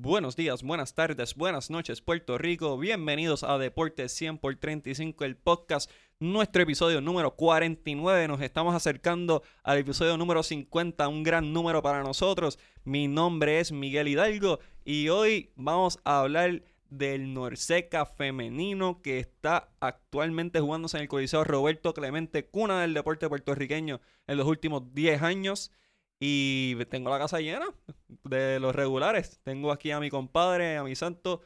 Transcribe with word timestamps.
Buenos 0.00 0.36
días, 0.36 0.62
buenas 0.62 0.94
tardes, 0.94 1.34
buenas 1.34 1.70
noches, 1.70 2.00
Puerto 2.00 2.38
Rico. 2.38 2.78
Bienvenidos 2.78 3.42
a 3.42 3.58
Deportes 3.58 4.12
100 4.12 4.38
por 4.38 4.54
35, 4.54 5.24
el 5.24 5.36
podcast. 5.36 5.90
Nuestro 6.20 6.62
episodio 6.62 7.00
número 7.00 7.34
49. 7.34 8.28
Nos 8.28 8.40
estamos 8.40 8.76
acercando 8.76 9.42
al 9.64 9.78
episodio 9.78 10.16
número 10.16 10.44
50, 10.44 11.08
un 11.08 11.24
gran 11.24 11.52
número 11.52 11.82
para 11.82 12.04
nosotros. 12.04 12.60
Mi 12.84 13.08
nombre 13.08 13.58
es 13.58 13.72
Miguel 13.72 14.06
Hidalgo 14.06 14.60
y 14.84 15.08
hoy 15.08 15.50
vamos 15.56 15.98
a 16.04 16.20
hablar 16.20 16.62
del 16.90 17.34
Norseca 17.34 18.06
femenino 18.06 19.02
que 19.02 19.18
está 19.18 19.72
actualmente 19.80 20.60
jugándose 20.60 20.98
en 20.98 21.02
el 21.02 21.08
Coliseo 21.08 21.42
Roberto 21.42 21.92
Clemente, 21.92 22.46
cuna 22.46 22.82
del 22.82 22.94
deporte 22.94 23.28
puertorriqueño 23.28 24.00
en 24.28 24.36
los 24.36 24.46
últimos 24.46 24.94
10 24.94 25.22
años. 25.22 25.72
Y 26.20 26.76
tengo 26.86 27.10
la 27.10 27.18
casa 27.18 27.40
llena 27.40 27.66
de 28.24 28.58
los 28.60 28.74
regulares. 28.74 29.40
Tengo 29.44 29.70
aquí 29.72 29.90
a 29.90 30.00
mi 30.00 30.10
compadre, 30.10 30.76
a 30.76 30.82
mi 30.84 30.94
santo, 30.94 31.42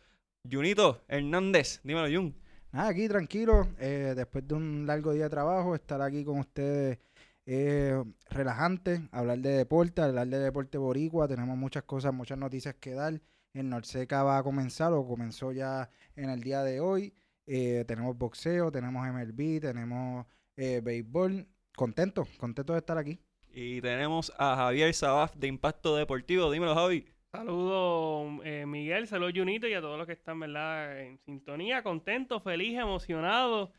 Junito 0.51 1.03
Hernández. 1.09 1.81
Dímelo, 1.85 2.09
Jun. 2.15 2.35
Nada, 2.73 2.89
aquí 2.89 3.07
tranquilo. 3.09 3.69
eh, 3.79 4.15
después 4.17 4.49
de 4.49 4.55
un 4.55 4.87
largo 4.87 5.13
día 5.13 5.25
de 5.25 5.31
trabajo, 5.31 5.75
estar 5.75 6.01
aquí 6.01 6.25
con 6.25 6.39
ustedes 6.39 6.99
eh, 7.45 8.03
relajante, 8.31 9.09
hablar 9.11 9.39
de 9.39 9.51
deporte, 9.51 10.01
hablar 10.01 10.29
de 10.29 10.39
deporte 10.39 10.79
boricua. 10.79 11.29
Tenemos 11.29 11.57
muchas 11.59 11.83
cosas, 11.83 12.15
muchas 12.15 12.39
noticias 12.39 12.75
que 12.77 12.93
dar. 12.95 13.21
El 13.53 13.69
Norseca 13.69 14.23
va 14.23 14.39
a 14.39 14.43
comenzar 14.43 14.93
o 14.95 15.07
comenzó 15.07 15.53
ya 15.53 15.91
en 16.17 16.31
el 16.31 16.41
día 16.41 16.63
de 16.63 16.81
hoy. 16.81 17.13
Eh, 17.47 17.85
tenemos 17.87 18.17
boxeo, 18.17 18.73
tenemos 18.73 19.07
MLB, 19.07 19.61
tenemos 19.61 20.27
eh, 20.57 20.81
béisbol. 20.83 21.47
Contento, 21.77 22.27
contento 22.39 22.73
de 22.73 22.79
estar 22.79 22.97
aquí. 22.97 23.21
Y 23.55 23.81
tenemos 23.81 24.33
a 24.39 24.57
Javier 24.57 24.95
Sabaf 24.95 25.35
de 25.35 25.47
Impacto 25.47 25.97
Deportivo. 25.97 26.51
Dímelo, 26.51 26.75
Javi. 26.75 27.07
Saludos 27.33 28.41
eh, 28.45 28.67
Miguel, 28.67 29.07
saludos 29.07 29.33
Junito 29.35 29.67
y 29.67 29.73
a 29.73 29.81
todos 29.81 29.97
los 29.97 30.07
que 30.07 30.13
están 30.13 30.39
¿verdad? 30.39 31.01
en 31.01 31.19
sintonía, 31.19 31.83
contentos, 31.83 32.43
felices, 32.43 32.81
emocionados. 32.81 33.71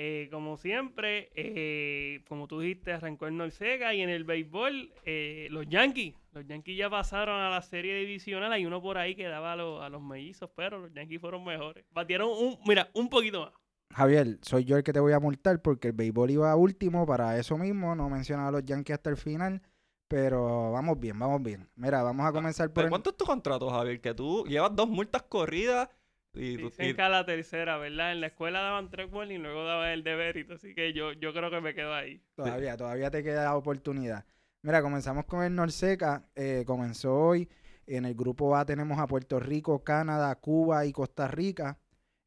Eh, 0.00 0.28
como 0.30 0.56
siempre, 0.56 1.28
eh, 1.34 2.22
como 2.28 2.46
tú 2.46 2.60
dijiste, 2.60 2.92
arrancó 2.92 3.26
el 3.26 3.36
Norseca 3.36 3.94
y 3.94 4.00
en 4.00 4.10
el 4.10 4.22
béisbol, 4.24 4.92
eh, 5.04 5.48
los 5.50 5.66
Yankees. 5.68 6.14
Los 6.32 6.46
Yankees 6.46 6.76
ya 6.76 6.88
pasaron 6.88 7.40
a 7.40 7.50
la 7.50 7.62
serie 7.62 7.96
divisional. 7.98 8.52
Hay 8.52 8.64
uno 8.64 8.80
por 8.80 8.96
ahí 8.96 9.16
que 9.16 9.24
daba 9.24 9.54
a, 9.54 9.86
a 9.86 9.88
los 9.88 10.00
mellizos, 10.00 10.50
pero 10.54 10.78
los 10.78 10.92
Yankees 10.92 11.20
fueron 11.20 11.44
mejores. 11.44 11.84
Batieron 11.90 12.28
un, 12.30 12.58
mira, 12.64 12.88
un 12.92 13.08
poquito 13.08 13.40
más. 13.40 13.52
Javier, 13.94 14.38
soy 14.42 14.64
yo 14.64 14.76
el 14.76 14.82
que 14.82 14.92
te 14.92 15.00
voy 15.00 15.12
a 15.12 15.20
multar 15.20 15.60
porque 15.62 15.88
el 15.88 15.94
béisbol 15.94 16.30
iba 16.30 16.54
último 16.56 17.06
para 17.06 17.38
eso 17.38 17.56
mismo. 17.58 17.94
No 17.94 18.08
mencionaba 18.08 18.48
a 18.48 18.52
los 18.52 18.64
Yankees 18.64 18.94
hasta 18.94 19.10
el 19.10 19.16
final. 19.16 19.62
Pero 20.08 20.72
vamos 20.72 20.98
bien, 20.98 21.18
vamos 21.18 21.42
bien. 21.42 21.68
Mira, 21.76 22.02
vamos 22.02 22.26
a 22.26 22.32
comenzar 22.32 22.68
por 22.68 22.74
¿Pero 22.74 22.86
el- 22.86 22.90
¿Cuánto 22.90 23.10
es 23.10 23.16
tu 23.16 23.24
contrato, 23.26 23.68
Javier? 23.70 24.00
Que 24.00 24.14
tú 24.14 24.44
llevas 24.46 24.74
dos 24.74 24.88
multas 24.88 25.22
corridas 25.24 25.88
y, 26.32 26.56
tú- 26.56 26.64
Dicen 26.66 26.90
y- 26.90 26.94
que 26.94 27.02
a 27.02 27.08
la 27.10 27.26
tercera, 27.26 27.76
¿verdad? 27.76 28.12
En 28.12 28.22
la 28.22 28.28
escuela 28.28 28.60
daban 28.60 28.88
tres 28.88 29.10
buenos 29.10 29.34
y 29.34 29.38
luego 29.38 29.64
daban 29.64 29.90
el 29.90 30.04
de 30.04 30.16
mérito. 30.16 30.54
Así 30.54 30.74
que 30.74 30.94
yo, 30.94 31.12
yo 31.12 31.34
creo 31.34 31.50
que 31.50 31.60
me 31.60 31.74
quedo 31.74 31.92
ahí. 31.94 32.22
Todavía, 32.36 32.76
todavía 32.76 33.10
te 33.10 33.22
queda 33.22 33.54
oportunidad. 33.54 34.24
Mira, 34.62 34.80
comenzamos 34.80 35.26
con 35.26 35.42
el 35.44 35.54
Norseca. 35.54 36.24
eh, 36.34 36.64
comenzó 36.66 37.14
hoy. 37.14 37.48
En 37.86 38.04
el 38.06 38.14
grupo 38.14 38.54
A 38.56 38.64
tenemos 38.64 38.98
a 38.98 39.06
Puerto 39.06 39.40
Rico, 39.40 39.82
Canadá, 39.84 40.34
Cuba 40.36 40.84
y 40.86 40.92
Costa 40.92 41.28
Rica. 41.28 41.78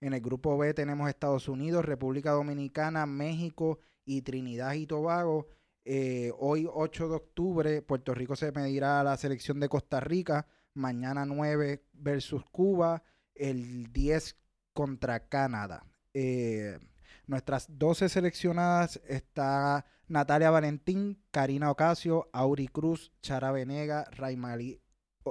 En 0.01 0.13
el 0.13 0.21
grupo 0.21 0.57
B 0.57 0.73
tenemos 0.73 1.07
Estados 1.07 1.47
Unidos, 1.47 1.85
República 1.85 2.31
Dominicana, 2.31 3.05
México 3.05 3.79
y 4.03 4.23
Trinidad 4.23 4.73
y 4.73 4.87
Tobago. 4.87 5.47
Eh, 5.85 6.31
hoy, 6.39 6.67
8 6.71 7.07
de 7.07 7.15
octubre, 7.15 7.81
Puerto 7.83 8.15
Rico 8.15 8.35
se 8.35 8.51
medirá 8.51 8.99
a 8.99 9.03
la 9.03 9.15
selección 9.17 9.59
de 9.59 9.69
Costa 9.69 9.99
Rica. 9.99 10.47
Mañana 10.73 11.25
9 11.25 11.85
versus 11.93 12.43
Cuba. 12.51 13.03
El 13.35 13.93
10 13.93 14.37
contra 14.73 15.27
Canadá. 15.27 15.85
Eh, 16.13 16.79
nuestras 17.27 17.67
12 17.77 18.09
seleccionadas 18.09 18.99
está 19.07 19.85
Natalia 20.07 20.49
Valentín, 20.49 21.23
Karina 21.31 21.71
Ocasio, 21.71 22.29
Auri 22.33 22.67
Cruz, 22.67 23.13
Chara 23.21 23.51
Venega, 23.51 24.05
Raimali 24.11 24.81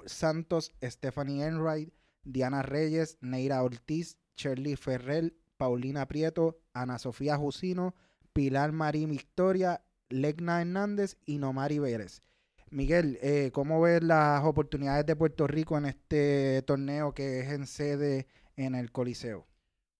Santos, 0.06 0.72
Stephanie 0.82 1.44
Enright, 1.44 1.92
Diana 2.22 2.62
Reyes, 2.62 3.19
Neira 3.20 3.62
Ortiz, 3.62 4.19
Shirley 4.40 4.76
Ferrell, 4.76 5.34
Paulina 5.56 6.06
Prieto, 6.06 6.58
Ana 6.72 6.98
Sofía 6.98 7.36
Jusino, 7.36 7.94
Pilar 8.32 8.72
Marí 8.72 9.04
Victoria, 9.04 9.82
Legna 10.08 10.60
Hernández 10.60 11.16
y 11.26 11.38
Nomari 11.38 11.78
Vélez. 11.78 12.22
Miguel, 12.70 13.18
eh, 13.20 13.50
¿cómo 13.52 13.80
ves 13.80 14.02
las 14.02 14.44
oportunidades 14.44 15.04
de 15.04 15.16
Puerto 15.16 15.46
Rico 15.46 15.76
en 15.76 15.86
este 15.86 16.62
torneo 16.62 17.12
que 17.12 17.40
es 17.40 17.50
en 17.50 17.66
sede 17.66 18.26
en 18.56 18.74
el 18.74 18.90
Coliseo? 18.92 19.46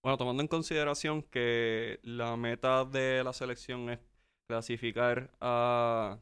Bueno, 0.03 0.17
tomando 0.17 0.43
en 0.43 0.49
consideración 0.49 1.23
que 1.23 2.01
la 2.03 2.37
meta 2.37 2.85
de 2.85 3.23
la 3.23 3.33
selección 3.33 3.91
es 3.91 3.99
clasificar 4.47 5.31
a, 5.41 6.19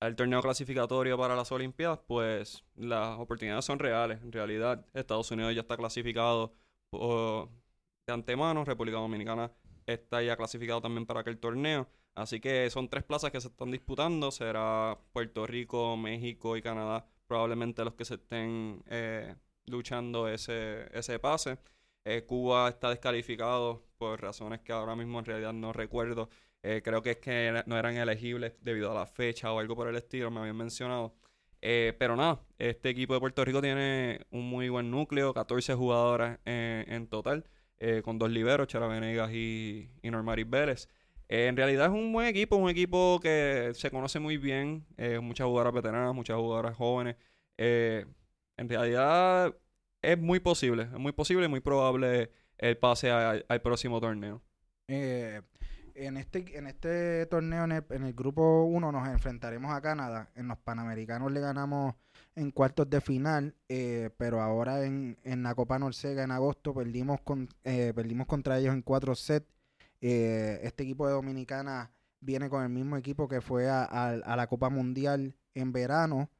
al 0.00 0.16
torneo 0.16 0.42
clasificatorio 0.42 1.16
para 1.16 1.36
las 1.36 1.52
Olimpiadas, 1.52 2.00
pues 2.06 2.64
las 2.74 3.18
oportunidades 3.18 3.64
son 3.64 3.78
reales. 3.78 4.20
En 4.22 4.32
realidad, 4.32 4.84
Estados 4.92 5.30
Unidos 5.30 5.54
ya 5.54 5.60
está 5.60 5.76
clasificado 5.76 6.52
de 8.06 8.12
antemano, 8.12 8.64
República 8.64 8.98
Dominicana 8.98 9.50
está 9.86 10.22
ya 10.22 10.36
clasificado 10.36 10.80
también 10.80 11.06
para 11.06 11.20
aquel 11.20 11.38
torneo. 11.38 11.88
Así 12.14 12.40
que 12.40 12.70
son 12.70 12.88
tres 12.88 13.04
plazas 13.04 13.30
que 13.32 13.40
se 13.40 13.48
están 13.48 13.70
disputando. 13.70 14.30
Será 14.30 14.98
Puerto 15.12 15.46
Rico, 15.46 15.96
México 15.96 16.56
y 16.56 16.62
Canadá 16.62 17.06
probablemente 17.26 17.84
los 17.84 17.94
que 17.94 18.04
se 18.04 18.14
estén 18.14 18.82
eh, 18.88 19.34
luchando 19.66 20.28
ese, 20.28 20.86
ese 20.96 21.18
pase. 21.18 21.58
Eh, 22.04 22.24
Cuba 22.26 22.68
está 22.68 22.90
descalificado 22.90 23.82
por 23.98 24.20
razones 24.20 24.60
que 24.60 24.72
ahora 24.72 24.94
mismo 24.94 25.18
en 25.18 25.24
realidad 25.24 25.52
no 25.52 25.72
recuerdo. 25.72 26.28
Eh, 26.62 26.82
creo 26.84 27.02
que 27.02 27.12
es 27.12 27.16
que 27.18 27.62
no 27.66 27.78
eran 27.78 27.96
elegibles 27.96 28.54
debido 28.60 28.90
a 28.90 28.94
la 28.94 29.06
fecha 29.06 29.52
o 29.52 29.58
algo 29.58 29.76
por 29.76 29.88
el 29.88 29.96
estilo, 29.96 30.30
me 30.30 30.40
habían 30.40 30.56
mencionado. 30.56 31.14
Eh, 31.66 31.94
pero 31.98 32.14
nada, 32.14 32.42
este 32.58 32.90
equipo 32.90 33.14
de 33.14 33.20
Puerto 33.20 33.42
Rico 33.42 33.62
tiene 33.62 34.20
un 34.30 34.48
muy 34.50 34.68
buen 34.68 34.90
núcleo, 34.90 35.32
14 35.32 35.74
jugadoras 35.74 36.38
en, 36.44 36.92
en 36.92 37.06
total, 37.08 37.46
eh, 37.78 38.02
con 38.04 38.18
dos 38.18 38.30
liberos, 38.30 38.66
Chara 38.68 38.86
Venegas 38.86 39.32
y, 39.32 39.90
y 40.02 40.10
Normaris 40.10 40.48
Vélez. 40.48 40.88
Eh, 41.28 41.46
en 41.46 41.56
realidad 41.56 41.86
es 41.86 41.92
un 41.92 42.12
buen 42.12 42.26
equipo, 42.26 42.56
un 42.56 42.68
equipo 42.68 43.18
que 43.22 43.72
se 43.74 43.90
conoce 43.90 44.20
muy 44.20 44.36
bien, 44.36 44.84
eh, 44.98 45.20
muchas 45.20 45.46
jugadoras 45.46 45.72
veteranas, 45.72 46.14
muchas 46.14 46.36
jugadoras 46.36 46.76
jóvenes. 46.76 47.16
Eh, 47.56 48.04
en 48.58 48.68
realidad 48.68 49.56
es 50.02 50.18
muy 50.18 50.40
posible, 50.40 50.82
es 50.82 50.98
muy 50.98 51.12
posible 51.12 51.46
y 51.46 51.48
muy 51.48 51.60
probable 51.60 52.30
el 52.58 52.76
pase 52.76 53.10
al 53.10 53.62
próximo 53.62 54.00
torneo. 54.00 54.42
Eh, 54.86 55.40
en 55.94 56.16
este, 56.16 56.56
en 56.58 56.66
este 56.66 57.26
torneo, 57.26 57.64
en 57.64 57.72
el, 57.72 58.12
grupo 58.14 58.64
1, 58.64 58.92
nos 58.92 59.08
enfrentaremos 59.08 59.72
a 59.72 59.80
Canadá. 59.80 60.30
En 60.34 60.48
los 60.48 60.58
Panamericanos 60.58 61.30
le 61.32 61.40
ganamos 61.40 61.94
en 62.34 62.50
cuartos 62.50 62.88
de 62.90 63.00
final, 63.00 63.54
eh, 63.68 64.10
pero 64.16 64.40
ahora 64.42 64.84
en, 64.84 65.18
en 65.24 65.42
la 65.42 65.54
Copa 65.54 65.78
Norsega 65.78 66.24
en 66.24 66.30
agosto 66.32 66.74
perdimos, 66.74 67.20
con, 67.20 67.48
eh, 67.64 67.92
perdimos 67.94 68.26
contra 68.26 68.58
ellos 68.58 68.74
en 68.74 68.82
cuatro 68.82 69.14
sets. 69.14 69.46
Eh, 70.00 70.60
este 70.62 70.82
equipo 70.84 71.06
de 71.06 71.14
Dominicana 71.14 71.90
viene 72.20 72.48
con 72.50 72.62
el 72.62 72.68
mismo 72.70 72.96
equipo 72.96 73.28
que 73.28 73.40
fue 73.40 73.68
a, 73.68 73.84
a- 73.84 74.36
la 74.36 74.46
Copa 74.48 74.68
Mundial 74.70 75.34
en 75.54 75.72
verano. 75.72 76.30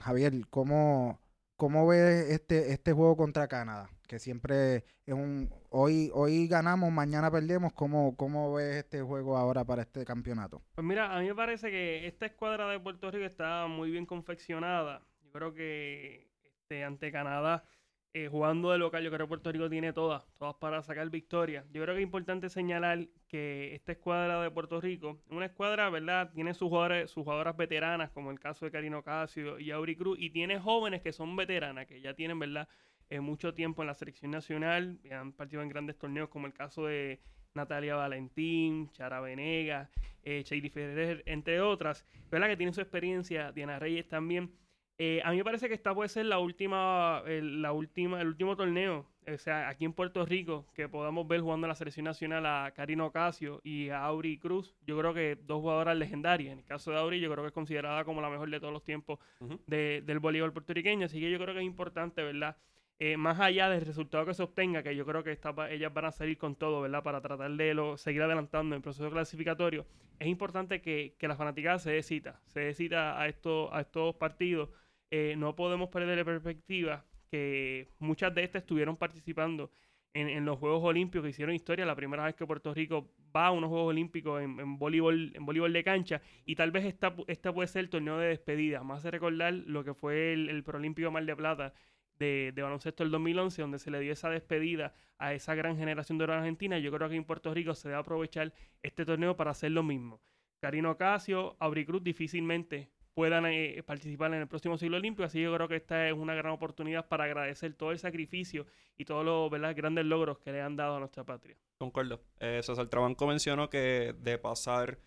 Javier, 0.00 0.46
¿cómo, 0.50 1.20
¿Cómo 1.56 1.86
ves 1.86 2.30
este, 2.30 2.72
este 2.72 2.92
juego 2.92 3.16
contra 3.16 3.48
Canadá? 3.48 3.88
Que 4.06 4.18
siempre 4.18 4.84
es 5.04 5.14
un... 5.14 5.50
Hoy, 5.70 6.10
hoy 6.14 6.46
ganamos, 6.46 6.90
mañana 6.92 7.30
perdemos. 7.30 7.72
¿Cómo, 7.72 8.16
¿Cómo 8.16 8.54
ves 8.54 8.76
este 8.76 9.02
juego 9.02 9.36
ahora 9.36 9.64
para 9.64 9.82
este 9.82 10.04
campeonato? 10.04 10.62
Pues 10.74 10.86
mira, 10.86 11.14
a 11.14 11.20
mí 11.20 11.26
me 11.26 11.34
parece 11.34 11.70
que 11.70 12.06
esta 12.06 12.26
escuadra 12.26 12.68
de 12.68 12.80
Puerto 12.80 13.10
Rico 13.10 13.24
está 13.24 13.66
muy 13.66 13.90
bien 13.90 14.06
confeccionada. 14.06 15.02
Yo 15.22 15.32
creo 15.32 15.54
que 15.54 16.28
este, 16.42 16.84
ante 16.84 17.12
Canadá, 17.12 17.64
eh, 18.12 18.28
jugando 18.28 18.70
de 18.70 18.78
local, 18.78 19.04
yo 19.04 19.10
creo 19.10 19.26
que 19.26 19.28
Puerto 19.28 19.52
Rico 19.52 19.68
tiene 19.68 19.92
todas, 19.92 20.24
todas 20.38 20.54
para 20.56 20.82
sacar 20.82 21.10
victoria. 21.10 21.64
Yo 21.70 21.82
creo 21.82 21.94
que 21.94 22.00
es 22.00 22.06
importante 22.06 22.48
señalar 22.48 23.06
que 23.28 23.74
esta 23.74 23.92
escuadra 23.92 24.42
de 24.42 24.50
Puerto 24.50 24.80
Rico, 24.80 25.20
una 25.28 25.46
escuadra, 25.46 25.90
¿verdad? 25.90 26.32
Tiene 26.32 26.54
sus, 26.54 26.68
jugadores, 26.68 27.10
sus 27.10 27.24
jugadoras 27.24 27.56
veteranas, 27.56 28.10
como 28.10 28.30
el 28.30 28.40
caso 28.40 28.64
de 28.64 28.72
Karino 28.72 29.02
Casio 29.02 29.58
y 29.58 29.70
Auri 29.70 29.96
Cruz, 29.96 30.16
y 30.18 30.30
tiene 30.30 30.58
jóvenes 30.58 31.02
que 31.02 31.12
son 31.12 31.36
veteranas, 31.36 31.86
que 31.86 32.00
ya 32.00 32.14
tienen, 32.14 32.38
¿verdad? 32.38 32.68
Eh, 33.08 33.20
mucho 33.20 33.54
tiempo 33.54 33.82
en 33.82 33.86
la 33.88 33.94
selección 33.94 34.30
nacional, 34.32 34.98
han 35.12 35.32
partido 35.32 35.62
en 35.62 35.68
grandes 35.68 35.96
torneos, 35.96 36.28
como 36.28 36.46
el 36.46 36.52
caso 36.52 36.86
de 36.86 37.20
Natalia 37.54 37.94
Valentín, 37.94 38.90
Chara 38.90 39.20
Venegas, 39.20 39.88
eh, 40.24 40.42
Shady 40.44 40.70
Ferrer, 40.70 41.22
entre 41.26 41.60
otras, 41.60 42.04
¿verdad? 42.30 42.48
Que 42.48 42.56
tienen 42.56 42.74
su 42.74 42.80
experiencia, 42.80 43.52
Diana 43.52 43.78
Reyes 43.78 44.08
también. 44.08 44.50
Eh, 44.98 45.20
a 45.24 45.30
mí 45.30 45.36
me 45.36 45.44
parece 45.44 45.68
que 45.68 45.74
esta 45.74 45.94
puede 45.94 46.08
ser 46.08 46.26
la 46.26 46.38
última, 46.38 47.22
el, 47.26 47.60
la 47.62 47.72
última, 47.72 48.20
el 48.20 48.28
último 48.28 48.56
torneo 48.56 49.06
o 49.28 49.38
sea, 49.38 49.68
aquí 49.68 49.84
en 49.84 49.92
Puerto 49.92 50.24
Rico, 50.24 50.66
que 50.72 50.88
podamos 50.88 51.26
ver 51.26 51.40
jugando 51.40 51.66
en 51.66 51.70
la 51.70 51.74
selección 51.74 52.04
nacional 52.04 52.46
a 52.46 52.70
Karino 52.74 53.06
Ocasio 53.06 53.60
y 53.64 53.88
a 53.88 54.04
Auri 54.04 54.38
Cruz, 54.38 54.76
yo 54.86 54.96
creo 54.98 55.12
que 55.14 55.36
dos 55.42 55.60
jugadoras 55.62 55.96
legendarias. 55.96 56.52
En 56.52 56.60
el 56.60 56.64
caso 56.64 56.92
de 56.92 56.98
Auri, 56.98 57.18
yo 57.20 57.30
creo 57.32 57.42
que 57.42 57.48
es 57.48 57.52
considerada 57.52 58.04
como 58.04 58.20
la 58.20 58.30
mejor 58.30 58.48
de 58.50 58.60
todos 58.60 58.72
los 58.72 58.84
tiempos 58.84 59.18
de- 59.66 60.02
del 60.06 60.20
voleibol 60.20 60.52
puertorriqueño. 60.52 61.06
Así 61.06 61.18
que 61.18 61.28
yo 61.30 61.38
creo 61.40 61.54
que 61.54 61.60
es 61.60 61.66
importante, 61.66 62.22
¿verdad? 62.22 62.56
Eh, 62.98 63.18
más 63.18 63.38
allá 63.40 63.68
del 63.68 63.84
resultado 63.84 64.24
que 64.24 64.32
se 64.32 64.42
obtenga, 64.42 64.82
que 64.82 64.96
yo 64.96 65.04
creo 65.04 65.22
que 65.22 65.38
ellas 65.70 65.92
van 65.92 66.04
a 66.06 66.12
salir 66.12 66.38
con 66.38 66.54
todo, 66.56 66.80
¿verdad? 66.80 67.02
Para 67.02 67.20
tratar 67.20 67.50
de 67.50 67.94
seguir 67.98 68.22
adelantando 68.22 68.74
en 68.74 68.78
el 68.78 68.82
proceso 68.82 69.10
clasificatorio. 69.10 69.86
Es 70.18 70.28
importante 70.28 70.80
que, 70.80 71.14
que 71.18 71.28
la 71.28 71.36
fanaticada 71.36 71.78
se 71.78 71.90
dé 71.92 72.02
cita, 72.02 72.40
se 72.46 72.60
dé 72.60 72.72
cita 72.72 73.20
a, 73.20 73.28
estos 73.28 73.68
a 73.72 73.82
estos 73.82 74.14
partidos. 74.16 74.70
Eh, 75.10 75.34
no 75.36 75.54
podemos 75.54 75.90
perder 75.90 76.16
de 76.16 76.24
perspectiva 76.24 77.04
que 77.30 77.88
muchas 77.98 78.34
de 78.34 78.44
estas 78.44 78.62
estuvieron 78.62 78.96
participando 78.96 79.70
en, 80.14 80.46
los 80.46 80.58
Juegos 80.58 80.82
Olímpicos 80.82 81.24
que 81.24 81.30
hicieron 81.30 81.54
historia, 81.54 81.84
la 81.84 81.94
primera 81.94 82.24
vez 82.24 82.34
que 82.34 82.46
Puerto 82.46 82.72
Rico 82.72 83.12
va 83.36 83.48
a 83.48 83.50
unos 83.50 83.68
Juegos 83.68 83.90
Olímpicos 83.90 84.40
en, 84.40 84.58
en 84.58 84.78
voleibol, 84.78 85.32
en 85.34 85.44
voleibol 85.44 85.72
de 85.72 85.84
cancha, 85.84 86.22
y 86.46 86.54
tal 86.56 86.70
vez 86.70 86.86
esta, 86.86 87.14
pu- 87.14 87.26
esta 87.28 87.52
puede 87.52 87.68
ser 87.68 87.80
el 87.80 87.90
torneo 87.90 88.16
de 88.16 88.28
despedida. 88.28 88.82
Más 88.82 89.02
de 89.02 89.10
recordar 89.10 89.52
lo 89.52 89.84
que 89.84 89.92
fue 89.92 90.32
el, 90.32 90.48
el 90.48 90.62
Proolímpico 90.64 91.10
Mar 91.10 91.26
de 91.26 91.36
Plata 91.36 91.74
de, 92.18 92.52
baloncesto 92.56 93.04
del 93.04 93.10
2011, 93.10 93.62
donde 93.62 93.78
se 93.78 93.90
le 93.90 94.00
dio 94.00 94.12
esa 94.12 94.30
despedida 94.30 94.94
a 95.18 95.32
esa 95.32 95.54
gran 95.54 95.76
generación 95.76 96.18
de 96.18 96.24
oro 96.24 96.34
argentina. 96.34 96.78
Yo 96.78 96.92
creo 96.92 97.08
que 97.08 97.16
en 97.16 97.24
Puerto 97.24 97.52
Rico 97.54 97.74
se 97.74 97.88
debe 97.88 98.00
aprovechar 98.00 98.52
este 98.82 99.04
torneo 99.04 99.36
para 99.36 99.52
hacer 99.52 99.70
lo 99.72 99.82
mismo. 99.82 100.20
Karino 100.60 100.92
Ocasio, 100.92 101.56
Abricruz 101.60 102.02
difícilmente 102.02 102.90
puedan 103.16 103.46
eh, 103.46 103.82
participar 103.86 104.34
en 104.34 104.40
el 104.40 104.46
próximo 104.46 104.76
siglo 104.76 104.98
olímpico, 104.98 105.24
así 105.24 105.40
yo 105.40 105.54
creo 105.54 105.68
que 105.68 105.76
esta 105.76 106.06
es 106.06 106.12
una 106.12 106.34
gran 106.34 106.52
oportunidad 106.52 107.08
para 107.08 107.24
agradecer 107.24 107.72
todo 107.72 107.90
el 107.90 107.98
sacrificio 107.98 108.66
y 108.98 109.06
todos 109.06 109.24
los 109.24 109.50
grandes 109.74 110.04
logros 110.04 110.38
que 110.38 110.52
le 110.52 110.60
han 110.60 110.76
dado 110.76 110.96
a 110.96 110.98
nuestra 110.98 111.24
patria. 111.24 111.56
Concuerdo. 111.78 112.20
Eh, 112.40 112.60
César 112.62 112.88
Trabanco 112.88 113.26
mencionó 113.26 113.70
que 113.70 114.14
de 114.18 114.36
pasar 114.36 114.98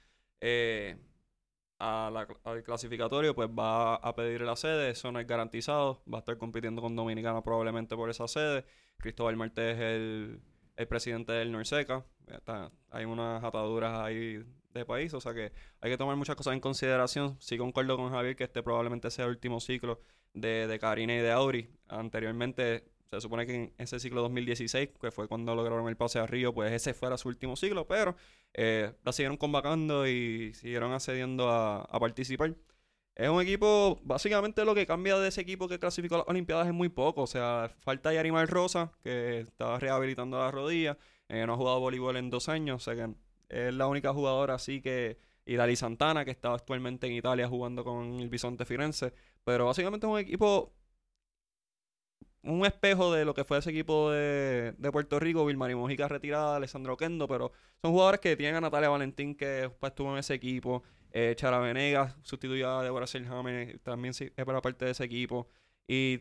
eh, 0.41 0.97
a 1.79 2.09
la- 2.13 2.27
al 2.43 2.63
clasificatorio, 2.63 3.33
pues 3.35 3.49
va 3.49 3.95
a 3.95 4.15
pedir 4.15 4.41
la 4.41 4.55
sede. 4.55 4.89
Eso 4.91 5.11
no 5.11 5.19
es 5.19 5.27
garantizado. 5.27 6.03
Va 6.11 6.17
a 6.17 6.21
estar 6.21 6.37
compitiendo 6.37 6.81
con 6.81 6.95
Dominicana 6.95 7.41
probablemente 7.41 7.95
por 7.95 8.09
esa 8.09 8.27
sede. 8.27 8.65
Cristóbal 8.97 9.37
Martés 9.37 9.75
es 9.77 9.81
el, 9.81 10.41
el 10.75 10.87
presidente 10.87 11.31
del 11.33 11.51
Norseca. 11.51 12.05
Está- 12.27 12.71
hay 12.91 13.05
unas 13.05 13.43
ataduras 13.43 13.97
ahí 13.99 14.43
de 14.73 14.85
país, 14.85 15.13
o 15.15 15.19
sea 15.21 15.33
que 15.33 15.51
hay 15.81 15.89
que 15.91 15.97
tomar 15.97 16.15
muchas 16.15 16.35
cosas 16.35 16.53
en 16.53 16.59
consideración. 16.59 17.37
Sí 17.39 17.57
concuerdo 17.57 17.97
con 17.97 18.11
Javier 18.11 18.35
que 18.35 18.43
este 18.43 18.61
probablemente 18.61 19.09
sea 19.09 19.25
el 19.25 19.31
último 19.31 19.59
ciclo 19.59 19.99
de, 20.33 20.67
de 20.67 20.79
Karina 20.79 21.15
y 21.15 21.19
de 21.19 21.31
Auri. 21.31 21.69
Anteriormente 21.87 22.85
se 23.11 23.21
supone 23.21 23.45
que 23.45 23.55
en 23.55 23.73
ese 23.77 23.99
ciclo 23.99 24.21
2016, 24.21 24.89
que 25.01 25.11
fue 25.11 25.27
cuando 25.27 25.55
lograron 25.55 25.87
el 25.87 25.97
pase 25.97 26.19
a 26.19 26.27
Río, 26.27 26.53
pues 26.53 26.71
ese 26.71 26.93
fuera 26.93 27.17
su 27.17 27.27
último 27.27 27.55
ciclo, 27.55 27.87
pero 27.87 28.15
eh, 28.53 28.93
la 29.03 29.11
siguieron 29.11 29.37
convocando 29.37 30.07
y 30.07 30.53
siguieron 30.53 30.93
accediendo 30.93 31.49
a, 31.49 31.99
participar. 31.99 32.55
Es 33.15 33.29
un 33.29 33.41
equipo, 33.41 33.99
básicamente 34.03 34.63
lo 34.63 34.75
que 34.75 34.85
cambia 34.85 35.17
de 35.17 35.27
ese 35.27 35.41
equipo 35.41 35.67
que 35.67 35.79
clasificó 35.79 36.15
a 36.15 36.17
las 36.19 36.27
Olimpiadas 36.27 36.67
es 36.67 36.73
muy 36.73 36.89
poco. 36.89 37.23
O 37.23 37.27
sea, 37.27 37.71
falta 37.79 38.13
Yarimar 38.13 38.47
Rosa, 38.49 38.91
que 39.03 39.41
estaba 39.41 39.79
rehabilitando 39.79 40.39
la 40.39 40.51
rodilla, 40.51 40.97
eh, 41.27 41.45
no 41.45 41.53
ha 41.53 41.57
jugado 41.57 41.79
voleibol 41.79 42.15
en 42.17 42.29
dos 42.29 42.47
años, 42.47 42.87
o 42.87 42.93
sea 42.93 42.95
que 42.95 43.13
es 43.49 43.73
la 43.73 43.87
única 43.87 44.13
jugadora 44.13 44.55
así 44.55 44.81
que... 44.81 45.17
Y 45.45 45.57
Santana, 45.75 46.25
que 46.25 46.31
está 46.31 46.53
actualmente 46.53 47.07
en 47.07 47.13
Italia 47.13 47.47
jugando 47.47 47.83
con 47.83 48.19
el 48.19 48.29
Bisonte 48.29 48.65
Firenze. 48.65 49.13
Pero 49.43 49.65
básicamente 49.65 50.05
es 50.05 50.13
un 50.13 50.19
equipo 50.19 50.71
un 52.43 52.65
espejo 52.65 53.13
de 53.13 53.25
lo 53.25 53.33
que 53.33 53.43
fue 53.43 53.57
ese 53.57 53.69
equipo 53.69 54.11
de, 54.11 54.73
de 54.77 54.91
Puerto 54.91 55.19
Rico, 55.19 55.45
Vilmari 55.45 55.75
Mojica 55.75 56.07
retirada, 56.07 56.55
Alessandro 56.55 56.95
Kendo, 56.97 57.27
pero 57.27 57.51
son 57.81 57.91
jugadores 57.91 58.19
que 58.21 58.35
tienen 58.37 58.55
a 58.55 58.61
Natalia 58.61 58.89
Valentín 58.89 59.35
que 59.35 59.71
estuvo 59.81 60.11
en 60.13 60.19
ese 60.19 60.33
equipo, 60.33 60.83
eh, 61.11 61.33
Chara 61.35 61.59
Venegas 61.59 62.15
sustituyó 62.23 62.69
a 62.77 62.83
Deborah 62.83 63.07
Selhammer, 63.07 63.79
también 63.79 64.13
para 64.45 64.61
parte 64.61 64.85
de 64.85 64.91
ese 64.91 65.03
equipo, 65.03 65.47
y 65.87 66.19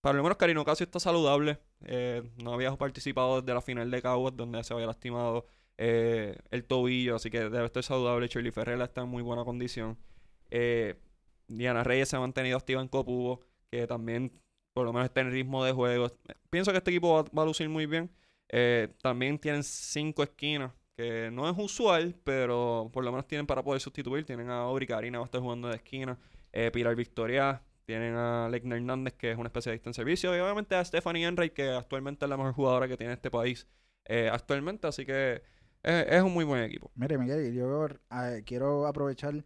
para 0.00 0.16
lo 0.16 0.22
menos 0.22 0.38
Karino 0.38 0.64
Casio 0.64 0.84
está 0.84 1.00
saludable, 1.00 1.58
eh, 1.84 2.22
no 2.42 2.54
había 2.54 2.74
participado 2.76 3.40
desde 3.40 3.54
la 3.54 3.60
final 3.60 3.90
de 3.90 4.00
Caguas 4.00 4.36
donde 4.36 4.62
se 4.64 4.72
había 4.72 4.86
lastimado 4.86 5.46
eh, 5.76 6.38
el 6.50 6.64
tobillo, 6.64 7.16
así 7.16 7.30
que 7.30 7.40
debe 7.40 7.66
estar 7.66 7.82
saludable, 7.82 8.28
Shirley 8.28 8.52
Ferrera 8.52 8.84
está 8.84 9.02
en 9.02 9.08
muy 9.08 9.22
buena 9.22 9.44
condición, 9.44 9.98
Diana 11.48 11.84
Reyes 11.84 12.08
se 12.08 12.16
ha 12.16 12.20
mantenido 12.20 12.56
activa 12.56 12.80
en 12.80 12.88
Copubo, 12.88 13.40
que 13.70 13.86
también 13.86 14.32
por 14.72 14.84
lo 14.84 14.92
menos 14.92 15.06
está 15.06 15.20
en 15.20 15.30
ritmo 15.30 15.64
de 15.64 15.72
juego. 15.72 16.08
Pienso 16.50 16.70
que 16.72 16.78
este 16.78 16.90
equipo 16.90 17.14
va, 17.14 17.30
va 17.36 17.42
a 17.42 17.46
lucir 17.46 17.68
muy 17.68 17.86
bien. 17.86 18.10
Eh, 18.48 18.88
también 19.02 19.38
tienen 19.38 19.62
cinco 19.62 20.22
esquinas, 20.22 20.72
que 20.96 21.30
no 21.32 21.48
es 21.48 21.56
usual, 21.56 22.14
pero 22.22 22.90
por 22.92 23.04
lo 23.04 23.10
menos 23.10 23.26
tienen 23.26 23.46
para 23.46 23.62
poder 23.62 23.80
sustituir. 23.80 24.24
Tienen 24.24 24.50
a 24.50 24.60
Auri 24.60 24.86
Karina, 24.86 25.18
va 25.18 25.24
a 25.24 25.26
estar 25.26 25.40
jugando 25.40 25.68
de 25.68 25.76
esquina. 25.76 26.18
Eh, 26.52 26.70
Pilar 26.70 26.94
Victoria, 26.94 27.62
tienen 27.86 28.14
a 28.14 28.48
Leckner 28.50 28.78
Hernández, 28.78 29.14
que 29.14 29.30
es 29.30 29.38
una 29.38 29.48
especialista 29.48 29.88
en 29.88 29.94
servicio. 29.94 30.36
Y 30.36 30.40
obviamente 30.40 30.74
a 30.74 30.84
Stephanie 30.84 31.26
Henry, 31.26 31.50
que 31.50 31.70
actualmente 31.70 32.24
es 32.24 32.28
la 32.28 32.36
mejor 32.36 32.52
jugadora 32.52 32.88
que 32.88 32.96
tiene 32.96 33.14
este 33.14 33.30
país 33.30 33.66
eh, 34.04 34.28
actualmente. 34.30 34.86
Así 34.86 35.06
que 35.06 35.42
es, 35.82 36.06
es 36.08 36.22
un 36.22 36.32
muy 36.32 36.44
buen 36.44 36.62
equipo. 36.62 36.90
Mire, 36.94 37.16
Miguel, 37.16 37.54
yo 37.54 37.86
eh, 37.86 38.42
quiero 38.44 38.86
aprovechar 38.86 39.44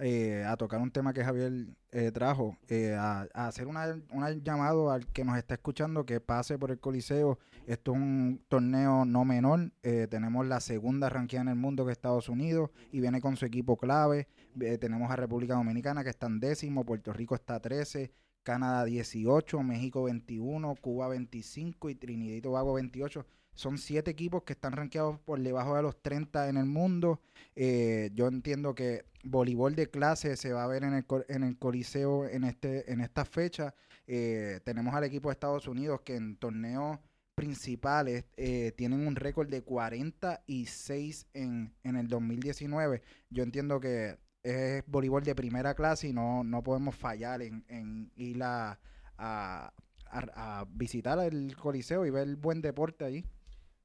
eh, 0.00 0.44
a 0.46 0.56
tocar 0.56 0.80
un 0.80 0.90
tema 0.90 1.12
que 1.12 1.24
Javier 1.24 1.52
eh, 1.92 2.10
trajo, 2.12 2.56
eh, 2.68 2.94
a, 2.98 3.22
hacer 3.32 3.66
una, 3.66 3.98
una 4.10 4.30
llamado 4.32 4.90
al 4.90 5.06
que 5.06 5.24
nos 5.24 5.38
está 5.38 5.54
escuchando 5.54 6.04
que 6.04 6.20
pase 6.20 6.58
por 6.58 6.70
el 6.70 6.78
Coliseo. 6.78 7.38
Esto 7.66 7.92
es 7.92 7.96
un 7.98 8.42
torneo 8.48 9.04
no 9.04 9.24
menor. 9.24 9.72
eh, 9.82 10.06
tenemos 10.10 10.46
la 10.46 10.60
segunda 10.60 11.08
ranqueada 11.08 11.42
en 11.42 11.48
el 11.48 11.56
mundo 11.56 11.84
que 11.84 11.92
es 11.92 11.98
Estados 11.98 12.28
Unidos 12.28 12.70
y 12.92 13.00
viene 13.00 13.20
con 13.20 13.36
su 13.36 13.46
equipo 13.46 13.76
clave. 13.76 14.28
Eh, 14.60 14.78
tenemos 14.78 15.10
a 15.10 15.16
República 15.16 15.54
Dominicana 15.54 16.04
que 16.04 16.10
está 16.10 16.26
en 16.26 16.40
décimo, 16.40 16.84
Puerto 16.84 17.12
Rico 17.12 17.34
está 17.34 17.60
13, 17.60 18.12
Canadá 18.42 18.84
18, 18.84 19.62
México 19.62 20.04
21, 20.04 20.74
Cuba 20.76 21.08
25 21.08 21.90
y 21.90 21.94
Trinidad 21.94 22.36
y 22.36 22.40
Tobago 22.40 22.74
28. 22.74 23.26
Son 23.56 23.78
siete 23.78 24.10
equipos 24.12 24.44
que 24.44 24.52
están 24.52 24.72
rankeados 24.72 25.18
por 25.18 25.40
debajo 25.40 25.74
de 25.76 25.82
los 25.82 26.00
30 26.02 26.48
en 26.48 26.56
el 26.58 26.66
mundo. 26.66 27.20
Eh, 27.56 28.10
yo 28.14 28.28
entiendo 28.28 28.74
que 28.74 29.04
voleibol 29.24 29.74
de 29.74 29.88
clase 29.90 30.36
se 30.36 30.52
va 30.52 30.62
a 30.62 30.68
ver 30.68 30.84
en 30.84 30.94
el, 30.94 31.04
en 31.28 31.42
el 31.42 31.58
Coliseo 31.58 32.28
en, 32.28 32.44
este, 32.44 32.92
en 32.92 33.00
esta 33.00 33.24
fecha. 33.24 33.74
Eh, 34.06 34.60
tenemos 34.64 34.94
al 34.94 35.04
equipo 35.04 35.30
de 35.30 35.32
Estados 35.32 35.66
Unidos 35.66 36.02
que 36.02 36.14
en 36.16 36.36
torneos 36.36 36.98
principales 37.34 38.24
eh, 38.36 38.72
tienen 38.76 39.06
un 39.06 39.16
récord 39.16 39.48
de 39.48 39.62
46 39.62 41.26
en, 41.34 41.72
en 41.82 41.96
el 41.96 42.08
2019. 42.08 43.02
Yo 43.30 43.42
entiendo 43.42 43.80
que 43.80 44.18
es 44.42 44.84
voleibol 44.86 45.24
de 45.24 45.34
primera 45.34 45.74
clase 45.74 46.08
y 46.08 46.12
no, 46.12 46.44
no 46.44 46.62
podemos 46.62 46.94
fallar 46.94 47.42
en, 47.42 47.64
en 47.68 48.12
ir 48.16 48.42
a, 48.42 48.78
a- 49.18 49.72
a- 50.10 50.66
visitar 50.70 51.18
el 51.18 51.56
Coliseo 51.56 52.06
y 52.06 52.10
ver 52.10 52.36
buen 52.36 52.62
deporte 52.62 53.04
allí. 53.04 53.24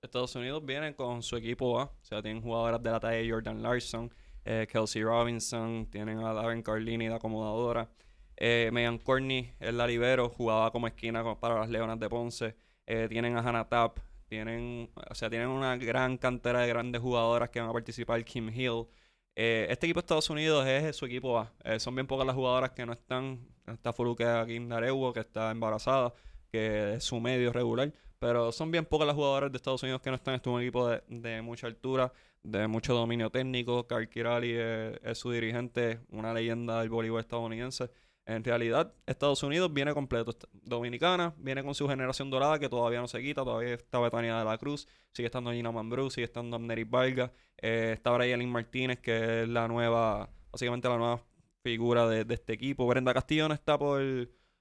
Estados 0.01 0.36
Unidos 0.36 0.65
viene 0.65 0.96
con 0.96 1.22
su 1.22 1.38
equipo 1.38 1.79
A, 1.79 1.84
o 1.84 1.98
sea, 2.01 2.24
tienen 2.24 2.41
jugadoras 2.41 2.81
de 2.81 2.89
la 2.89 3.00
talla 3.00 3.17
de 3.17 3.29
Jordan 3.29 3.62
Larson, 3.62 4.12
eh, 4.46 4.67
Kelsey 4.67 5.03
Robinson, 5.03 5.88
tienen 5.91 6.17
a 6.20 6.34
Darren 6.34 6.63
Carlini 6.63 7.08
de 7.08 7.13
acomodadora, 7.13 7.88
eh, 8.36 8.72
Megan 8.74 8.98
Corney, 8.98 9.53
el 9.60 9.77
la 9.77 9.86
libero, 9.86 10.29
jugaba 10.29 10.72
como 10.72 10.88
esquina 10.88 11.24
para 11.36 11.60
las 11.60 11.70
Leonas 11.70 12.00
de 12.00 12.10
Ponce, 12.10 12.55
eh, 12.88 13.05
tienen 13.10 13.38
a 13.38 13.41
Hannah 13.41 13.70
Tapp, 13.70 14.00
tienen, 14.27 14.89
o 15.08 15.13
sea, 15.13 15.29
tienen 15.29 15.50
una 15.50 15.77
gran 15.77 16.17
cantera 16.17 16.62
de 16.62 16.67
grandes 16.67 17.00
jugadoras 17.00 17.51
que 17.51 17.60
van 17.60 17.70
a 17.70 17.74
participar, 17.74 18.24
Kim 18.24 18.50
Hill. 18.50 18.88
Eh, 19.36 19.67
este 19.70 19.86
equipo 19.86 20.00
de 20.00 20.05
Estados 20.05 20.29
Unidos 20.31 20.65
es 20.65 20.96
su 20.96 21.05
equipo 21.05 21.38
A. 21.38 21.53
Son 21.79 21.93
bien 21.93 22.08
pocas 22.08 22.25
las 22.25 22.36
jugadoras 22.36 22.72
que 22.72 22.86
no 22.86 22.93
están. 22.93 23.48
Está 23.67 23.93
Furuke 23.93 24.24
Kim 24.48 24.67
Darewo, 24.67 25.13
que 25.13 25.20
está 25.20 25.51
embarazada, 25.51 26.13
que 26.50 26.93
es 26.93 27.03
su 27.03 27.20
medio 27.20 27.53
regular. 27.53 27.93
Pero 28.21 28.51
son 28.51 28.69
bien 28.69 28.85
pocas 28.85 29.07
las 29.07 29.15
jugadoras 29.15 29.51
de 29.51 29.55
Estados 29.57 29.81
Unidos 29.81 29.99
que 29.99 30.11
no 30.11 30.15
están. 30.15 30.35
Es 30.35 30.45
un 30.45 30.61
equipo 30.61 30.87
de, 30.87 31.01
de 31.07 31.41
mucha 31.41 31.65
altura, 31.65 32.13
de 32.43 32.67
mucho 32.67 32.93
dominio 32.93 33.31
técnico. 33.31 33.87
Carl 33.87 34.07
Kirali 34.07 34.51
es, 34.51 34.99
es 35.03 35.17
su 35.17 35.31
dirigente, 35.31 36.01
una 36.11 36.31
leyenda 36.31 36.81
del 36.81 36.89
voleibol 36.89 37.19
estadounidense. 37.19 37.89
En 38.27 38.43
realidad, 38.43 38.93
Estados 39.07 39.41
Unidos 39.41 39.73
viene 39.73 39.91
completo. 39.95 40.35
Dominicana 40.53 41.33
viene 41.37 41.63
con 41.63 41.73
su 41.73 41.87
generación 41.87 42.29
dorada 42.29 42.59
que 42.59 42.69
todavía 42.69 42.99
no 43.01 43.07
se 43.07 43.19
quita. 43.23 43.43
Todavía 43.43 43.73
está 43.73 43.99
Betania 43.99 44.37
de 44.37 44.45
la 44.45 44.55
Cruz, 44.59 44.87
sigue 45.13 45.25
estando 45.25 45.51
Gina 45.51 45.71
Mambrú, 45.71 46.11
sigue 46.11 46.25
estando 46.25 46.57
Amneris 46.57 46.87
Vargas. 46.87 47.31
eh, 47.57 47.93
está 47.95 48.11
Brayelin 48.11 48.51
Martínez, 48.51 48.99
que 48.99 49.41
es 49.41 49.49
la 49.49 49.67
nueva, 49.67 50.29
básicamente 50.51 50.87
la 50.87 50.97
nueva 50.97 51.25
figura 51.63 52.07
de, 52.07 52.23
de 52.23 52.35
este 52.35 52.53
equipo. 52.53 52.85
Brenda 52.85 53.15
Castillo 53.15 53.47
no 53.47 53.55
está 53.55 53.79
por, 53.79 53.99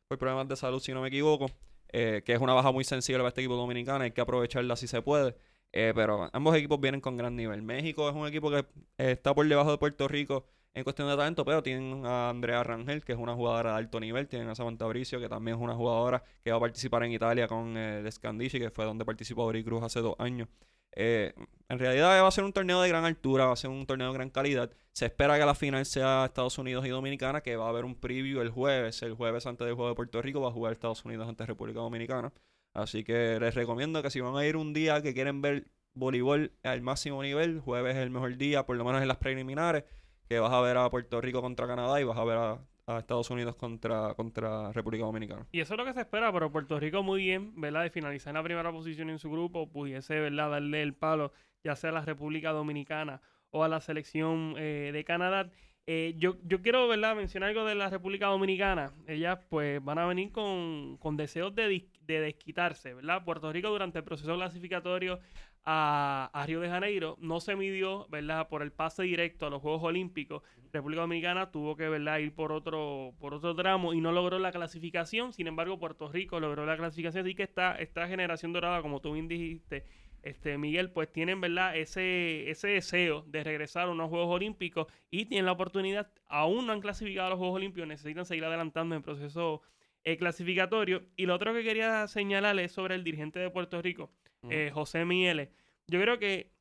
por 0.09 0.17
problemas 0.17 0.49
de 0.49 0.57
salud, 0.57 0.81
si 0.81 0.95
no 0.95 1.03
me 1.03 1.09
equivoco 1.09 1.51
eh, 1.93 2.23
que 2.25 2.33
es 2.33 2.41
una 2.41 2.55
baja 2.55 2.73
muy 2.73 2.85
sensible 2.85 3.19
para 3.21 3.29
este 3.29 3.41
equipo 3.41 3.57
dominicano, 3.57 4.05
hay 4.05 4.13
que 4.13 4.21
aprovecharla 4.21 4.77
si 4.77 4.87
se 4.87 5.03
puede. 5.03 5.37
Eh, 5.73 5.93
pero 5.95 6.29
ambos 6.33 6.57
equipos 6.57 6.81
vienen 6.81 7.01
con 7.01 7.17
gran 7.17 7.37
nivel. 7.37 7.63
México 7.63 8.09
es 8.09 8.15
un 8.15 8.27
equipo 8.27 8.51
que 8.51 8.59
eh, 8.99 9.13
está 9.13 9.35
por 9.35 9.47
debajo 9.47 9.71
de 9.71 9.79
Puerto 9.79 10.09
Rico 10.09 10.47
en 10.75 10.85
cuestión 10.85 11.09
de 11.09 11.17
talento, 11.17 11.45
pero 11.45 11.63
tienen 11.63 12.05
a 12.07 12.31
Andrea 12.31 12.63
Rangel, 12.63 13.05
que 13.05 13.13
es 13.13 13.19
una 13.19 13.35
jugadora 13.35 13.73
de 13.73 13.79
alto 13.79 14.01
nivel, 14.01 14.29
tienen 14.29 14.49
a 14.49 14.55
Samantha 14.55 14.87
Bricio, 14.87 15.21
que 15.21 15.29
también 15.29 15.57
es 15.57 15.63
una 15.63 15.75
jugadora 15.75 16.23
que 16.45 16.51
va 16.51 16.59
a 16.59 16.61
participar 16.61 17.05
en 17.05 17.13
Italia 17.13 17.49
con 17.49 17.77
el 17.77 18.11
Scandici, 18.11 18.59
que 18.59 18.71
fue 18.71 18.85
donde 18.85 19.05
participó 19.05 19.45
Ori 19.45 19.65
Cruz 19.65 19.83
hace 19.83 20.01
dos 20.01 20.15
años. 20.19 20.49
Eh, 20.93 21.35
en 21.69 21.79
realidad 21.79 22.23
va 22.23 22.27
a 22.27 22.31
ser 22.33 22.45
un 22.45 22.53
torneo 22.53 22.83
de 22.83 22.89
gran 22.89 23.05
altura, 23.05 23.47
va 23.47 23.53
a 23.53 23.57
ser 23.57 23.71
un 23.71 23.87
torneo 23.87 24.09
de 24.09 24.15
gran 24.15 24.31
calidad. 24.31 24.71
Se 24.93 25.07
espera 25.07 25.39
que 25.39 25.45
la 25.45 25.55
final 25.55 25.87
sea 25.87 26.25
Estados 26.25 26.59
Unidos 26.59 26.85
y 26.85 26.89
Dominicana, 26.89 27.43
que 27.43 27.57
va 27.57 27.67
a 27.67 27.69
haber 27.69 27.85
un 27.85 27.95
preview 27.95 28.41
el 28.41 28.51
jueves. 28.51 29.03
El 29.03 29.15
jueves 29.15 29.47
antes 29.47 29.67
del 29.67 29.77
juego 29.77 29.91
de 29.91 29.95
Puerto 29.95 30.21
Rico 30.21 30.41
va 30.41 30.49
a 30.49 30.53
jugar 30.53 30.73
Estados 30.73 31.05
Unidos 31.05 31.29
ante 31.29 31.47
República 31.47 31.81
Dominicana. 31.81 32.33
Así 32.75 33.05
que 33.05 33.39
les 33.41 33.55
recomiendo 33.55 34.03
que 34.03 34.11
si 34.11 34.21
van 34.21 34.37
a 34.37 34.45
ir 34.45 34.57
un 34.57 34.73
día 34.73 35.01
que 35.03 35.15
quieren 35.15 35.43
ver 35.43 35.71
voleibol 35.95 36.53
al 36.63 36.83
máximo 36.83 37.23
nivel, 37.23 37.61
jueves 37.61 37.97
es 37.97 38.03
el 38.03 38.11
mejor 38.11 38.37
día, 38.37 38.67
por 38.67 38.77
lo 38.77 38.85
menos 38.85 39.03
en 39.03 39.09
las 39.09 39.19
preliminares, 39.19 39.85
que 40.29 40.39
vas 40.39 40.53
a 40.53 40.61
ver 40.61 40.77
a 40.77 40.91
Puerto 40.91 41.21
Rico 41.21 41.41
contra 41.41 41.67
Canadá 41.67 42.01
y 42.01 42.05
vas 42.05 42.19
a 42.19 42.25
ver 42.25 42.37
a, 42.37 42.61
Estados 42.99 43.31
Unidos 43.31 43.57
contra, 43.57 44.15
contra 44.15 44.73
República 44.73 45.05
Dominicana. 45.05 45.47
Y 45.53 45.61
eso 45.61 45.75
es 45.75 45.79
lo 45.79 45.85
que 45.85 45.93
se 45.93 46.01
espera, 46.01 46.33
pero 46.33 46.51
Puerto 46.51 46.79
Rico 46.79 47.03
muy 47.03 47.23
bien, 47.23 47.61
¿verdad? 47.61 47.83
De 47.83 47.91
finalizar 47.91 48.31
en 48.31 48.37
la 48.37 48.43
primera 48.43 48.73
posición 48.73 49.11
en 49.11 49.19
su 49.19 49.31
grupo, 49.31 49.71
pudiese, 49.71 50.19
¿verdad? 50.19 50.51
Darle 50.51 50.83
el 50.83 50.95
palo, 50.95 51.33
ya 51.63 51.77
sea 51.77 51.91
a 51.91 51.95
la 51.95 52.05
República 52.05 52.51
Dominicana 52.51 53.21
o 53.51 53.65
a 53.65 53.69
la 53.69 53.81
selección 53.81 54.55
eh, 54.59 54.91
de 54.93 55.05
Canadá. 55.05 55.51
Eh, 55.87 56.15
yo, 56.19 56.37
yo 56.45 56.63
quiero, 56.63 56.87
¿verdad? 56.89 57.17
Mencionar 57.17 57.49
algo 57.49 57.65
de 57.65 57.75
la 57.75 57.91
República 57.91 58.27
Dominicana. 58.27 58.93
Ellas, 59.07 59.39
pues, 59.49 59.83
van 59.83 59.99
a 59.99 60.07
venir 60.07 60.31
con, 60.31 60.99
con 60.99 61.17
deseos 61.17 61.55
de, 61.55 61.89
de 62.03 62.21
desquitarse, 62.21 62.95
¿verdad? 62.95 63.25
Puerto 63.25 63.53
Rico 63.53 63.71
durante 63.71 63.99
el 63.99 64.05
proceso 64.05 64.35
clasificatorio 64.37 65.19
a, 65.65 66.45
Río 66.47 66.61
de 66.61 66.69
Janeiro, 66.69 67.17
no 67.21 67.41
se 67.41 67.57
midió, 67.57 68.07
¿verdad? 68.09 68.49
Por 68.49 68.63
el 68.63 68.73
pase 68.73 69.03
directo 69.05 69.47
a 69.47 69.51
los 69.51 69.63
Juegos 69.63 69.83
Olímpicos. 69.83 70.43
República 70.73 71.03
Dominicana 71.03 71.51
tuvo 71.51 71.77
que, 71.77 71.89
¿verdad? 71.89 72.19
Ir 72.19 72.35
por 72.35 72.53
otro, 72.53 73.15
por 73.19 73.35
otro 73.35 73.55
tramo 73.55 73.93
y 73.93 74.01
no 74.01 74.13
logró 74.13 74.39
la 74.39 74.53
clasificación. 74.53 75.33
Sin 75.33 75.47
embargo, 75.47 75.79
Puerto 75.79 76.09
Rico 76.11 76.41
logró 76.41 76.65
la 76.65 76.77
clasificación. 76.77 77.25
Así 77.25 77.35
que 77.35 77.43
esta, 77.43 77.77
esta 77.77 78.07
generación 78.09 78.53
dorada, 78.53 78.83
como 78.83 79.01
tú 79.01 79.13
bien 79.13 79.29
dijiste, 79.29 79.85
este, 80.23 80.59
Miguel, 80.59 80.91
pues 80.91 81.13
tienen, 81.13 81.41
¿verdad? 81.41 81.77
Ese, 81.77 82.51
ese 82.51 82.69
deseo 82.69 83.25
de 83.27 83.43
regresar 83.43 83.89
a 83.89 83.91
unos 83.91 84.11
Juegos 84.11 84.35
Olímpicos 84.35 84.87
y 85.11 85.27
tienen 85.27 85.47
la 85.47 85.53
oportunidad, 85.53 86.11
aún 86.27 86.67
no 86.67 86.73
han 86.73 86.81
clasificado 86.81 87.29
a 87.29 87.31
los 87.31 87.39
Juegos 87.39 87.57
Olímpicos, 87.57 87.89
necesitan 87.89 88.27
seguir 88.27 88.45
adelantando 88.45 88.95
en 88.95 88.99
el 88.99 89.05
proceso 89.05 89.63
eh, 90.05 90.17
clasificatorio. 90.17 91.03
Y 91.17 91.27
lo 91.27 91.35
otro 91.35 91.55
que 91.55 91.63
quería 91.63 92.07
señalar 92.07 92.59
es 92.61 92.73
sobre 92.73 92.95
el 92.95 93.05
dirigente 93.05 93.39
de 93.39 93.51
Puerto 93.51 93.81
Rico, 93.81 94.11
eh, 94.49 94.71
José 94.73 95.05
Mieles. 95.05 95.51
Yo 95.87 96.01
creo 96.01 96.19
que 96.19 96.53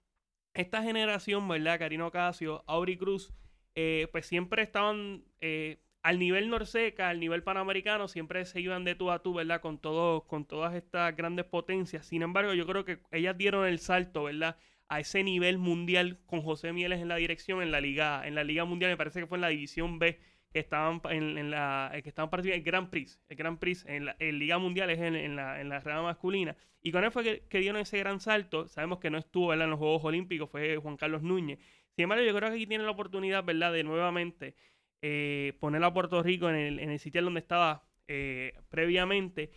esta 0.54 0.84
generación, 0.84 1.48
¿verdad? 1.48 1.80
Karino 1.80 2.12
Casio, 2.12 2.64
Auri 2.68 2.98
Cruz, 2.98 3.34
eh, 3.76 4.08
pues 4.12 4.26
siempre 4.26 4.62
estaban 4.62 5.24
eh, 5.42 5.78
al 6.02 6.20
nivel 6.20 6.50
Norseca, 6.50 7.10
al 7.10 7.20
nivel 7.20 7.44
panamericano, 7.44 8.08
siempre 8.08 8.46
se 8.46 8.62
iban 8.62 8.84
de 8.84 8.96
tú 8.96 9.12
a 9.12 9.22
tú, 9.22 9.34
¿verdad? 9.34 9.62
Con, 9.62 9.78
todo, 9.78 10.26
con 10.28 10.46
todas 10.46 10.74
estas 10.76 11.16
grandes 11.16 11.46
potencias. 11.46 12.06
Sin 12.06 12.22
embargo, 12.22 12.54
yo 12.54 12.66
creo 12.66 12.86
que 12.86 13.00
ellas 13.12 13.38
dieron 13.38 13.66
el 13.66 13.80
salto, 13.80 14.24
¿verdad? 14.24 14.58
A 14.88 15.00
ese 15.00 15.24
nivel 15.24 15.58
mundial 15.58 16.20
con 16.26 16.42
José 16.42 16.74
Mieles 16.74 17.00
en 17.00 17.10
la 17.10 17.18
dirección 17.18 17.62
en 17.62 17.72
la 17.72 17.80
liga, 17.80 18.28
en 18.28 18.36
la 18.36 18.44
liga 18.44 18.66
mundial, 18.66 18.92
me 18.92 18.98
parece 18.98 19.20
que 19.20 19.28
fue 19.28 19.38
en 19.38 19.42
la 19.42 19.50
división 19.50 20.00
B 20.00 20.20
estaban 20.54 21.02
en, 21.10 21.52
la 21.52 21.92
que 22.04 22.10
estaban 22.10 22.30
participando 22.30 22.60
el 22.60 22.64
Grand 22.64 22.90
Prix 22.90 23.20
el 23.30 23.38
Grand 23.38 23.60
Prix 23.60 23.86
en 23.86 24.06
la 24.06 24.16
Liga 24.20 24.58
Mundial 24.58 24.90
es 24.90 25.00
en, 25.00 25.36
la, 25.36 25.62
en 25.62 25.70
la 25.70 25.80
rama 25.80 26.04
masculina. 26.04 26.56
Y 26.82 26.92
con 26.92 27.04
él 27.04 27.12
fue 27.12 27.42
que, 27.50 27.60
dieron 27.60 27.82
ese 27.82 28.00
gran 28.00 28.20
salto. 28.20 28.68
Sabemos 28.68 29.00
que 29.00 29.10
no 29.10 29.18
estuvo 29.18 29.54
en 29.54 29.60
los 29.60 29.78
Juegos 29.78 30.04
Olímpicos 30.04 30.50
fue 30.50 30.78
Juan 30.78 30.98
Carlos 30.98 31.22
Núñez. 31.22 31.60
Sin 31.96 32.04
embargo 32.04 32.24
yo 32.24 32.36
creo 32.36 32.50
que 32.50 32.56
aquí 32.56 32.68
tiene 32.68 32.84
la 32.84 32.92
oportunidad 32.92 33.44
verdad 33.44 33.74
de 33.74 33.84
nuevamente 33.84 34.56
eh, 35.02 35.54
poner 35.60 35.84
a 35.84 35.94
Puerto 35.94 36.24
Rico 36.24 36.50
en 36.50 36.56
el, 36.56 36.80
en 36.80 36.90
el 36.90 37.00
sitio 37.00 37.22
donde 37.22 37.42
estaba 37.42 37.84
eh, 38.08 38.54
previamente. 38.70 39.52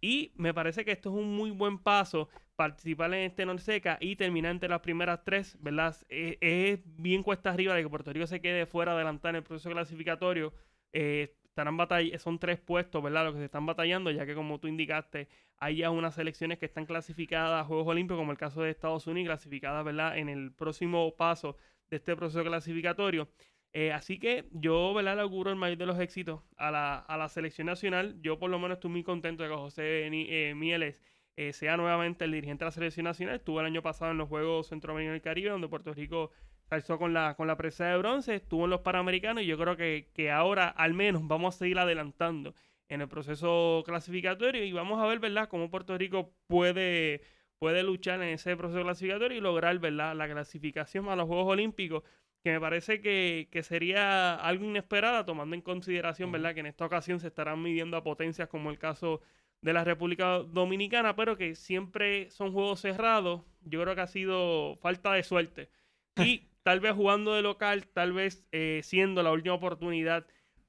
Y 0.00 0.32
me 0.36 0.52
parece 0.52 0.84
que 0.84 0.92
esto 0.92 1.10
es 1.10 1.16
un 1.16 1.34
muy 1.34 1.50
buen 1.50 1.78
paso 1.78 2.28
participar 2.56 3.12
en 3.14 3.20
este 3.20 3.46
Norseca 3.46 3.98
y 4.00 4.16
terminar 4.16 4.52
entre 4.52 4.68
las 4.68 4.80
primeras 4.80 5.22
tres, 5.24 5.56
¿verdad? 5.60 5.96
Es, 6.08 6.80
bien 6.96 7.22
cuesta 7.22 7.50
arriba 7.50 7.74
de 7.74 7.82
que 7.82 7.88
Puerto 7.88 8.12
Rico 8.12 8.26
se 8.26 8.40
quede 8.40 8.66
fuera 8.66 8.92
adelantar 8.92 9.30
en 9.30 9.36
el 9.36 9.42
proceso 9.42 9.70
clasificatorio. 9.70 10.52
Eh, 10.92 11.36
estarán 11.44 11.78
son 12.18 12.38
tres 12.38 12.58
puestos, 12.58 13.02
¿verdad? 13.02 13.24
Los 13.24 13.34
que 13.34 13.40
se 13.40 13.44
están 13.46 13.64
batallando, 13.64 14.10
ya 14.10 14.26
que 14.26 14.34
como 14.34 14.58
tú 14.60 14.68
indicaste, 14.68 15.28
hay 15.58 15.76
ya 15.76 15.90
unas 15.90 16.14
selecciones 16.14 16.58
que 16.58 16.66
están 16.66 16.84
clasificadas 16.84 17.62
a 17.62 17.64
Juegos 17.64 17.86
Olímpicos, 17.88 18.18
como 18.18 18.32
el 18.32 18.38
caso 18.38 18.62
de 18.62 18.70
Estados 18.70 19.06
Unidos, 19.06 19.28
clasificadas, 19.28 19.84
¿verdad? 19.84 20.18
En 20.18 20.28
el 20.28 20.52
próximo 20.52 21.14
paso 21.16 21.56
de 21.88 21.96
este 21.96 22.14
proceso 22.16 22.44
clasificatorio. 22.44 23.28
Eh, 23.72 23.92
así 23.92 24.18
que 24.18 24.48
yo, 24.52 24.94
¿verdad? 24.94 25.16
Le 25.16 25.22
auguro 25.22 25.50
el 25.50 25.56
mayor 25.56 25.78
de 25.78 25.86
los 25.86 25.98
éxitos 25.98 26.42
a 26.56 26.70
la, 26.70 26.98
a 26.98 27.16
la 27.16 27.28
selección 27.28 27.66
nacional. 27.66 28.16
Yo 28.22 28.38
por 28.38 28.50
lo 28.50 28.58
menos 28.58 28.76
estoy 28.76 28.90
muy 28.90 29.02
contento 29.02 29.42
de 29.42 29.48
que 29.50 29.54
José 29.54 30.06
eh, 30.06 30.54
Mieles 30.54 30.96
eh, 31.36 31.52
sea 31.52 31.76
nuevamente 31.76 32.24
el 32.24 32.32
dirigente 32.32 32.64
de 32.64 32.66
la 32.66 32.72
selección 32.72 33.04
nacional. 33.04 33.36
Estuvo 33.36 33.60
el 33.60 33.66
año 33.66 33.82
pasado 33.82 34.10
en 34.12 34.18
los 34.18 34.28
Juegos 34.28 34.68
Centroamericanos 34.68 35.18
y 35.18 35.20
Caribe, 35.20 35.50
donde 35.50 35.68
Puerto 35.68 35.92
Rico 35.92 36.30
alzó 36.70 36.98
con 36.98 37.12
la, 37.12 37.34
con 37.36 37.46
la 37.46 37.56
presa 37.56 37.86
de 37.86 37.98
bronce, 37.98 38.34
estuvo 38.36 38.64
en 38.64 38.70
los 38.70 38.80
Panamericanos 38.80 39.42
y 39.42 39.46
yo 39.46 39.56
creo 39.56 39.76
que, 39.76 40.10
que 40.14 40.30
ahora 40.30 40.68
al 40.68 40.94
menos 40.94 41.26
vamos 41.26 41.54
a 41.54 41.58
seguir 41.58 41.78
adelantando 41.78 42.54
en 42.88 43.00
el 43.00 43.08
proceso 43.08 43.82
clasificatorio 43.84 44.64
y 44.64 44.72
vamos 44.72 45.02
a 45.02 45.06
ver, 45.06 45.18
¿verdad?, 45.18 45.48
cómo 45.48 45.70
Puerto 45.70 45.96
Rico 45.96 46.32
puede, 46.46 47.20
puede 47.58 47.82
luchar 47.82 48.22
en 48.22 48.30
ese 48.30 48.56
proceso 48.56 48.82
clasificatorio 48.82 49.38
y 49.38 49.40
lograr, 49.40 49.78
¿verdad?, 49.78 50.14
la 50.16 50.28
clasificación 50.28 51.08
a 51.08 51.16
los 51.16 51.26
Juegos 51.26 51.52
Olímpicos, 51.52 52.02
que 52.42 52.52
me 52.52 52.60
parece 52.60 53.00
que, 53.00 53.48
que 53.50 53.62
sería 53.62 54.34
algo 54.36 54.64
inesperado 54.64 55.24
tomando 55.24 55.54
en 55.56 55.62
consideración, 55.62 56.30
¿verdad?, 56.32 56.54
que 56.54 56.60
en 56.60 56.66
esta 56.66 56.86
ocasión 56.86 57.20
se 57.20 57.28
estarán 57.28 57.60
midiendo 57.60 57.96
a 57.96 58.04
potencias 58.04 58.48
como 58.48 58.70
el 58.70 58.78
caso 58.78 59.20
de 59.60 59.72
la 59.72 59.84
República 59.84 60.38
Dominicana, 60.38 61.16
pero 61.16 61.36
que 61.36 61.54
siempre 61.54 62.30
son 62.30 62.52
juegos 62.52 62.80
cerrados. 62.80 63.42
Yo 63.62 63.82
creo 63.82 63.94
que 63.94 64.00
ha 64.00 64.06
sido 64.06 64.76
falta 64.76 65.12
de 65.12 65.22
suerte. 65.22 65.70
Y 66.18 66.48
tal 66.62 66.80
vez 66.80 66.94
jugando 66.94 67.34
de 67.34 67.42
local, 67.42 67.86
tal 67.88 68.12
vez 68.14 68.46
eh, 68.50 68.80
siendo 68.82 69.22
la 69.22 69.32
última 69.32 69.54
oportunidad 69.54 70.26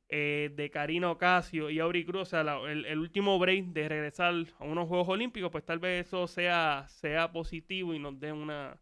eh, 0.10 0.52
de 0.56 0.70
Karina 0.70 1.10
Ocasio 1.10 1.70
y 1.70 1.80
Auri 1.80 2.06
Cruz, 2.06 2.22
o 2.22 2.26
sea, 2.26 2.42
el, 2.42 2.98
último 2.98 3.40
break 3.40 3.68
de 3.68 3.90
regresar 3.90 4.34
a 4.60 4.64
unos 4.64 4.88
Juegos 4.88 5.10
Olímpicos, 5.10 5.52
pues 5.52 5.66
tal 5.66 5.80
vez 5.80 6.08
eso 6.08 6.28
sea, 6.28 6.86
sea 6.88 7.32
positivo 7.32 7.94
y 7.94 8.00
nos 8.00 8.20
dé 8.20 8.32
una, 8.32 8.80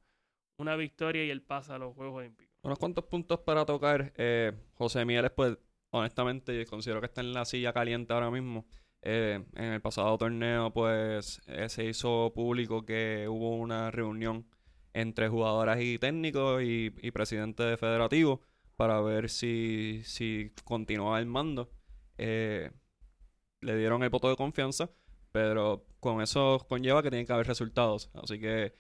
una 0.60 0.76
victoria 0.76 1.24
y 1.24 1.30
el 1.30 1.42
pase 1.42 1.74
a 1.74 1.78
los 1.78 1.96
Juegos 1.96 2.18
Olímpicos. 2.18 2.54
Unos 2.62 2.78
cuantos 2.78 3.06
puntos 3.06 3.40
para 3.40 3.66
tocar. 3.66 4.14
Eh, 4.18 4.52
José 4.74 5.06
Miguel, 5.06 5.32
pues, 5.32 5.58
honestamente, 5.92 6.66
considero 6.66 7.00
que 7.00 7.08
está 7.08 7.22
en 7.22 7.34
la 7.34 7.46
silla 7.46 7.74
caliente 7.74 8.14
ahora 8.14 8.30
mismo. 8.30 8.66
Eh, 9.08 9.46
en 9.54 9.66
el 9.66 9.82
pasado 9.82 10.18
torneo, 10.18 10.74
pues 10.74 11.40
eh, 11.46 11.70
se 11.70 11.86
hizo 11.86 12.34
público 12.34 12.86
que 12.86 13.28
hubo 13.30 13.56
una 13.56 13.92
reunión 13.92 14.48
entre 14.94 15.30
jugadoras 15.30 15.80
y 15.80 16.00
técnicos 16.00 16.64
y, 16.64 16.92
y 17.02 17.12
presidente 17.12 17.78
federativo 17.78 18.42
para 18.76 19.00
ver 19.02 19.30
si, 19.30 20.02
si 20.06 20.52
continuaba 20.64 21.20
el 21.20 21.28
mando. 21.28 21.70
Eh, 22.18 22.72
le 23.62 23.78
dieron 23.78 24.02
el 24.02 24.10
voto 24.10 24.28
de 24.28 24.36
confianza, 24.36 24.90
pero 25.32 25.86
con 26.00 26.22
eso 26.24 26.66
conlleva 26.68 27.04
que 27.04 27.12
tienen 27.12 27.28
que 27.28 27.34
haber 27.34 27.46
resultados. 27.46 28.10
Así 28.16 28.40
que, 28.40 28.74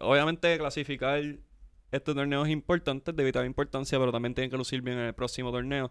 obviamente, 0.00 0.58
clasificar 0.58 1.22
este 1.90 2.14
torneo 2.14 2.44
es 2.44 2.50
importante, 2.50 3.14
de 3.14 3.24
vital 3.24 3.46
importancia, 3.46 3.98
pero 3.98 4.12
también 4.12 4.34
tienen 4.34 4.50
que 4.50 4.58
lucir 4.58 4.82
bien 4.82 4.98
en 4.98 5.06
el 5.06 5.14
próximo 5.14 5.50
torneo 5.50 5.90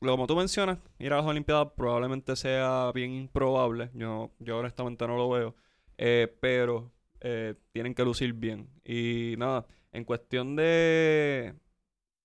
como 0.00 0.26
tú 0.26 0.36
mencionas, 0.36 0.78
ir 0.98 1.12
a 1.12 1.16
las 1.16 1.26
Olimpiadas 1.26 1.68
probablemente 1.76 2.36
sea 2.36 2.92
bien 2.94 3.12
improbable. 3.12 3.90
Yo, 3.94 4.30
yo 4.38 4.58
honestamente 4.58 5.06
no 5.06 5.16
lo 5.16 5.28
veo. 5.30 5.54
Eh, 5.98 6.36
pero 6.40 6.92
eh, 7.20 7.54
tienen 7.72 7.94
que 7.94 8.04
lucir 8.04 8.32
bien. 8.32 8.70
Y 8.84 9.34
nada, 9.38 9.66
en 9.92 10.04
cuestión 10.04 10.56
de 10.56 11.54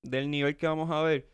del 0.03 0.30
nivel 0.30 0.58
que 0.58 0.68
vamos 0.68 0.92
a 0.92 1.01
ver, 1.01 1.32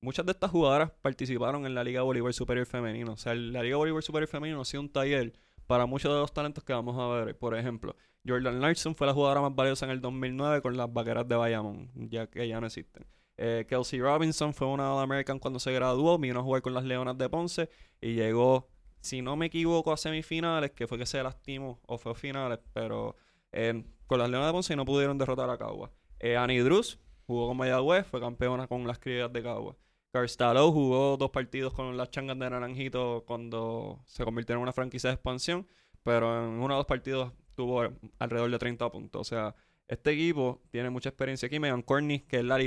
muchas 0.00 0.24
de 0.26 0.32
estas 0.32 0.50
jugadoras 0.50 0.92
participaron 1.02 1.66
en 1.66 1.74
la 1.74 1.84
Liga 1.84 2.02
Bolívar 2.02 2.32
Superior 2.32 2.66
Femenino. 2.66 3.12
O 3.12 3.16
sea, 3.16 3.34
la 3.34 3.62
Liga 3.62 3.76
Bolívar 3.76 4.02
Superior 4.02 4.28
Femenino 4.28 4.60
ha 4.60 4.64
sido 4.64 4.82
un 4.82 4.92
taller 4.92 5.32
para 5.66 5.86
muchos 5.86 6.12
de 6.12 6.18
los 6.20 6.32
talentos 6.32 6.64
que 6.64 6.72
vamos 6.72 6.98
a 6.98 7.24
ver. 7.24 7.36
Por 7.38 7.56
ejemplo, 7.56 7.96
Jordan 8.26 8.60
Larson 8.60 8.94
fue 8.94 9.06
la 9.06 9.14
jugadora 9.14 9.40
más 9.40 9.54
valiosa 9.54 9.86
en 9.86 9.92
el 9.92 10.00
2009 10.00 10.62
con 10.62 10.76
las 10.76 10.92
vaqueras 10.92 11.28
de 11.28 11.36
Bayamón, 11.36 11.90
ya 11.94 12.26
que 12.28 12.46
ya 12.48 12.60
no 12.60 12.66
existen. 12.66 13.06
Eh, 13.36 13.64
Kelsey 13.68 14.00
Robinson 14.00 14.52
fue 14.52 14.66
una 14.66 14.94
All-American 14.94 15.38
cuando 15.38 15.58
se 15.58 15.72
graduó, 15.72 16.18
vino 16.18 16.40
a 16.40 16.42
jugar 16.42 16.62
con 16.62 16.74
las 16.74 16.84
Leonas 16.84 17.16
de 17.18 17.28
Ponce 17.28 17.68
y 18.00 18.14
llegó, 18.14 18.68
si 19.00 19.22
no 19.22 19.36
me 19.36 19.46
equivoco, 19.46 19.92
a 19.92 19.96
semifinales, 19.96 20.72
que 20.72 20.86
fue 20.86 20.98
que 20.98 21.06
se 21.06 21.22
lastimó, 21.22 21.80
o 21.86 21.98
fue 21.98 22.12
a 22.12 22.14
finales, 22.14 22.58
pero 22.72 23.16
eh, 23.52 23.84
con 24.06 24.18
las 24.18 24.30
Leonas 24.30 24.48
de 24.48 24.52
Ponce 24.52 24.76
no 24.76 24.84
pudieron 24.84 25.18
derrotar 25.18 25.48
a 25.50 25.58
Cagua. 25.58 25.90
Eh, 26.20 26.36
Annie 26.36 26.60
Drews 26.60 26.98
jugó 27.26 27.48
con 27.48 27.56
Mayagüez, 27.56 28.06
fue 28.06 28.20
campeona 28.20 28.66
con 28.66 28.86
las 28.86 28.98
crías 28.98 29.32
de 29.32 29.42
Cagua. 29.42 29.76
Carstalo 30.12 30.70
jugó 30.70 31.16
dos 31.16 31.30
partidos 31.30 31.72
con 31.72 31.96
las 31.96 32.10
changas 32.10 32.38
de 32.38 32.50
Naranjito 32.50 33.24
cuando 33.26 34.02
se 34.06 34.24
convirtió 34.24 34.54
en 34.54 34.60
una 34.60 34.72
franquicia 34.72 35.08
de 35.08 35.14
expansión, 35.14 35.66
pero 36.02 36.44
en 36.44 36.60
uno 36.60 36.74
o 36.74 36.76
dos 36.76 36.86
partidos 36.86 37.32
tuvo 37.54 37.88
alrededor 38.18 38.50
de 38.50 38.58
30 38.58 38.90
puntos. 38.90 39.20
O 39.22 39.24
sea, 39.24 39.54
este 39.88 40.10
equipo 40.10 40.60
tiene 40.70 40.90
mucha 40.90 41.08
experiencia 41.08 41.46
aquí. 41.46 41.58
Megan 41.58 41.82
Corney, 41.82 42.20
que 42.20 42.38
es 42.38 42.44
la 42.44 42.58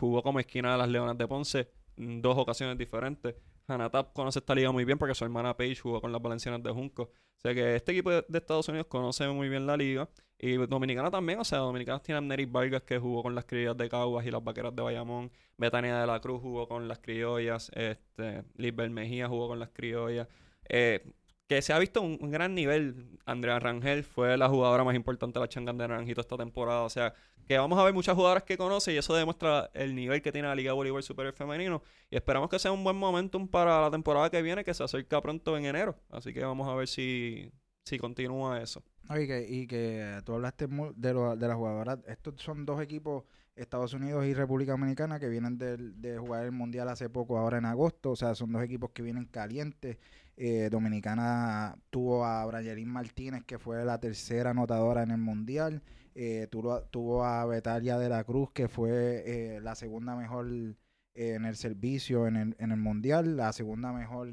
jugó 0.00 0.22
como 0.22 0.40
esquina 0.40 0.72
de 0.72 0.78
las 0.78 0.88
Leonas 0.88 1.16
de 1.16 1.28
Ponce 1.28 1.68
en 1.96 2.22
dos 2.22 2.36
ocasiones 2.36 2.76
diferentes. 2.78 3.36
Hanatap 3.68 4.12
conoce 4.12 4.40
esta 4.40 4.54
liga 4.54 4.72
muy 4.72 4.84
bien 4.84 4.98
porque 4.98 5.14
su 5.14 5.24
hermana 5.24 5.56
Paige 5.56 5.80
jugó 5.80 6.00
con 6.00 6.10
las 6.10 6.20
Valencianas 6.20 6.62
de 6.62 6.70
Junco. 6.70 7.02
O 7.02 7.40
sea 7.40 7.54
que 7.54 7.76
este 7.76 7.92
equipo 7.92 8.10
de, 8.10 8.24
Estados 8.32 8.68
Unidos 8.68 8.86
conoce 8.88 9.28
muy 9.28 9.48
bien 9.48 9.66
la 9.66 9.76
liga. 9.76 10.08
Y 10.38 10.56
Dominicana 10.56 11.10
también, 11.10 11.38
o 11.38 11.44
sea, 11.44 11.58
Dominicanos 11.58 12.02
tiene 12.02 12.18
a 12.18 12.20
Neris 12.22 12.50
Vargas 12.50 12.82
que 12.82 12.98
jugó 12.98 13.22
con 13.22 13.34
las 13.34 13.44
criollas 13.44 13.76
de 13.76 13.88
Caguas 13.88 14.26
y 14.26 14.30
las 14.30 14.42
vaqueras 14.42 14.74
de 14.74 14.82
Bayamón. 14.82 15.30
Betania 15.58 16.00
de 16.00 16.06
la 16.06 16.20
Cruz 16.20 16.40
jugó 16.40 16.66
con 16.66 16.88
las 16.88 16.98
criollas. 16.98 17.70
Este, 17.74 18.44
Lisbel 18.56 18.90
Mejía 18.90 19.28
jugó 19.28 19.48
con 19.48 19.58
las 19.58 19.68
criollas. 19.68 20.26
Eh, 20.68 21.04
que 21.50 21.62
se 21.62 21.72
ha 21.72 21.80
visto 21.80 22.00
un, 22.00 22.30
gran 22.30 22.54
nivel. 22.54 23.18
Andrea 23.26 23.58
Rangel 23.58 24.04
fue 24.04 24.36
la 24.36 24.48
jugadora 24.48 24.84
más 24.84 24.94
importante 24.94 25.40
de 25.40 25.42
la 25.44 25.48
Changan 25.48 25.76
de 25.76 25.88
Naranjito 25.88 26.20
esta 26.20 26.36
temporada. 26.36 26.82
O 26.82 26.88
sea, 26.88 27.12
que 27.44 27.58
vamos 27.58 27.76
a 27.76 27.82
ver 27.82 27.92
muchas 27.92 28.14
jugadoras 28.14 28.44
que 28.44 28.56
conoce 28.56 28.92
y 28.92 28.98
eso 28.98 29.16
demuestra 29.16 29.68
el 29.74 29.96
nivel 29.96 30.22
que 30.22 30.30
tiene 30.30 30.46
la 30.46 30.54
Liga 30.54 30.74
Voleibol 30.74 31.02
Superior 31.02 31.34
Femenino. 31.34 31.82
Y 32.08 32.14
esperamos 32.14 32.50
que 32.50 32.60
sea 32.60 32.70
un 32.70 32.84
buen 32.84 32.94
momentum 32.94 33.48
para 33.48 33.80
la 33.80 33.90
temporada 33.90 34.30
que 34.30 34.40
viene, 34.42 34.62
que 34.62 34.72
se 34.72 34.84
acerca 34.84 35.20
pronto 35.20 35.58
en 35.58 35.64
enero. 35.64 35.96
Así 36.08 36.32
que 36.32 36.44
vamos 36.44 36.68
a 36.68 36.74
ver 36.76 36.86
si, 36.86 37.50
si 37.84 37.98
continúa 37.98 38.62
eso. 38.62 38.84
Y 39.08 39.26
que, 39.26 39.44
y 39.48 39.66
que 39.66 40.20
tú 40.24 40.34
hablaste 40.34 40.68
de, 40.68 41.36
de 41.36 41.48
las 41.48 41.56
jugadoras. 41.56 41.98
Estos 42.06 42.34
son 42.40 42.64
dos 42.64 42.80
equipos, 42.80 43.24
Estados 43.56 43.92
Unidos 43.92 44.24
y 44.24 44.34
República 44.34 44.70
Dominicana, 44.70 45.18
que 45.18 45.28
vienen 45.28 45.58
del- 45.58 46.00
de, 46.00 46.16
jugar 46.16 46.44
el 46.44 46.52
Mundial 46.52 46.88
hace 46.88 47.10
poco, 47.10 47.38
ahora 47.38 47.58
en 47.58 47.64
agosto. 47.64 48.12
O 48.12 48.16
sea, 48.16 48.36
son 48.36 48.52
dos 48.52 48.62
equipos 48.62 48.90
que 48.92 49.02
vienen 49.02 49.24
calientes. 49.24 49.98
Eh, 50.42 50.70
Dominicana 50.70 51.76
tuvo 51.90 52.24
a 52.24 52.46
Brayelín 52.46 52.88
Martínez, 52.88 53.44
que 53.44 53.58
fue 53.58 53.84
la 53.84 54.00
tercera 54.00 54.52
anotadora 54.52 55.02
en 55.02 55.10
el 55.10 55.18
Mundial. 55.18 55.82
Eh, 56.14 56.48
tuvo, 56.50 57.24
a- 57.26 57.44
Betalia 57.44 57.98
de 57.98 58.08
la 58.08 58.24
Cruz, 58.24 58.50
que 58.52 58.66
fue 58.66 59.22
eh, 59.26 59.60
la 59.60 59.74
segunda 59.74 60.16
mejor 60.16 60.46
eh, 60.48 61.34
en 61.34 61.44
el 61.44 61.56
servicio 61.56 62.26
en 62.26 62.36
el, 62.36 62.56
en 62.58 62.70
el 62.72 62.78
Mundial, 62.78 63.36
la 63.36 63.52
segunda 63.52 63.92
mejor 63.92 64.28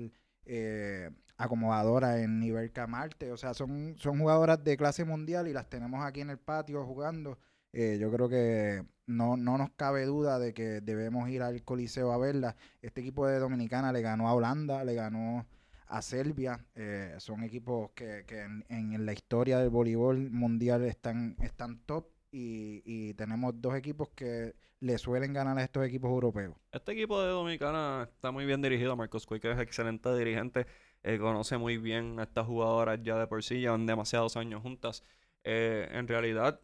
acomodadora 1.36 2.22
en 2.22 2.40
nivel 2.40 2.72
Camarte. 2.72 3.34
O 3.34 3.38
sea, 3.38 3.54
son, 3.54 3.96
son 3.98 4.18
jugadoras 4.18 4.64
de 4.64 4.78
clase 4.78 5.04
mundial 5.04 5.50
y 5.50 5.54
las 5.54 5.70
tenemos 5.70 6.06
aquí 6.06 6.22
en 6.22 6.30
el 6.30 6.40
patio 6.40 6.86
jugando. 6.86 7.38
Yo 7.74 8.10
creo 8.14 8.30
que 8.30 8.82
no, 9.08 9.36
no 9.36 9.58
nos 9.58 9.72
cabe 9.72 10.06
duda 10.06 10.40
de 10.40 10.54
que 10.54 10.80
debemos 10.80 11.30
ir 11.30 11.44
al 11.44 11.62
Coliseo 11.64 12.14
a 12.14 12.18
verlas. 12.18 12.56
Este 12.82 13.02
equipo 13.02 13.28
de 13.28 13.40
Dominicana 13.40 13.92
le 13.92 14.02
ganó 14.02 14.30
a 14.30 14.34
Holanda, 14.34 14.86
le 14.86 14.96
ganó 14.96 15.46
a 15.88 16.02
Serbia. 16.02 16.66
Eh, 16.76 17.16
son 17.18 17.44
equipos 17.44 17.92
que, 17.92 18.26
que 18.26 18.42
en, 18.42 18.66
en 18.70 19.06
la 19.06 19.14
historia 19.14 19.60
del 19.60 19.70
voleibol 19.70 20.30
mundial 20.32 20.84
están, 20.84 21.36
están 21.42 21.80
top 21.86 22.08
y, 22.32 22.82
y 22.86 23.14
tenemos 23.14 23.54
dos 23.62 23.76
equipos 23.76 24.10
que 24.10 24.56
le 24.80 24.98
suelen 24.98 25.34
ganar 25.34 25.58
a 25.58 25.64
estos 25.64 25.86
equipos 25.86 26.10
europeos. 26.10 26.56
Este 26.72 26.92
equipo 26.92 27.22
de 27.22 27.30
Dominicana 27.30 28.08
está 28.12 28.32
muy 28.32 28.46
bien 28.46 28.62
dirigido. 28.62 28.96
Marcos 28.96 29.26
que 29.26 29.52
es 29.52 29.60
excelente 29.60 30.16
dirigente, 30.16 30.68
eh, 31.04 31.18
conoce 31.18 31.58
muy 31.58 31.78
bien 31.78 32.20
a 32.20 32.24
estas 32.24 32.46
jugadoras 32.46 33.00
ya 33.02 33.18
de 33.18 33.28
por 33.28 33.44
sí, 33.44 33.60
llevan 33.60 33.86
demasiados 33.86 34.38
años 34.38 34.62
juntas. 34.62 35.04
Eh, 35.44 35.88
en 35.92 36.08
realidad, 36.08 36.62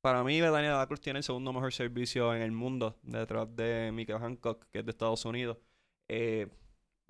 para 0.00 0.24
mí, 0.24 0.40
Betania 0.40 0.72
de 0.72 0.78
la 0.78 0.86
Cruz 0.86 1.00
tiene 1.00 1.18
el 1.18 1.22
segundo 1.22 1.52
mejor 1.52 1.72
servicio 1.72 2.34
en 2.34 2.42
el 2.42 2.52
mundo, 2.52 2.98
detrás 3.02 3.54
de 3.54 3.90
Mika 3.92 4.18
Hancock, 4.18 4.66
que 4.72 4.80
es 4.80 4.84
de 4.84 4.90
Estados 4.90 5.24
Unidos. 5.24 5.58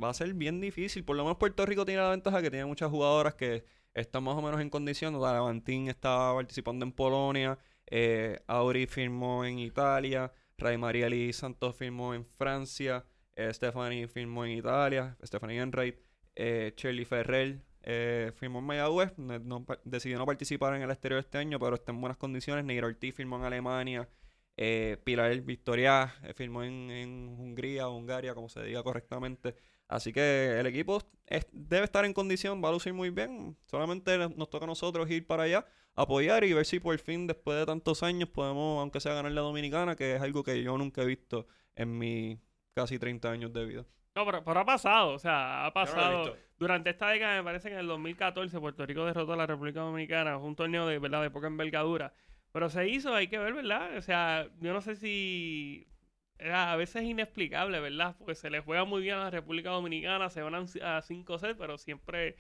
Va 0.03 0.11
a 0.11 0.15
ser 0.15 0.35
bien 0.35 0.61
difícil. 0.61 1.05
Por 1.05 1.17
lo 1.17 1.25
menos 1.25 1.39
Puerto 1.39 1.65
Rico 1.67 1.85
tiene 1.85 2.01
la 2.03 2.11
ventaja 2.11 2.43
que 2.43 2.51
tiene 2.51 2.65
muchas 2.67 2.91
jugadoras 2.91 3.35
que 3.35 3.65
están 3.95 4.25
más 4.25 4.37
o 4.37 4.43
menos 4.43 4.61
en 4.61 4.71
condición. 4.71 5.19
Dalavantín 5.21 5.89
está 5.89 6.33
participando 6.35 6.85
en 6.85 6.93
Polonia. 6.93 7.59
Eh, 7.87 8.39
Auri 8.47 8.87
firmó 8.87 9.45
en 9.45 9.59
Italia. 9.59 10.33
Ray 10.59 10.79
Marieli 10.79 11.33
Santos 11.33 11.77
firmó 11.77 12.15
en 12.15 12.25
Francia. 12.25 13.05
eh, 13.37 13.53
Stephanie 13.53 14.09
firmó 14.09 14.45
en 14.45 14.53
Italia. 14.53 15.17
Stephanie 15.25 15.61
Enright. 15.61 15.97
Eh, 16.35 16.73
Shirley 16.77 17.05
Ferrer 17.05 17.61
eh, 17.83 18.33
firmó 18.37 18.61
en 18.61 18.65
Mayagüez. 18.65 19.13
No, 19.19 19.67
decidió 19.85 20.19
no 20.19 20.27
participar 20.27 20.75
en 20.75 20.83
el 20.83 20.91
exterior 20.91 21.21
este 21.21 21.39
año, 21.39 21.59
pero 21.59 21.75
está 21.75 21.93
en 21.93 22.01
buenas 22.01 22.17
condiciones. 22.17 22.65
Neira 22.65 22.87
Ortiz 22.87 23.15
firmó 23.15 23.37
en 23.37 23.45
Alemania. 23.45 24.09
Eh, 24.57 24.99
Pilar 25.05 25.35
Victoria 25.41 26.15
eh, 26.23 26.35
firmó 26.35 26.63
en, 26.63 26.91
en 26.91 27.29
Hungría 27.39 27.89
Hungaria, 27.89 28.35
como 28.35 28.49
se 28.49 28.63
diga 28.63 28.83
correctamente. 28.83 29.55
Así 29.93 30.13
que 30.13 30.59
el 30.59 30.67
equipo 30.67 31.03
es- 31.27 31.47
debe 31.53 31.85
estar 31.85 32.05
en 32.05 32.13
condición, 32.13 32.63
va 32.65 32.69
a 32.69 32.73
lucir 32.73 32.93
muy 32.95 33.11
bien. 33.11 33.57
Solamente 33.67 34.17
nos 34.19 34.49
toca 34.51 34.65
a 34.65 34.69
nosotros 34.69 35.11
ir 35.11 35.27
para 35.27 35.43
allá, 35.45 35.67
apoyar 35.95 36.45
y 36.45 36.53
ver 36.53 36.65
si 36.65 36.81
por 36.81 36.99
fin, 36.99 37.27
después 37.27 37.59
de 37.59 37.67
tantos 37.67 38.03
años, 38.03 38.29
podemos, 38.31 38.81
aunque 38.81 39.01
sea 39.01 39.15
ganar 39.15 39.33
la 39.33 39.43
Dominicana, 39.43 39.95
que 39.95 40.17
es 40.17 40.23
algo 40.23 40.43
que 40.43 40.63
yo 40.63 40.77
nunca 40.79 41.03
he 41.03 41.07
visto 41.07 41.47
en 41.77 41.99
mis 41.99 42.39
casi 42.75 42.99
30 42.99 43.31
años 43.31 43.53
de 43.53 43.67
vida. 43.67 43.85
No, 44.15 44.25
pero, 44.27 44.43
pero 44.45 44.61
ha 44.61 44.65
pasado, 44.65 45.13
o 45.13 45.19
sea, 45.19 45.67
ha 45.67 45.73
pasado. 45.73 46.37
Durante 46.59 46.91
esta 46.91 47.09
década, 47.09 47.37
me 47.39 47.45
parece 47.45 47.69
que 47.69 47.75
en 47.75 47.81
el 47.81 47.87
2014 47.87 48.61
Puerto 48.61 48.87
Rico 48.87 49.05
derrotó 49.05 49.33
a 49.33 49.37
la 49.37 49.47
República 49.47 49.81
Dominicana, 49.81 50.37
un 50.39 50.55
torneo 50.55 50.87
de 50.87 50.99
verdad 50.99 51.21
de 51.23 51.31
poca 51.31 51.49
envergadura. 51.49 52.13
Pero 52.53 52.69
se 52.71 52.89
hizo, 52.89 53.15
hay 53.15 53.29
que 53.29 53.39
ver, 53.39 53.53
¿verdad? 53.55 53.97
O 53.97 54.03
sea, 54.03 54.47
yo 54.61 54.73
no 54.73 54.81
sé 54.81 54.95
si 54.97 55.87
a 56.41 56.77
veces 56.77 57.03
es 57.03 57.09
inexplicable, 57.09 57.81
¿verdad? 57.81 58.17
Porque 58.19 58.35
se 58.35 58.51
le 58.51 58.61
juega 58.61 58.85
muy 58.85 59.03
bien 59.03 59.17
a 59.17 59.25
la 59.25 59.31
República 59.31 59.71
Dominicana, 59.71 60.29
se 60.31 60.43
van 60.43 60.67
a 60.83 61.03
5 61.03 61.39
sets, 61.39 61.57
pero 61.59 61.79
siempre 61.79 62.37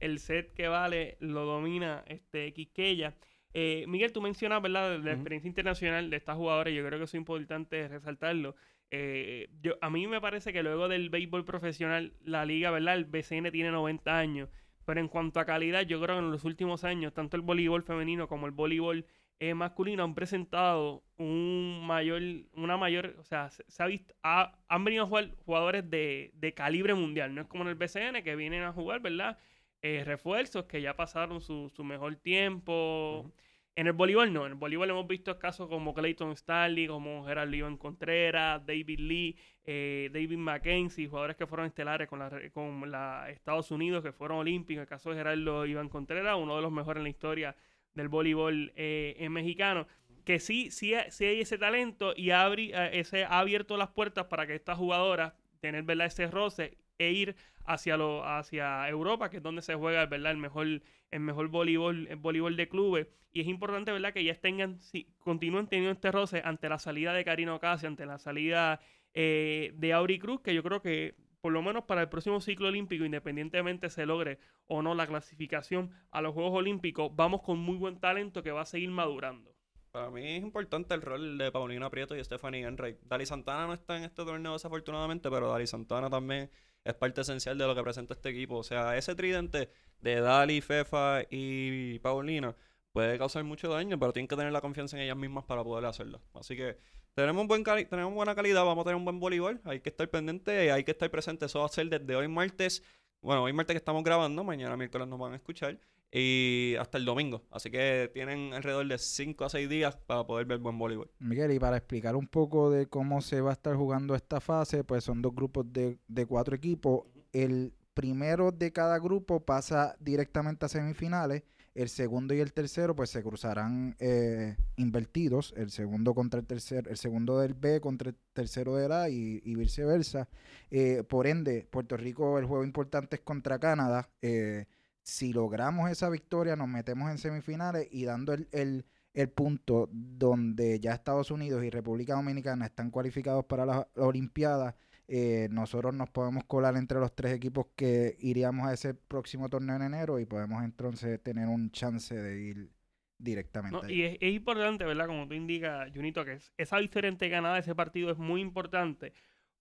el 0.00 0.18
set 0.18 0.52
que 0.54 0.68
vale 0.68 1.16
lo 1.20 1.44
domina 1.44 2.04
este 2.06 2.52
Quisqueya. 2.52 3.14
Eh, 3.52 3.84
Miguel, 3.86 4.12
tú 4.12 4.20
mencionas, 4.20 4.60
¿verdad? 4.60 4.90
de 4.90 4.98
La 4.98 5.12
experiencia 5.12 5.48
internacional 5.48 6.10
de 6.10 6.16
estas 6.16 6.36
jugadoras, 6.36 6.74
yo 6.74 6.84
creo 6.84 6.98
que 6.98 7.04
eso 7.04 7.16
es 7.16 7.20
importante 7.20 7.86
resaltarlo. 7.86 8.56
Eh, 8.90 9.48
yo, 9.62 9.76
a 9.80 9.90
mí 9.90 10.06
me 10.06 10.20
parece 10.20 10.52
que 10.52 10.62
luego 10.62 10.88
del 10.88 11.08
béisbol 11.10 11.44
profesional, 11.44 12.12
la 12.24 12.44
liga, 12.44 12.70
¿verdad? 12.70 12.96
El 12.96 13.04
BCN 13.04 13.50
tiene 13.52 13.70
90 13.70 14.18
años. 14.18 14.48
Pero 14.84 15.00
en 15.00 15.08
cuanto 15.08 15.40
a 15.40 15.46
calidad, 15.46 15.82
yo 15.82 16.00
creo 16.00 16.16
que 16.16 16.24
en 16.24 16.30
los 16.30 16.44
últimos 16.44 16.84
años, 16.84 17.14
tanto 17.14 17.36
el 17.36 17.42
voleibol 17.42 17.82
femenino 17.82 18.28
como 18.28 18.46
el 18.46 18.52
voleibol 18.52 19.06
eh, 19.40 19.54
masculino 19.54 20.04
han 20.04 20.14
presentado 20.14 21.04
un 21.18 21.84
mayor, 21.86 22.22
una 22.54 22.76
mayor, 22.76 23.16
o 23.18 23.24
sea, 23.24 23.50
se, 23.50 23.64
se 23.68 23.82
ha 23.82 23.86
visto, 23.86 24.14
ha- 24.22 24.56
han 24.68 24.84
venido 24.84 25.04
a 25.04 25.06
jugar 25.06 25.30
jugadores 25.44 25.88
de, 25.90 26.30
de 26.34 26.54
calibre 26.54 26.94
mundial. 26.94 27.34
No 27.34 27.42
es 27.42 27.46
como 27.48 27.64
en 27.64 27.70
el 27.70 27.74
BCN 27.76 28.22
que 28.22 28.36
vienen 28.36 28.62
a 28.62 28.72
jugar, 28.72 29.00
¿verdad? 29.00 29.38
Eh, 29.82 30.02
refuerzos 30.04 30.64
que 30.64 30.80
ya 30.80 30.96
pasaron 30.96 31.40
su, 31.40 31.70
su 31.74 31.84
mejor 31.84 32.16
tiempo. 32.16 33.30
En 33.76 33.86
el 33.88 33.92
voleibol 33.92 34.32
no, 34.32 34.46
en 34.46 34.52
el 34.52 34.58
voleibol 34.58 34.88
hemos 34.90 35.06
visto 35.08 35.36
casos 35.38 35.68
como 35.68 35.92
Clayton 35.94 36.30
Stanley, 36.32 36.86
como 36.86 37.24
Gerardo 37.26 37.54
Iván 37.56 37.76
Contreras, 37.76 38.64
David 38.64 39.00
Lee, 39.00 39.36
eh, 39.64 40.10
David 40.12 40.36
Mackenzie, 40.38 41.08
jugadores 41.08 41.36
que 41.36 41.46
fueron 41.46 41.66
estelares 41.66 42.08
con 42.08 42.20
la, 42.20 42.30
con 42.52 42.88
la 42.90 43.28
Estados 43.30 43.70
Unidos, 43.72 44.02
que 44.04 44.12
fueron 44.12 44.38
olímpicos. 44.38 44.82
El 44.82 44.88
caso 44.88 45.10
de 45.10 45.16
Gerardo 45.16 45.66
Iván 45.66 45.88
Contreras, 45.88 46.36
uno 46.38 46.54
de 46.56 46.62
los 46.62 46.70
mejores 46.72 46.98
en 47.00 47.04
la 47.04 47.08
historia 47.10 47.56
del 47.94 48.08
voleibol 48.08 48.72
eh, 48.76 49.16
en 49.18 49.32
mexicano. 49.32 49.86
Que 50.24 50.38
sí, 50.38 50.70
sí, 50.70 50.94
sí 51.10 51.24
hay 51.26 51.40
ese 51.40 51.58
talento 51.58 52.14
y 52.16 52.28
abri- 52.28 52.72
eh, 52.74 52.98
ese 52.98 53.24
ha 53.24 53.40
abierto 53.40 53.76
las 53.76 53.90
puertas 53.90 54.26
para 54.26 54.46
que 54.46 54.54
estas 54.54 54.78
jugadoras 54.78 55.34
tener 55.60 55.82
¿verdad? 55.84 56.06
ese 56.06 56.26
roce 56.28 56.78
e 56.98 57.12
ir 57.12 57.36
hacia 57.66 57.96
lo, 57.96 58.24
hacia 58.24 58.88
Europa, 58.88 59.30
que 59.30 59.38
es 59.38 59.42
donde 59.42 59.62
se 59.62 59.74
juega 59.74 60.06
¿verdad? 60.06 60.32
el 60.32 60.38
mejor, 60.38 60.66
el 61.10 61.20
mejor 61.20 61.48
voleibol, 61.48 62.06
el 62.08 62.16
voleibol 62.16 62.56
de 62.56 62.68
clubes. 62.68 63.06
Y 63.32 63.40
es 63.40 63.48
importante, 63.48 63.90
¿verdad?, 63.90 64.12
que 64.12 64.20
ellas 64.20 64.40
tengan, 64.40 64.80
si, 64.80 65.08
continúen 65.18 65.66
teniendo 65.66 65.92
este 65.92 66.12
roce 66.12 66.40
ante 66.44 66.68
la 66.68 66.78
salida 66.78 67.12
de 67.12 67.24
Karina 67.24 67.54
Ocasio, 67.54 67.88
ante 67.88 68.06
la 68.06 68.18
salida 68.18 68.80
eh, 69.12 69.72
de 69.74 69.92
Auri 69.92 70.18
Cruz, 70.20 70.40
que 70.40 70.54
yo 70.54 70.62
creo 70.62 70.80
que 70.80 71.16
por 71.44 71.52
lo 71.52 71.60
menos 71.60 71.84
para 71.84 72.00
el 72.00 72.08
próximo 72.08 72.40
ciclo 72.40 72.68
olímpico, 72.68 73.04
independientemente 73.04 73.90
se 73.90 74.06
logre 74.06 74.38
o 74.66 74.80
no 74.80 74.94
la 74.94 75.06
clasificación 75.06 75.90
a 76.10 76.22
los 76.22 76.32
Juegos 76.32 76.54
Olímpicos, 76.54 77.14
vamos 77.14 77.42
con 77.42 77.58
muy 77.58 77.76
buen 77.76 78.00
talento 78.00 78.42
que 78.42 78.50
va 78.50 78.62
a 78.62 78.64
seguir 78.64 78.88
madurando. 78.88 79.54
Para 79.90 80.08
mí 80.08 80.26
es 80.26 80.42
importante 80.42 80.94
el 80.94 81.02
rol 81.02 81.36
de 81.36 81.52
Paulina 81.52 81.90
Prieto 81.90 82.16
y 82.16 82.24
Stephanie 82.24 82.62
Enright. 82.62 82.98
Dali 83.02 83.26
Santana 83.26 83.66
no 83.66 83.74
está 83.74 83.98
en 83.98 84.04
este 84.04 84.24
torneo 84.24 84.54
desafortunadamente, 84.54 85.28
pero 85.30 85.50
Dali 85.50 85.66
Santana 85.66 86.08
también 86.08 86.50
es 86.82 86.94
parte 86.94 87.20
esencial 87.20 87.58
de 87.58 87.66
lo 87.66 87.74
que 87.74 87.82
presenta 87.82 88.14
este 88.14 88.30
equipo. 88.30 88.56
O 88.56 88.62
sea, 88.62 88.96
ese 88.96 89.14
tridente 89.14 89.68
de 89.98 90.22
Dali, 90.22 90.62
Fefa 90.62 91.24
y 91.28 91.98
Paulina 91.98 92.56
puede 92.92 93.18
causar 93.18 93.44
mucho 93.44 93.68
daño, 93.68 93.98
pero 93.98 94.14
tienen 94.14 94.28
que 94.28 94.36
tener 94.36 94.50
la 94.50 94.62
confianza 94.62 94.96
en 94.96 95.02
ellas 95.02 95.18
mismas 95.18 95.44
para 95.44 95.62
poder 95.62 95.84
hacerlo. 95.84 96.22
Así 96.32 96.56
que 96.56 96.78
tenemos, 97.14 97.46
buen 97.46 97.62
cali- 97.62 97.84
tenemos 97.86 98.12
buena 98.14 98.34
calidad, 98.34 98.64
vamos 98.64 98.82
a 98.82 98.84
tener 98.84 98.96
un 98.96 99.04
buen 99.04 99.20
voleibol, 99.20 99.60
hay 99.64 99.80
que 99.80 99.90
estar 99.90 100.08
pendiente, 100.10 100.70
hay 100.72 100.84
que 100.84 100.90
estar 100.92 101.10
presente. 101.10 101.46
Eso 101.46 101.60
va 101.60 101.66
a 101.66 101.68
ser 101.68 101.88
desde 101.88 102.16
hoy 102.16 102.28
martes, 102.28 102.82
bueno, 103.22 103.44
hoy 103.44 103.52
martes 103.52 103.74
que 103.74 103.78
estamos 103.78 104.02
grabando, 104.04 104.44
mañana 104.44 104.76
miércoles 104.76 105.08
nos 105.08 105.18
van 105.18 105.32
a 105.32 105.36
escuchar 105.36 105.78
y 106.12 106.74
hasta 106.78 106.98
el 106.98 107.04
domingo. 107.04 107.42
Así 107.50 107.70
que 107.70 108.10
tienen 108.12 108.52
alrededor 108.54 108.86
de 108.86 108.98
5 108.98 109.44
a 109.44 109.48
6 109.50 109.68
días 109.68 109.96
para 109.96 110.24
poder 110.26 110.46
ver 110.46 110.58
buen 110.58 110.78
voleibol. 110.78 111.10
Miguel, 111.18 111.50
y 111.52 111.58
para 111.58 111.76
explicar 111.76 112.14
un 112.16 112.26
poco 112.28 112.70
de 112.70 112.86
cómo 112.86 113.20
se 113.20 113.40
va 113.40 113.50
a 113.50 113.54
estar 113.54 113.74
jugando 113.74 114.14
esta 114.14 114.40
fase, 114.40 114.84
pues 114.84 115.02
son 115.04 115.22
dos 115.22 115.34
grupos 115.34 115.72
de, 115.72 115.98
de 116.06 116.26
cuatro 116.26 116.54
equipos. 116.54 117.02
El 117.32 117.74
primero 117.94 118.52
de 118.52 118.72
cada 118.72 118.98
grupo 118.98 119.40
pasa 119.44 119.96
directamente 119.98 120.66
a 120.66 120.68
semifinales. 120.68 121.42
El 121.74 121.88
segundo 121.88 122.34
y 122.34 122.40
el 122.40 122.52
tercero 122.52 122.94
pues 122.94 123.10
se 123.10 123.22
cruzarán 123.22 123.96
eh, 123.98 124.56
invertidos, 124.76 125.52
el 125.56 125.70
segundo 125.70 126.14
contra 126.14 126.38
el 126.38 126.46
tercer, 126.46 126.86
el 126.88 126.96
segundo 126.96 127.40
del 127.40 127.54
B 127.54 127.80
contra 127.80 128.10
el 128.10 128.16
tercero 128.32 128.76
del 128.76 128.92
A 128.92 129.08
y, 129.08 129.42
y 129.44 129.56
viceversa. 129.56 130.28
Eh, 130.70 131.02
por 131.08 131.26
ende, 131.26 131.66
Puerto 131.68 131.96
Rico 131.96 132.38
el 132.38 132.44
juego 132.46 132.64
importante 132.64 133.16
es 133.16 133.22
contra 133.22 133.58
Canadá. 133.58 134.08
Eh, 134.22 134.66
si 135.02 135.32
logramos 135.32 135.90
esa 135.90 136.08
victoria 136.08 136.56
nos 136.56 136.68
metemos 136.68 137.10
en 137.10 137.18
semifinales 137.18 137.88
y 137.90 138.04
dando 138.04 138.32
el, 138.32 138.48
el, 138.52 138.86
el 139.12 139.28
punto 139.30 139.88
donde 139.92 140.78
ya 140.78 140.94
Estados 140.94 141.32
Unidos 141.32 141.64
y 141.64 141.70
República 141.70 142.14
Dominicana 142.14 142.66
están 142.66 142.90
cualificados 142.90 143.44
para 143.46 143.66
las 143.66 143.86
Olimpiadas 143.96 144.74
eh, 145.08 145.48
nosotros 145.50 145.94
nos 145.94 146.08
podemos 146.10 146.44
colar 146.44 146.76
entre 146.76 146.98
los 147.00 147.14
tres 147.14 147.32
equipos 147.34 147.66
que 147.76 148.16
iríamos 148.20 148.66
a 148.66 148.72
ese 148.72 148.94
próximo 148.94 149.48
torneo 149.48 149.76
en 149.76 149.82
enero 149.82 150.18
y 150.18 150.24
podemos 150.26 150.62
entonces 150.64 151.22
tener 151.22 151.48
un 151.48 151.70
chance 151.70 152.14
de 152.14 152.40
ir 152.40 152.70
directamente. 153.18 153.78
No, 153.82 153.88
y 153.90 154.02
es, 154.02 154.18
es 154.20 154.34
importante, 154.34 154.84
¿verdad? 154.84 155.06
Como 155.06 155.26
tú 155.28 155.34
indicas, 155.34 155.90
Junito, 155.94 156.24
que 156.24 156.34
es- 156.34 156.52
esa 156.56 156.78
victoria 156.78 157.08
ante 157.10 157.30
Canadá, 157.30 157.58
ese 157.58 157.74
partido 157.74 158.10
es 158.10 158.18
muy 158.18 158.40
importante 158.40 159.12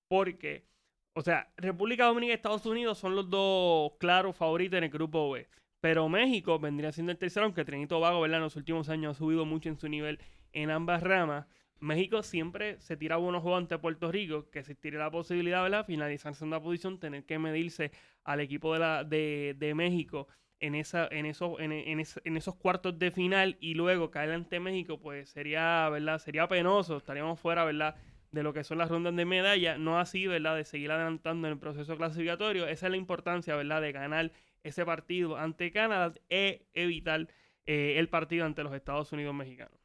porque, 0.07 0.65
o 1.13 1.21
sea, 1.21 1.51
República 1.57 2.05
Dominicana 2.05 2.33
y 2.33 2.35
Estados 2.35 2.65
Unidos 2.65 2.97
son 2.97 3.15
los 3.15 3.29
dos 3.29 3.93
claros 3.99 4.35
favoritos 4.35 4.77
en 4.77 4.85
el 4.85 4.89
grupo 4.89 5.31
B. 5.31 5.47
Pero 5.81 6.07
México 6.07 6.59
vendría 6.59 6.91
siendo 6.93 7.11
el 7.11 7.17
tercero, 7.17 7.45
aunque 7.45 7.65
Trinito 7.65 7.99
Vago, 7.99 8.21
¿verdad? 8.21 8.37
En 8.37 8.43
los 8.43 8.55
últimos 8.55 8.87
años 8.89 9.15
ha 9.17 9.19
subido 9.19 9.45
mucho 9.45 9.67
en 9.69 9.77
su 9.77 9.89
nivel 9.89 10.19
en 10.53 10.69
ambas 10.69 11.03
ramas. 11.03 11.45
México 11.83 12.23
siempre 12.23 12.79
se 12.81 12.97
tira 12.97 13.17
buenos 13.17 13.41
juegos 13.41 13.59
ante 13.61 13.77
Puerto 13.77 14.11
Rico, 14.11 14.49
que 14.49 14.59
existiría 14.59 14.99
la 14.99 15.11
posibilidad, 15.11 15.61
¿verdad? 15.63 15.85
Finalizar 15.85 16.31
en 16.31 16.35
segunda 16.35 16.61
posición, 16.61 16.99
tener 16.99 17.25
que 17.25 17.39
medirse 17.39 17.91
al 18.23 18.39
equipo 18.39 18.73
de, 18.73 18.79
la, 18.79 19.03
de, 19.03 19.55
de 19.57 19.75
México 19.75 20.27
en, 20.59 20.75
esa, 20.75 21.07
en, 21.11 21.25
esos, 21.25 21.59
en, 21.59 21.71
en 21.73 21.99
es- 21.99 22.21
en 22.23 22.37
esos 22.37 22.55
cuartos 22.55 22.97
de 22.99 23.11
final 23.11 23.57
y 23.59 23.73
luego 23.75 24.11
caer 24.11 24.31
ante 24.31 24.59
México, 24.59 24.99
pues 24.99 25.29
sería, 25.29 25.89
¿verdad? 25.89 26.19
Sería 26.19 26.47
penoso, 26.47 26.97
estaríamos 26.97 27.39
fuera, 27.39 27.65
¿verdad? 27.65 27.95
De 28.31 28.43
lo 28.43 28.53
que 28.53 28.63
son 28.63 28.77
las 28.79 28.89
rondas 28.89 29.15
de 29.15 29.25
medalla, 29.25 29.77
no 29.77 29.99
así, 29.99 30.25
¿verdad? 30.27 30.55
De 30.55 30.63
seguir 30.65 30.91
adelantando 30.91 31.47
en 31.47 31.53
el 31.53 31.59
proceso 31.59 31.97
clasificatorio. 31.97 32.67
Esa 32.67 32.87
es 32.87 32.91
la 32.91 32.97
importancia, 32.97 33.55
¿verdad? 33.55 33.81
De 33.81 33.91
ganar 33.91 34.31
ese 34.63 34.85
partido 34.85 35.37
ante 35.37 35.71
Canadá 35.71 36.13
e 36.29 36.65
evitar 36.73 37.27
eh, 37.65 37.95
el 37.97 38.09
partido 38.09 38.45
ante 38.45 38.63
los 38.63 38.73
Estados 38.73 39.11
Unidos 39.11 39.35
mexicanos. 39.35 39.82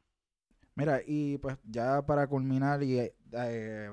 Mira, 0.79 1.01
y 1.05 1.37
pues 1.39 1.57
ya 1.69 2.01
para 2.05 2.25
culminar 2.25 2.81
y 2.83 2.99
eh, 2.99 3.13
eh, 3.33 3.89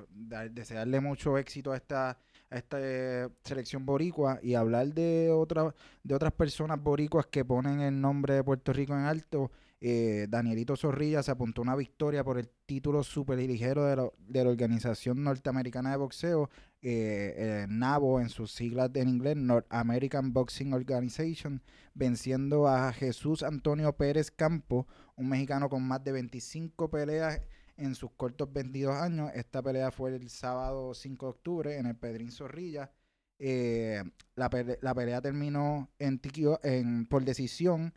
desearle 0.52 1.00
mucho 1.00 1.36
éxito 1.36 1.72
a 1.72 1.76
esta, 1.76 2.16
esta 2.48 2.76
eh, 2.80 3.28
selección 3.42 3.84
boricua 3.84 4.38
y 4.40 4.54
hablar 4.54 4.94
de, 4.94 5.32
otra, 5.32 5.74
de 6.04 6.14
otras 6.14 6.32
personas 6.32 6.80
boricuas 6.80 7.26
que 7.26 7.44
ponen 7.44 7.80
el 7.80 8.00
nombre 8.00 8.34
de 8.34 8.44
Puerto 8.44 8.72
Rico 8.72 8.92
en 8.92 9.00
alto. 9.00 9.50
eh, 9.80 10.26
Danielito 10.28 10.76
Zorrilla 10.76 11.24
se 11.24 11.32
apuntó 11.32 11.60
una 11.60 11.74
victoria 11.74 12.22
por 12.22 12.38
el 12.38 12.48
título 12.66 13.02
superligero 13.02 13.84
de 13.84 13.96
la, 13.96 14.08
de 14.28 14.44
la 14.44 14.50
Organización 14.50 15.24
Norteamericana 15.24 15.90
de 15.90 15.96
Boxeo, 15.96 16.50
eh, 16.82 17.34
eh, 17.36 17.66
NABO 17.68 18.20
en 18.20 18.28
sus 18.28 18.52
siglas 18.52 18.90
en 18.94 19.08
inglés, 19.08 19.36
North 19.36 19.66
American 19.70 20.32
Boxing 20.32 20.72
Organization, 20.72 21.62
venciendo 21.94 22.68
a 22.68 22.92
Jesús 22.92 23.42
Antonio 23.42 23.92
Pérez 23.96 24.30
Campo, 24.30 24.86
un 25.16 25.28
mexicano 25.28 25.68
con 25.68 25.82
más 25.86 26.04
de 26.04 26.12
25 26.12 26.90
peleas 26.90 27.40
en 27.76 27.94
sus 27.94 28.10
cortos 28.12 28.52
22 28.52 28.94
años. 28.94 29.30
Esta 29.34 29.62
pelea 29.62 29.90
fue 29.90 30.14
el 30.14 30.28
sábado 30.30 30.94
5 30.94 31.26
de 31.26 31.30
octubre 31.30 31.76
en 31.78 31.86
el 31.86 31.96
Pedrín 31.96 32.30
Zorrilla. 32.30 32.92
Eh, 33.38 34.02
la, 34.34 34.48
pele- 34.50 34.78
la 34.80 34.94
pelea 34.94 35.20
terminó 35.20 35.90
en, 35.98 36.18
TKO 36.18 36.60
en 36.62 37.06
por 37.06 37.24
decisión. 37.24 37.92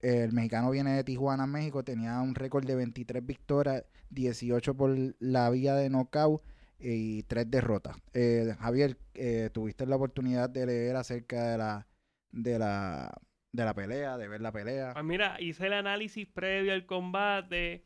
El 0.00 0.32
mexicano 0.32 0.70
viene 0.70 0.92
de 0.96 1.04
Tijuana, 1.04 1.46
México. 1.46 1.82
Tenía 1.82 2.20
un 2.20 2.34
récord 2.34 2.64
de 2.66 2.74
23 2.74 3.24
victorias, 3.24 3.84
18 4.10 4.74
por 4.76 4.94
la 5.18 5.50
vía 5.50 5.74
de 5.74 5.88
knockout 5.90 6.42
eh, 6.42 6.46
y 6.86 7.22
3 7.24 7.50
derrotas. 7.50 7.96
Eh, 8.12 8.54
Javier, 8.58 8.96
eh, 9.14 9.48
tuviste 9.52 9.86
la 9.86 9.96
oportunidad 9.96 10.50
de 10.50 10.66
leer 10.66 10.96
acerca 10.96 11.50
de 11.52 11.58
la, 11.58 11.86
de 12.30 12.58
la 12.58 13.10
de 13.52 13.64
la 13.64 13.72
pelea, 13.72 14.18
de 14.18 14.26
ver 14.28 14.40
la 14.40 14.50
pelea. 14.52 14.92
Pues 14.94 15.04
mira, 15.04 15.36
hice 15.40 15.68
el 15.68 15.72
análisis 15.74 16.26
previo 16.26 16.72
al 16.72 16.86
combate. 16.86 17.84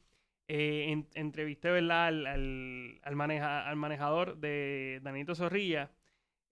eh, 0.50 0.86
en- 0.92 1.06
entrevisté 1.12 1.70
¿verdad? 1.70 2.06
Al, 2.06 2.26
al, 2.26 2.98
al 3.02 3.16
maneja- 3.16 3.68
al 3.68 3.76
manejador 3.76 4.38
de 4.38 4.98
Danito 5.02 5.34
Zorrilla, 5.34 5.90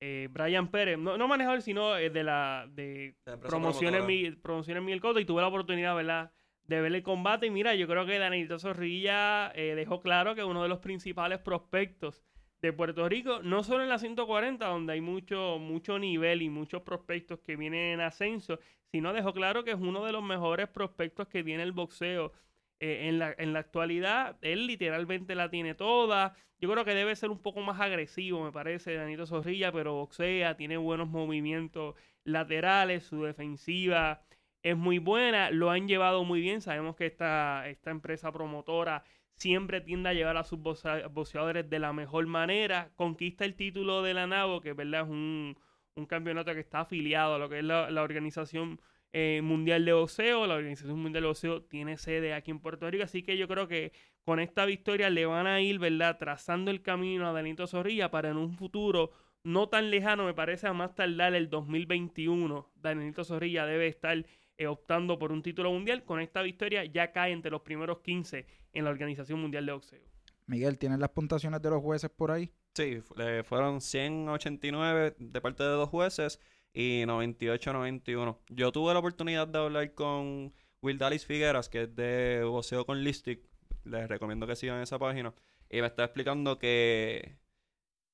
eh, 0.00 0.28
Brian 0.30 0.70
Pérez. 0.70 0.98
No, 0.98 1.16
no 1.16 1.26
manejador, 1.28 1.62
sino 1.62 1.96
eh, 1.96 2.10
de 2.10 2.22
la 2.22 2.68
de 2.70 3.14
la 3.24 3.38
promociones, 3.40 4.02
promotora. 4.02 4.06
mi, 4.30 4.36
promociones 4.36 4.82
Miguel 4.82 5.00
Cotto. 5.00 5.18
Y 5.18 5.24
tuve 5.24 5.40
la 5.40 5.48
oportunidad 5.48 5.96
¿verdad? 5.96 6.30
de 6.64 6.80
ver 6.82 6.94
el 6.94 7.02
combate. 7.02 7.46
Y 7.46 7.50
mira, 7.50 7.74
yo 7.74 7.88
creo 7.88 8.04
que 8.04 8.18
Danito 8.18 8.58
Zorrilla 8.58 9.50
eh, 9.54 9.74
dejó 9.74 10.02
claro 10.02 10.34
que 10.34 10.44
uno 10.44 10.62
de 10.62 10.68
los 10.68 10.80
principales 10.80 11.38
prospectos 11.38 12.22
de 12.62 12.72
Puerto 12.72 13.08
Rico, 13.08 13.40
no 13.42 13.62
solo 13.62 13.82
en 13.82 13.88
la 13.88 13.98
140, 13.98 14.66
donde 14.66 14.94
hay 14.94 15.00
mucho, 15.00 15.58
mucho 15.58 15.98
nivel 15.98 16.42
y 16.42 16.48
muchos 16.48 16.82
prospectos 16.82 17.40
que 17.40 17.56
vienen 17.56 17.94
en 17.94 18.00
ascenso, 18.00 18.58
sino 18.90 19.12
dejó 19.12 19.32
claro 19.32 19.64
que 19.64 19.72
es 19.72 19.78
uno 19.78 20.04
de 20.04 20.12
los 20.12 20.22
mejores 20.22 20.68
prospectos 20.68 21.28
que 21.28 21.44
tiene 21.44 21.62
el 21.62 21.72
boxeo 21.72 22.32
eh, 22.80 23.08
en, 23.08 23.18
la, 23.18 23.34
en 23.36 23.52
la 23.52 23.60
actualidad. 23.60 24.38
Él 24.42 24.66
literalmente 24.66 25.34
la 25.34 25.50
tiene 25.50 25.74
toda. 25.74 26.34
Yo 26.58 26.70
creo 26.70 26.84
que 26.84 26.94
debe 26.94 27.14
ser 27.16 27.30
un 27.30 27.42
poco 27.42 27.60
más 27.60 27.80
agresivo, 27.80 28.42
me 28.44 28.52
parece, 28.52 28.94
Danito 28.94 29.26
Zorrilla, 29.26 29.70
pero 29.72 29.94
boxea, 29.94 30.56
tiene 30.56 30.76
buenos 30.78 31.08
movimientos 31.08 31.94
laterales, 32.24 33.04
su 33.04 33.22
defensiva 33.22 34.22
es 34.70 34.76
muy 34.76 34.98
buena, 34.98 35.50
lo 35.50 35.70
han 35.70 35.86
llevado 35.86 36.24
muy 36.24 36.40
bien. 36.40 36.60
Sabemos 36.60 36.96
que 36.96 37.06
esta, 37.06 37.68
esta 37.68 37.90
empresa 37.90 38.32
promotora 38.32 39.04
siempre 39.36 39.80
tiende 39.80 40.08
a 40.08 40.14
llevar 40.14 40.36
a 40.36 40.44
sus 40.44 40.58
boxeadores 40.60 41.68
de 41.68 41.78
la 41.78 41.92
mejor 41.92 42.26
manera. 42.26 42.90
Conquista 42.96 43.44
el 43.44 43.54
título 43.54 44.02
de 44.02 44.14
la 44.14 44.26
NAVO, 44.26 44.60
que 44.60 44.72
verdad 44.72 45.02
es 45.02 45.08
un, 45.08 45.56
un 45.94 46.06
campeonato 46.06 46.52
que 46.54 46.60
está 46.60 46.80
afiliado 46.80 47.34
a 47.34 47.38
lo 47.38 47.48
que 47.48 47.58
es 47.58 47.64
la, 47.64 47.90
la 47.90 48.02
Organización 48.02 48.80
eh, 49.12 49.40
Mundial 49.42 49.84
de 49.84 49.92
Boxeo. 49.92 50.46
La 50.46 50.54
Organización 50.54 50.98
Mundial 51.00 51.22
de 51.22 51.28
Boxeo 51.28 51.62
tiene 51.62 51.96
sede 51.96 52.34
aquí 52.34 52.50
en 52.50 52.60
Puerto 52.60 52.90
Rico, 52.90 53.04
así 53.04 53.22
que 53.22 53.36
yo 53.36 53.46
creo 53.48 53.68
que 53.68 53.92
con 54.24 54.40
esta 54.40 54.64
victoria 54.64 55.10
le 55.10 55.26
van 55.26 55.46
a 55.46 55.60
ir, 55.60 55.78
¿verdad? 55.78 56.18
Trazando 56.18 56.70
el 56.70 56.82
camino 56.82 57.28
a 57.28 57.32
Danito 57.32 57.66
Zorrilla 57.66 58.10
para 58.10 58.30
en 58.30 58.36
un 58.38 58.56
futuro 58.56 59.12
no 59.44 59.68
tan 59.68 59.90
lejano, 59.90 60.24
me 60.24 60.34
parece 60.34 60.66
a 60.66 60.72
más 60.72 60.94
tardar 60.94 61.34
el 61.34 61.48
2021. 61.48 62.68
Danito 62.74 63.22
Zorrilla 63.22 63.64
debe 63.64 63.86
estar 63.86 64.24
eh, 64.58 64.66
optando 64.66 65.18
por 65.18 65.32
un 65.32 65.42
título 65.42 65.70
mundial. 65.72 66.04
Con 66.04 66.20
esta 66.20 66.42
victoria 66.42 66.84
ya 66.84 67.12
cae 67.12 67.32
entre 67.32 67.50
los 67.50 67.62
primeros 67.62 68.00
15 68.00 68.46
en 68.72 68.84
la 68.84 68.90
Organización 68.90 69.40
Mundial 69.40 69.66
de 69.66 69.72
Boxeo. 69.72 70.00
Miguel, 70.46 70.78
¿tienes 70.78 70.98
las 70.98 71.10
puntuaciones 71.10 71.60
de 71.60 71.70
los 71.70 71.82
jueces 71.82 72.10
por 72.10 72.30
ahí? 72.30 72.52
Sí, 72.74 73.02
eh, 73.18 73.42
fueron 73.44 73.80
189 73.80 75.16
de 75.18 75.40
parte 75.40 75.62
de 75.62 75.70
dos 75.70 75.88
jueces 75.88 76.40
y 76.72 77.04
98-91. 77.04 78.38
Yo 78.50 78.70
tuve 78.70 78.92
la 78.92 79.00
oportunidad 79.00 79.48
de 79.48 79.58
hablar 79.58 79.94
con 79.94 80.52
Will 80.82 80.98
Dallas 80.98 81.24
Figueras, 81.24 81.68
que 81.68 81.84
es 81.84 81.96
de 81.96 82.42
Boxeo 82.44 82.84
con 82.84 83.02
Listic. 83.02 83.40
Les 83.84 84.08
recomiendo 84.08 84.46
que 84.46 84.56
sigan 84.56 84.82
esa 84.82 84.98
página. 84.98 85.34
Y 85.70 85.80
me 85.80 85.86
está 85.86 86.04
explicando 86.04 86.58
que, 86.58 87.38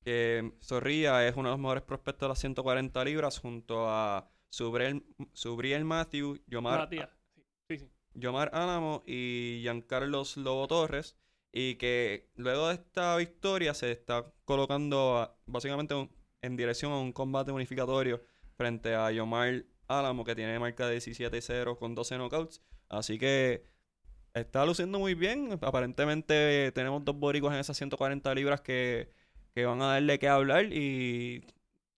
que 0.05 0.53
Zorrilla 0.63 1.27
es 1.27 1.37
uno 1.37 1.49
de 1.49 1.55
los 1.55 1.61
mejores 1.61 1.83
prospectos 1.83 2.27
de 2.27 2.29
las 2.29 2.39
140 2.39 3.05
libras 3.05 3.39
junto 3.39 3.91
a 3.91 4.31
Subriel, 4.53 5.03
Subriel 5.33 5.85
Matthew, 5.85 6.39
Yomar, 6.47 6.81
Matías. 6.81 7.09
Sí, 7.69 7.79
sí. 7.79 7.89
Yomar 8.15 8.51
Álamo 8.53 9.03
y 9.07 9.61
Giancarlos 9.63 10.37
Lobo 10.37 10.69
Torres. 10.69 11.17
Y 11.55 11.77
que 11.77 12.31
luego 12.37 12.69
de 12.69 12.75
esta 12.75 13.17
victoria 13.17 13.73
se 13.75 13.91
está 13.93 14.31
colocando 14.45 15.19
a- 15.19 15.37
básicamente 15.47 15.95
un- 15.95 16.11
en 16.43 16.57
dirección 16.57 16.93
a 16.93 16.99
un 16.99 17.13
combate 17.13 17.51
unificatorio 17.53 18.23
frente 18.57 18.95
a 18.95 19.11
Yomar 19.11 19.65
Álamo, 19.89 20.25
que 20.25 20.35
tiene 20.35 20.59
marca 20.59 20.87
de 20.87 20.95
17-0 20.95 21.79
con 21.79 21.95
12 21.95 22.17
knockouts. 22.17 22.63
Así 22.91 23.19
que 23.19 23.65
está 24.35 24.67
luciendo 24.67 24.99
muy 24.99 25.15
bien. 25.15 25.59
Aparentemente 25.63 26.73
tenemos 26.73 27.05
dos 27.05 27.17
boricuas 27.19 27.55
en 27.55 27.61
esas 27.61 27.77
140 27.79 28.35
libras 28.35 28.61
que, 28.61 29.11
que 29.55 29.65
van 29.65 29.81
a 29.83 29.87
darle 29.95 30.19
que 30.19 30.29
hablar. 30.29 30.67
Y 30.73 31.45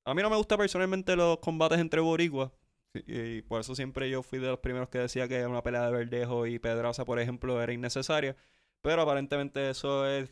a 0.04 0.14
mí 0.14 0.22
no 0.22 0.30
me 0.30 0.36
gustan 0.36 0.58
personalmente 0.58 1.16
los 1.16 1.38
combates 1.38 1.78
entre 1.78 2.00
boricuas. 2.00 2.50
Y 2.94 3.42
por 3.42 3.60
eso 3.60 3.74
siempre 3.74 4.08
yo 4.08 4.22
fui 4.22 4.38
de 4.38 4.48
los 4.48 4.60
primeros 4.60 4.88
que 4.88 4.98
decía 4.98 5.26
que 5.26 5.44
una 5.46 5.62
pelea 5.62 5.86
de 5.86 5.92
Verdejo 5.92 6.46
y 6.46 6.58
Pedraza, 6.58 7.04
por 7.04 7.18
ejemplo, 7.18 7.60
era 7.60 7.72
innecesaria. 7.72 8.36
Pero 8.82 9.02
aparentemente 9.02 9.70
eso 9.70 10.06
es 10.06 10.30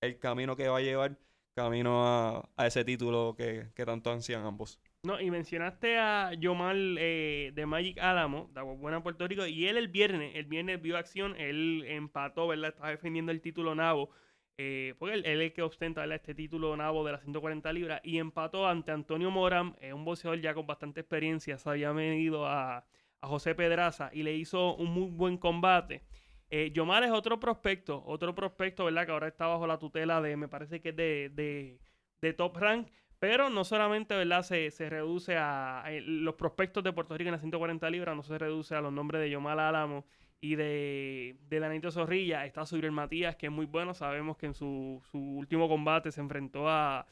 el 0.00 0.18
camino 0.18 0.56
que 0.56 0.68
va 0.68 0.78
a 0.78 0.82
llevar 0.82 1.18
camino 1.54 2.04
a, 2.04 2.66
ese 2.66 2.84
título 2.84 3.34
que, 3.36 3.68
que 3.74 3.86
tanto 3.86 4.10
ansían 4.10 4.44
ambos. 4.44 4.80
No, 5.04 5.20
y 5.20 5.30
mencionaste 5.30 5.98
a 5.98 6.32
Yomar 6.34 6.74
eh, 6.76 7.52
de 7.54 7.66
Magic 7.66 7.98
Álamo, 7.98 8.50
de 8.54 8.62
Buena, 8.62 9.02
Puerto 9.02 9.28
Rico, 9.28 9.46
y 9.46 9.66
él 9.66 9.76
el 9.76 9.88
viernes, 9.88 10.34
el 10.34 10.46
viernes 10.46 10.80
vio 10.82 10.96
acción, 10.96 11.36
él 11.36 11.84
empató, 11.86 12.48
¿verdad? 12.48 12.70
Estaba 12.70 12.90
defendiendo 12.90 13.30
el 13.30 13.40
título 13.40 13.74
Nabo 13.74 14.10
eh, 14.56 14.94
porque 14.98 15.14
él, 15.14 15.26
es 15.26 15.40
el 15.40 15.52
que 15.52 15.62
ostenta 15.62 16.04
este 16.14 16.34
título 16.34 16.76
nabo 16.76 17.04
de 17.04 17.12
las 17.12 17.22
140 17.22 17.72
libras 17.72 18.00
y 18.04 18.18
empató 18.18 18.68
ante 18.68 18.92
Antonio 18.92 19.30
Moram, 19.30 19.74
eh, 19.80 19.92
un 19.92 20.04
boxeador 20.04 20.40
ya 20.40 20.54
con 20.54 20.66
bastante 20.66 21.00
experiencia, 21.00 21.58
se 21.58 21.68
había 21.68 21.92
medido 21.92 22.46
a, 22.46 22.84
José 23.20 23.54
Pedraza 23.54 24.10
y 24.12 24.22
le 24.22 24.34
hizo 24.34 24.76
un 24.76 24.90
muy 24.92 25.10
buen 25.10 25.38
combate. 25.38 26.02
Eh, 26.50 26.70
Yomar 26.72 27.04
es 27.04 27.10
otro 27.10 27.40
prospecto, 27.40 28.04
otro 28.04 28.34
prospecto, 28.34 28.84
¿verdad? 28.84 29.06
Que 29.06 29.12
ahora 29.12 29.28
está 29.28 29.46
bajo 29.46 29.66
la 29.66 29.78
tutela 29.78 30.20
de, 30.20 30.36
me 30.36 30.46
parece 30.46 30.82
que 30.82 30.90
es 30.90 30.96
de, 30.96 31.78
de, 32.20 32.32
Top 32.34 32.54
Rank, 32.58 32.88
pero 33.18 33.48
no 33.48 33.64
solamente, 33.64 34.14
¿verdad? 34.14 34.42
Se, 34.42 34.70
se 34.70 34.90
reduce 34.90 35.38
a, 35.38 35.80
a 35.80 35.90
los 35.90 36.34
prospectos 36.34 36.84
de 36.84 36.92
Puerto 36.92 37.16
Rico 37.16 37.28
en 37.28 37.32
las 37.32 37.40
140 37.40 37.88
libras, 37.88 38.14
no 38.14 38.22
se 38.22 38.36
reduce 38.36 38.74
a 38.74 38.82
los 38.82 38.92
nombres 38.92 39.22
de 39.22 39.30
Yomar 39.30 39.58
Álamo 39.58 40.04
y 40.44 40.56
de, 40.56 41.36
de 41.48 41.58
Danito 41.60 41.90
Zorrilla. 41.90 42.44
Está 42.44 42.66
Subriel 42.66 42.92
Matías, 42.92 43.36
que 43.36 43.46
es 43.46 43.52
muy 43.52 43.64
bueno. 43.66 43.94
Sabemos 43.94 44.36
que 44.36 44.46
en 44.46 44.54
su, 44.54 45.00
su 45.10 45.18
último 45.18 45.68
combate 45.68 46.12
se 46.12 46.20
enfrentó 46.20 46.68
a 46.68 47.06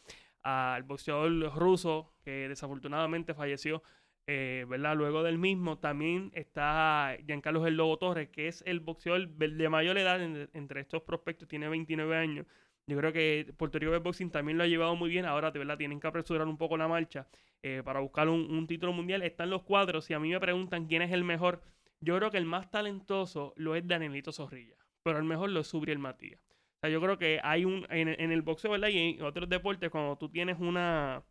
al 0.45 0.83
boxeador 0.83 1.31
ruso, 1.55 2.13
que 2.25 2.49
desafortunadamente 2.49 3.33
falleció 3.33 3.83
eh, 4.27 4.67
¿verdad? 4.69 4.97
Luego 4.97 5.23
del 5.23 5.39
mismo 5.39 5.79
también 5.79 6.31
está 6.35 7.17
Giancarlo 7.27 7.65
El 7.67 7.77
Lobo 7.77 7.97
Torres, 7.97 8.29
que 8.29 8.49
es 8.49 8.63
el 8.67 8.81
boxeador 8.81 9.29
de 9.29 9.69
mayor 9.69 9.99
edad 9.99 10.21
en- 10.23 10.51
entre 10.53 10.81
estos 10.81 11.03
prospectos, 11.03 11.49
tiene 11.49 11.69
29 11.69 12.17
años. 12.17 12.47
Yo 12.87 12.97
creo 12.99 13.13
que 13.13 13.53
Puerto 13.57 13.79
Rico 13.79 13.99
Boxing 14.01 14.31
también 14.31 14.59
lo 14.59 14.65
ha 14.65 14.67
llevado 14.67 14.95
muy 14.97 15.09
bien. 15.11 15.25
Ahora, 15.27 15.51
de 15.53 15.59
verdad, 15.61 15.79
tienen 15.79 16.01
que 16.01 16.07
apresurar 16.09 16.47
un 16.49 16.59
poco 16.59 16.77
la 16.77 16.89
marcha 16.89 17.27
eh, 17.63 17.83
para 17.85 18.01
buscar 18.01 18.29
un, 18.29 18.41
un 18.51 18.67
título 18.67 18.93
mundial. 18.93 19.23
Están 19.23 19.49
los 19.51 19.63
cuadros. 19.63 20.05
Si 20.07 20.13
a 20.15 20.19
mí 20.19 20.29
me 20.31 20.41
preguntan 20.41 20.87
quién 20.87 21.03
es 21.03 21.13
el 21.13 21.23
mejor, 21.25 21.63
yo 22.03 22.17
creo 22.19 22.31
que 22.31 22.39
el 22.39 22.47
más 22.47 22.71
talentoso 22.71 23.55
lo 23.57 23.75
es 23.77 23.87
Danielito 23.87 24.33
Zorrilla, 24.33 24.77
pero 25.03 25.19
el 25.19 25.25
mejor 25.25 25.51
lo 25.51 25.61
es 25.61 25.69
Subriel 25.69 25.99
Matías. 25.99 26.41
O 26.79 26.81
sea, 26.83 26.91
yo 26.91 27.01
creo 27.01 27.19
que 27.19 27.41
hay 27.43 27.65
un, 27.65 27.87
en, 27.91 28.09
en 28.09 28.33
el 28.33 28.43
boxeo, 28.43 28.73
¿verdad? 28.73 28.89
Y 28.89 28.99
en 29.17 29.23
otros 29.23 29.49
deportes, 29.49 29.91
cuando 29.91 30.17
tú 30.19 30.29
tienes 30.31 30.59
una, 30.61 31.25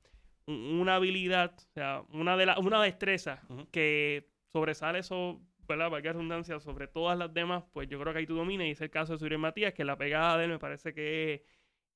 un- 0.46 0.56
una 0.82 0.96
habilidad, 0.96 1.54
o 1.58 1.74
sea, 1.74 2.04
una, 2.10 2.38
de 2.38 2.46
la, 2.48 2.60
una 2.60 2.82
destreza 2.84 3.42
que 3.72 4.30
sobresale 4.48 5.00
eso, 5.00 5.42
¿verdad? 5.68 5.90
Valga 5.90 6.14
redundancia, 6.14 6.60
sobre 6.60 6.88
todas 6.88 7.18
las 7.18 7.34
demás, 7.34 7.64
pues 7.74 7.88
yo 7.90 8.00
creo 8.00 8.14
que 8.14 8.20
ahí 8.20 8.28
tú 8.28 8.36
dominas. 8.36 8.68
Y 8.68 8.72
es 8.72 8.82
el 8.82 8.90
caso 8.90 9.14
de 9.14 9.20
Suriel 9.20 9.40
Matías, 9.40 9.74
que 9.74 9.86
la 9.86 9.98
pegada 9.98 10.38
de 10.38 10.46
él 10.46 10.52
me 10.52 10.60
parece 10.60 10.94
que 10.94 11.34
es, 11.36 11.42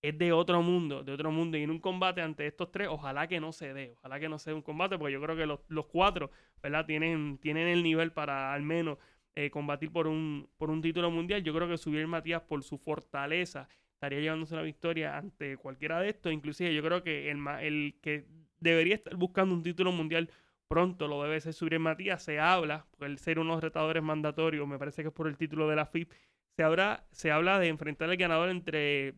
es 0.09 0.17
de 0.17 0.31
otro 0.31 0.61
mundo, 0.61 1.03
de 1.03 1.11
otro 1.11 1.31
mundo. 1.31 1.57
Y 1.57 1.63
en 1.63 1.71
un 1.71 1.79
combate 1.79 2.21
ante 2.21 2.47
estos 2.47 2.71
tres, 2.71 2.87
ojalá 2.89 3.27
que 3.27 3.39
no 3.39 3.51
se 3.51 3.73
dé, 3.73 3.93
ojalá 3.99 4.19
que 4.19 4.29
no 4.29 4.39
sea 4.39 4.53
un 4.53 4.61
combate, 4.61 4.97
porque 4.97 5.13
yo 5.13 5.21
creo 5.21 5.35
que 5.35 5.45
los, 5.45 5.59
los 5.67 5.85
cuatro, 5.87 6.31
¿verdad? 6.61 6.85
Tienen, 6.85 7.37
tienen 7.39 7.67
el 7.67 7.83
nivel 7.83 8.11
para 8.11 8.53
al 8.53 8.61
menos 8.63 8.97
eh, 9.35 9.49
combatir 9.49 9.91
por 9.91 10.07
un, 10.07 10.49
por 10.57 10.69
un 10.69 10.81
título 10.81 11.11
mundial. 11.11 11.43
Yo 11.43 11.53
creo 11.53 11.67
que 11.67 11.77
Suriel 11.77 12.07
Matías, 12.07 12.41
por 12.41 12.63
su 12.63 12.77
fortaleza, 12.77 13.67
estaría 13.93 14.19
llevándose 14.19 14.55
la 14.55 14.61
victoria 14.61 15.17
ante 15.17 15.57
cualquiera 15.57 15.99
de 15.99 16.09
estos. 16.09 16.31
Inclusive 16.31 16.73
yo 16.73 16.83
creo 16.83 17.03
que 17.03 17.31
el, 17.31 17.45
el 17.61 17.95
que 18.01 18.25
debería 18.59 18.95
estar 18.95 19.15
buscando 19.15 19.53
un 19.55 19.63
título 19.63 19.91
mundial 19.91 20.29
pronto 20.67 21.07
lo 21.07 21.23
debe 21.23 21.39
ser 21.41 21.53
Suriel 21.53 21.81
Matías. 21.81 22.23
Se 22.23 22.39
habla, 22.39 22.85
por 22.97 23.07
el 23.07 23.17
ser 23.17 23.39
unos 23.39 23.61
retadores 23.61 24.03
mandatorios, 24.03 24.67
me 24.67 24.77
parece 24.79 25.01
que 25.01 25.09
es 25.09 25.13
por 25.13 25.27
el 25.27 25.37
título 25.37 25.67
de 25.69 25.75
la 25.75 25.85
FIP, 25.85 26.11
se 26.55 26.63
habla, 26.63 27.05
se 27.11 27.31
habla 27.31 27.59
de 27.59 27.67
enfrentar 27.67 28.09
al 28.09 28.17
ganador 28.17 28.49
entre 28.49 29.15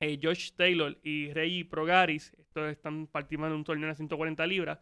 eh, 0.00 0.18
Josh 0.22 0.52
Taylor 0.52 0.98
y 1.02 1.32
Rey 1.32 1.64
Progaris. 1.64 2.32
Estos 2.38 2.70
están 2.70 3.06
participando 3.06 3.54
en 3.54 3.58
un 3.60 3.64
torneo 3.64 3.88
de 3.88 3.94
140 3.96 4.46
libras. 4.46 4.78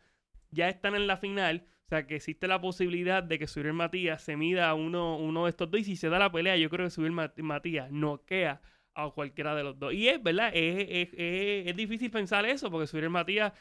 Ya 0.50 0.68
están 0.68 0.94
en 0.94 1.06
la 1.06 1.16
final. 1.16 1.66
O 1.86 1.88
sea 1.88 2.06
que 2.06 2.16
existe 2.16 2.48
la 2.48 2.60
posibilidad 2.60 3.22
de 3.22 3.38
que 3.38 3.46
Suriel 3.46 3.74
Matías 3.74 4.22
se 4.22 4.36
mida 4.36 4.68
a 4.68 4.74
uno, 4.74 5.44
de 5.44 5.50
estos 5.50 5.70
dos. 5.70 5.80
Y 5.80 5.84
si 5.84 5.96
se 5.96 6.08
da 6.08 6.18
la 6.18 6.32
pelea, 6.32 6.56
yo 6.56 6.68
creo 6.70 6.86
que 6.86 6.90
Suriel 6.90 7.12
Mat- 7.12 7.38
Matías 7.38 7.90
noquea 7.92 8.60
a 8.94 9.10
cualquiera 9.10 9.54
de 9.54 9.62
los 9.62 9.78
dos. 9.78 9.92
Y 9.94 10.08
es 10.08 10.22
verdad, 10.22 10.50
es, 10.54 10.86
es, 10.88 11.08
es- 11.14 11.66
es 11.68 11.76
difícil 11.76 12.10
pensar 12.10 12.44
eso, 12.46 12.70
porque 12.70 12.86
Suriel 12.86 13.10
Matías 13.10 13.52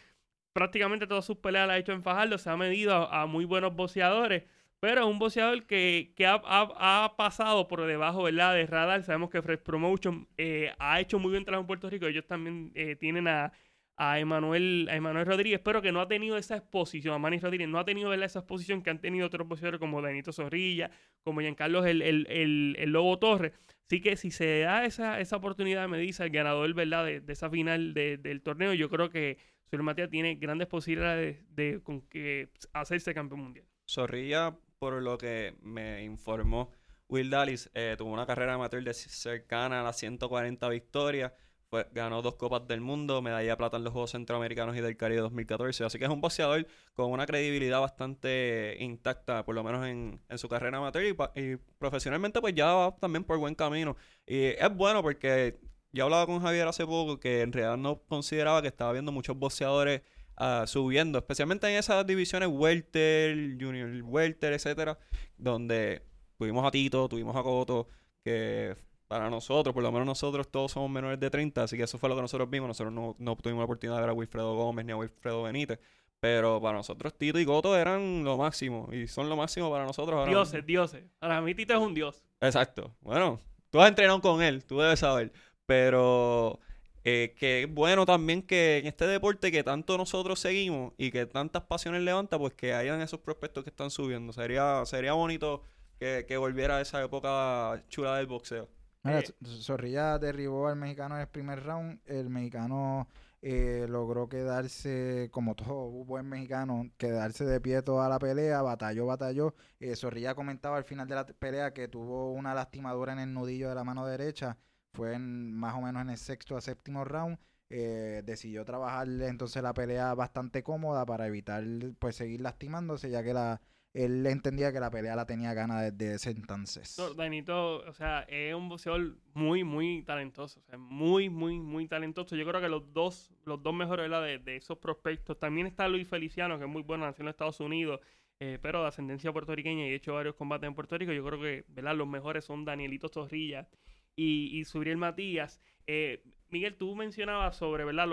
prácticamente 0.53 1.07
todas 1.07 1.25
sus 1.25 1.37
peleas 1.37 1.67
las 1.67 1.75
ha 1.75 1.79
hecho 1.79 1.91
en 1.91 2.01
Fajardo, 2.03 2.37
se 2.37 2.49
ha 2.49 2.57
medido 2.57 2.93
a, 2.95 3.21
a 3.21 3.25
muy 3.25 3.45
buenos 3.45 3.75
boxeadores, 3.75 4.43
pero 4.85 5.01
es 5.01 5.07
un 5.07 5.17
boxeador 5.17 5.65
que, 5.65 6.13
que 6.15 6.27
ha, 6.27 6.39
ha- 6.45 7.05
ha 7.05 7.15
pasado 7.17 7.67
por 7.67 7.83
debajo 7.87 8.21
¿verdad? 8.21 8.53
de 8.53 8.67
radar. 8.67 9.01
Sabemos 9.01 9.31
que 9.31 9.41
Fresh 9.41 9.61
Promotion 9.61 10.27
eh, 10.37 10.71
ha 10.77 10.99
hecho 10.99 11.17
muy 11.17 11.31
buen 11.31 11.43
trabajo 11.43 11.61
en 11.61 11.65
Puerto 11.67 11.89
Rico, 11.89 12.05
ellos 12.05 12.27
también 12.27 12.71
eh, 12.75 12.95
tienen 12.95 13.27
a, 13.27 13.51
a 13.97 14.19
Emanuel, 14.19 14.87
a 14.91 14.95
Emanuel 14.95 15.25
Rodríguez, 15.25 15.59
pero 15.63 15.81
que 15.81 15.91
no 15.91 16.01
ha 16.01 16.07
tenido 16.07 16.37
esa 16.37 16.57
exposición, 16.57 17.15
a 17.15 17.17
Manny 17.17 17.39
Rodríguez 17.39 17.67
no 17.67 17.79
ha 17.79 17.83
tenido 17.85 18.09
¿verdad? 18.11 18.27
esa 18.27 18.39
exposición 18.39 18.83
que 18.83 18.91
han 18.91 19.01
tenido 19.01 19.25
otros 19.25 19.47
boxeadores 19.47 19.79
como 19.79 20.03
Danito 20.03 20.31
Zorrilla, 20.31 20.91
como 21.23 21.41
Giancarlo 21.41 21.83
el, 21.83 22.03
el, 22.03 22.27
el, 22.29 22.75
el 22.77 22.89
Lobo 22.91 23.17
Torres. 23.17 23.53
Así 23.87 24.01
que 24.01 24.15
si 24.17 24.29
se 24.29 24.59
da 24.59 24.85
esa, 24.85 25.19
esa 25.19 25.37
oportunidad, 25.37 25.87
me 25.89 25.97
dice 25.97 26.23
el 26.23 26.29
ganador 26.29 26.71
¿verdad? 26.75 27.05
De, 27.05 27.21
de 27.21 27.33
esa 27.33 27.49
final 27.49 27.95
de- 27.95 28.17
del 28.17 28.43
torneo, 28.43 28.73
yo 28.75 28.87
creo 28.87 29.09
que 29.09 29.39
Suriel 29.67 29.83
Matías 29.83 30.11
tiene 30.11 30.35
grandes 30.35 30.67
posibilidades 30.67 31.43
de, 31.55 31.71
de 31.73 31.81
con 31.81 32.01
que 32.01 32.49
hacerse 32.73 33.15
campeón 33.15 33.41
mundial. 33.41 33.65
Zorrilla, 33.87 34.55
por 34.79 35.01
lo 35.01 35.17
que 35.17 35.55
me 35.61 36.03
informó 36.03 36.71
Will 37.07 37.29
Dallas, 37.29 37.69
eh, 37.73 37.95
tuvo 37.97 38.11
una 38.11 38.25
carrera 38.25 38.53
amateur 38.55 38.83
de 38.83 38.93
cercana 38.93 39.81
a 39.81 39.83
las 39.83 39.97
140 39.97 40.67
victorias. 40.69 41.33
Fue- 41.69 41.87
ganó 41.93 42.21
dos 42.21 42.35
Copas 42.35 42.67
del 42.67 42.81
Mundo, 42.81 43.21
medalla 43.21 43.49
de 43.51 43.57
plata 43.57 43.77
en 43.77 43.83
los 43.83 43.93
Juegos 43.93 44.11
Centroamericanos 44.11 44.75
y 44.77 44.81
del 44.81 44.97
Caribe 44.97 45.21
2014. 45.21 45.83
Así 45.83 45.97
que 45.99 46.05
es 46.05 46.11
un 46.11 46.21
boxeador 46.21 46.67
con 46.93 47.11
una 47.11 47.25
credibilidad 47.25 47.79
bastante 47.79 48.77
intacta, 48.79 49.43
por 49.45 49.55
lo 49.55 49.63
menos 49.63 49.85
en, 49.87 50.19
su 50.37 50.47
carrera 50.49 50.77
amateur. 50.77 51.03
Y, 51.03 51.41
y 51.41 51.57
profesionalmente, 51.77 52.39
pues 52.41 52.53
ya 52.55 52.73
va 52.73 52.95
también 52.97 53.23
por 53.23 53.37
buen 53.39 53.55
camino. 53.55 53.95
Y 54.25 54.45
es 54.45 54.75
bueno 54.75 55.01
porque 55.01 55.59
yo 55.91 56.05
hablaba 56.05 56.25
con 56.25 56.39
Javier 56.41 56.67
hace 56.67 56.85
poco 56.85 57.19
que 57.19 57.41
en 57.41 57.51
realidad 57.53 57.77
no 57.77 58.01
consideraba 58.03 58.61
que 58.61 58.67
estaba 58.67 58.91
viendo 58.93 59.11
muchos 59.11 59.37
boxeadores 59.37 60.01
ah, 60.37 60.65
subiendo, 60.67 61.17
especialmente 61.17 61.67
en 61.67 61.77
esas 61.77 62.05
divisiones 62.05 62.49
welter, 62.51 63.57
junior 63.59 63.89
welter, 64.03 64.53
etcétera, 64.53 64.97
donde 65.37 66.03
tuvimos 66.37 66.65
a 66.65 66.71
Tito, 66.71 67.07
tuvimos 67.07 67.35
a 67.35 67.43
Coto, 67.43 67.87
que 68.23 68.75
para 69.07 69.29
nosotros, 69.29 69.73
por 69.73 69.83
lo 69.83 69.91
menos 69.91 70.05
nosotros 70.05 70.49
todos 70.49 70.71
somos 70.71 70.89
menores 70.89 71.19
de 71.19 71.29
30, 71.29 71.63
así 71.63 71.77
que 71.77 71.83
eso 71.83 71.97
fue 71.97 72.09
lo 72.09 72.15
que 72.15 72.21
nosotros 72.21 72.49
vimos, 72.49 72.67
nosotros 72.67 72.93
no, 72.93 73.15
no 73.19 73.35
tuvimos 73.35 73.61
la 73.61 73.65
oportunidad 73.65 73.97
de 73.97 74.01
ver 74.01 74.09
a 74.09 74.13
Wilfredo 74.13 74.55
Gómez 74.55 74.85
ni 74.85 74.91
a 74.91 74.97
Wilfredo 74.97 75.43
Benítez, 75.43 75.79
pero 76.19 76.59
para 76.61 76.77
nosotros 76.77 77.13
Tito 77.13 77.39
y 77.39 77.45
Coto 77.45 77.77
eran 77.77 78.23
lo 78.23 78.37
máximo, 78.37 78.89
y 78.91 79.07
son 79.07 79.29
lo 79.29 79.35
máximo 79.35 79.69
para 79.69 79.85
nosotros 79.85 80.15
ahora 80.17 80.25
mismo. 80.25 80.43
Dioses, 80.43 80.65
dioses. 80.65 81.03
Para 81.19 81.41
mí 81.41 81.53
Tito 81.53 81.73
es 81.73 81.79
un 81.79 81.93
dios. 81.93 82.23
Exacto. 82.41 82.95
Bueno, 83.01 83.39
tú 83.69 83.79
has 83.79 83.89
entrenado 83.89 84.21
con 84.21 84.41
él, 84.41 84.63
tú 84.65 84.79
debes 84.79 84.99
saber. 84.99 85.31
Pero 85.65 86.59
eh, 87.05 87.35
que 87.37 87.63
es 87.63 87.73
bueno 87.73 88.05
también 88.05 88.43
que 88.43 88.79
en 88.79 88.87
este 88.87 89.07
deporte 89.07 89.51
que 89.51 89.63
tanto 89.63 89.97
nosotros 89.97 90.39
seguimos 90.39 90.93
y 90.97 91.11
que 91.11 91.25
tantas 91.27 91.63
pasiones 91.63 92.01
levanta, 92.03 92.37
pues 92.39 92.53
que 92.55 92.73
hayan 92.73 93.01
esos 93.01 93.21
prospectos 93.21 93.63
que 93.63 93.71
están 93.71 93.91
subiendo. 93.91 94.33
Sería, 94.33 94.85
sería 94.85 95.13
bonito 95.13 95.63
que, 95.99 96.25
que 96.27 96.37
volviera 96.37 96.77
a 96.77 96.81
esa 96.81 97.03
época 97.03 97.83
chula 97.89 98.17
del 98.17 98.27
boxeo. 98.27 98.69
Mira, 99.03 99.21
Eh, 99.21 99.33
Zorrilla 99.61 100.17
derribó 100.17 100.67
al 100.67 100.75
mexicano 100.77 101.15
en 101.15 101.21
el 101.21 101.27
primer 101.27 101.63
round. 101.63 101.99
El 102.05 102.29
mexicano 102.29 103.07
eh, 103.41 103.85
logró 103.87 104.27
quedarse, 104.27 105.29
como 105.31 105.55
todo 105.55 105.89
buen 106.05 106.27
mexicano, 106.27 106.89
quedarse 106.97 107.45
de 107.45 107.61
pie 107.61 107.81
toda 107.83 108.09
la 108.09 108.17
pelea, 108.19 108.61
batalló, 108.63 109.05
batalló. 109.05 109.53
Eh, 109.79 109.95
Zorrilla 109.95 110.33
comentaba 110.35 110.77
al 110.77 110.85
final 110.85 111.07
de 111.07 111.15
la 111.15 111.25
pelea 111.27 111.71
que 111.73 111.87
tuvo 111.87 112.31
una 112.33 112.53
lastimadura 112.55 113.13
en 113.13 113.19
el 113.19 113.33
nudillo 113.33 113.69
de 113.69 113.75
la 113.75 113.83
mano 113.83 114.05
derecha. 114.07 114.57
Fue 114.95 115.13
en- 115.13 115.53
más 115.53 115.75
o 115.75 115.81
menos 115.81 116.01
en 116.01 116.09
el 116.09 116.17
sexto 116.17 116.57
a 116.57 116.61
séptimo 116.61 117.03
round. 117.03 117.37
Eh, 117.69 118.21
decidió 118.23 118.63
trabajar 118.63 119.07
entonces 119.07 119.61
la 119.63 119.73
pelea 119.73 120.13
bastante 120.13 120.61
cómoda 120.61 121.05
para 121.05 121.25
evitar 121.25 121.63
pues 121.97 122.15
seguir 122.15 122.41
lastimándose, 122.41 123.09
ya 123.09 123.23
que 123.23 123.33
la, 123.33 123.59
él 123.95 124.25
entendía 124.27 124.73
que 124.73 124.79
la 124.79 124.91
pelea 124.91 125.15
la 125.15 125.25
tenía 125.25 125.53
gana 125.53 125.81
desde 125.81 126.15
ese 126.15 126.29
entonces. 126.29 126.95
No, 126.99 127.13
Danito, 127.13 127.77
o 127.77 127.93
sea, 127.93 128.21
es 128.27 128.53
un 128.53 128.67
boxeador 128.67 129.15
muy, 129.33 129.63
muy 129.63 130.03
talentoso. 130.03 130.61
O 130.71 130.77
muy, 130.77 131.29
muy, 131.29 131.59
muy 131.59 131.87
talentoso. 131.87 132.35
Yo 132.35 132.45
creo 132.45 132.59
que 132.61 132.67
los 132.67 132.93
dos, 132.93 133.31
los 133.45 133.63
dos 133.63 133.73
mejores. 133.73 134.11
De, 134.45 134.57
esos 134.57 134.77
prospectos. 134.77 135.39
También 135.39 135.65
está 135.65 135.87
Luis 135.87 136.07
Feliciano, 136.07 136.57
que 136.57 136.65
es 136.65 136.69
muy 136.69 136.83
bueno, 136.83 137.05
nació 137.05 137.23
en 137.23 137.29
Estados 137.29 137.59
Unidos, 137.61 138.01
eh, 138.39 138.59
pero 138.61 138.81
de 138.81 138.89
ascendencia 138.89 139.31
puertorriqueña 139.31 139.87
y 139.87 139.91
ha 139.91 139.95
hecho 139.95 140.13
varios 140.13 140.35
combates 140.35 140.67
en 140.67 140.75
Puerto 140.75 140.97
Rico. 140.97 141.13
Yo 141.13 141.25
creo 141.25 141.41
que. 141.41 141.65
Los 141.81 142.07
mejores 142.07 142.43
son 142.45 142.65
Danielito 142.65 143.07
Zorrilla 143.07 143.67
y, 144.15 144.57
y 144.59 144.65
Subriel 144.65 144.97
Matías. 144.97 145.61
Eh, 145.87 146.23
Miguel, 146.49 146.75
tú 146.75 146.95
mencionabas 146.95 147.57
sobre, 147.57 147.83
¿verdad? 147.85 148.07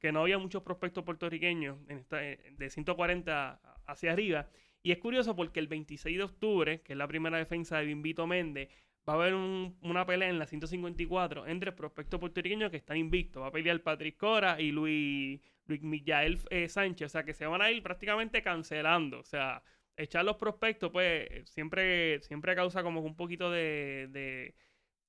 Que 0.00 0.12
no 0.12 0.20
había 0.22 0.38
muchos 0.38 0.62
prospectos 0.62 1.04
puertorriqueños 1.04 1.78
en 1.88 1.98
esta, 1.98 2.24
eh, 2.24 2.38
de 2.56 2.70
140 2.70 3.60
hacia 3.86 4.12
arriba. 4.12 4.48
Y 4.82 4.92
es 4.92 4.98
curioso 4.98 5.34
porque 5.36 5.60
el 5.60 5.68
26 5.68 6.16
de 6.18 6.24
octubre, 6.24 6.80
que 6.82 6.92
es 6.92 6.96
la 6.98 7.08
primera 7.08 7.38
defensa 7.38 7.78
de 7.78 7.86
Bimbito 7.86 8.26
Méndez, 8.26 8.68
va 9.08 9.14
a 9.14 9.16
haber 9.16 9.34
un- 9.34 9.76
una 9.82 10.04
pelea 10.06 10.28
en 10.28 10.38
la 10.38 10.46
154 10.46 11.46
entre 11.46 11.72
prospectos 11.72 12.18
puertorriqueños 12.20 12.70
que 12.70 12.76
están 12.78 12.96
invictos. 12.96 13.42
Va 13.42 13.48
a 13.48 13.52
pelear 13.52 13.80
Patrick 13.82 14.16
Cora 14.16 14.60
y 14.60 14.70
Luis, 14.72 15.40
Luis 15.66 15.82
Millael 15.82 16.38
eh, 16.50 16.68
Sánchez. 16.68 17.06
O 17.06 17.08
sea, 17.10 17.24
que 17.24 17.34
se 17.34 17.46
van 17.46 17.62
a 17.62 17.70
ir 17.70 17.82
prácticamente 17.82 18.42
cancelando. 18.42 19.18
O 19.20 19.24
sea, 19.24 19.62
echar 19.96 20.24
los 20.24 20.36
prospectos, 20.36 20.90
pues, 20.92 21.48
siempre, 21.50 22.20
siempre 22.22 22.54
causa 22.54 22.82
como 22.82 23.00
un 23.00 23.16
poquito 23.16 23.50
de 23.50 24.54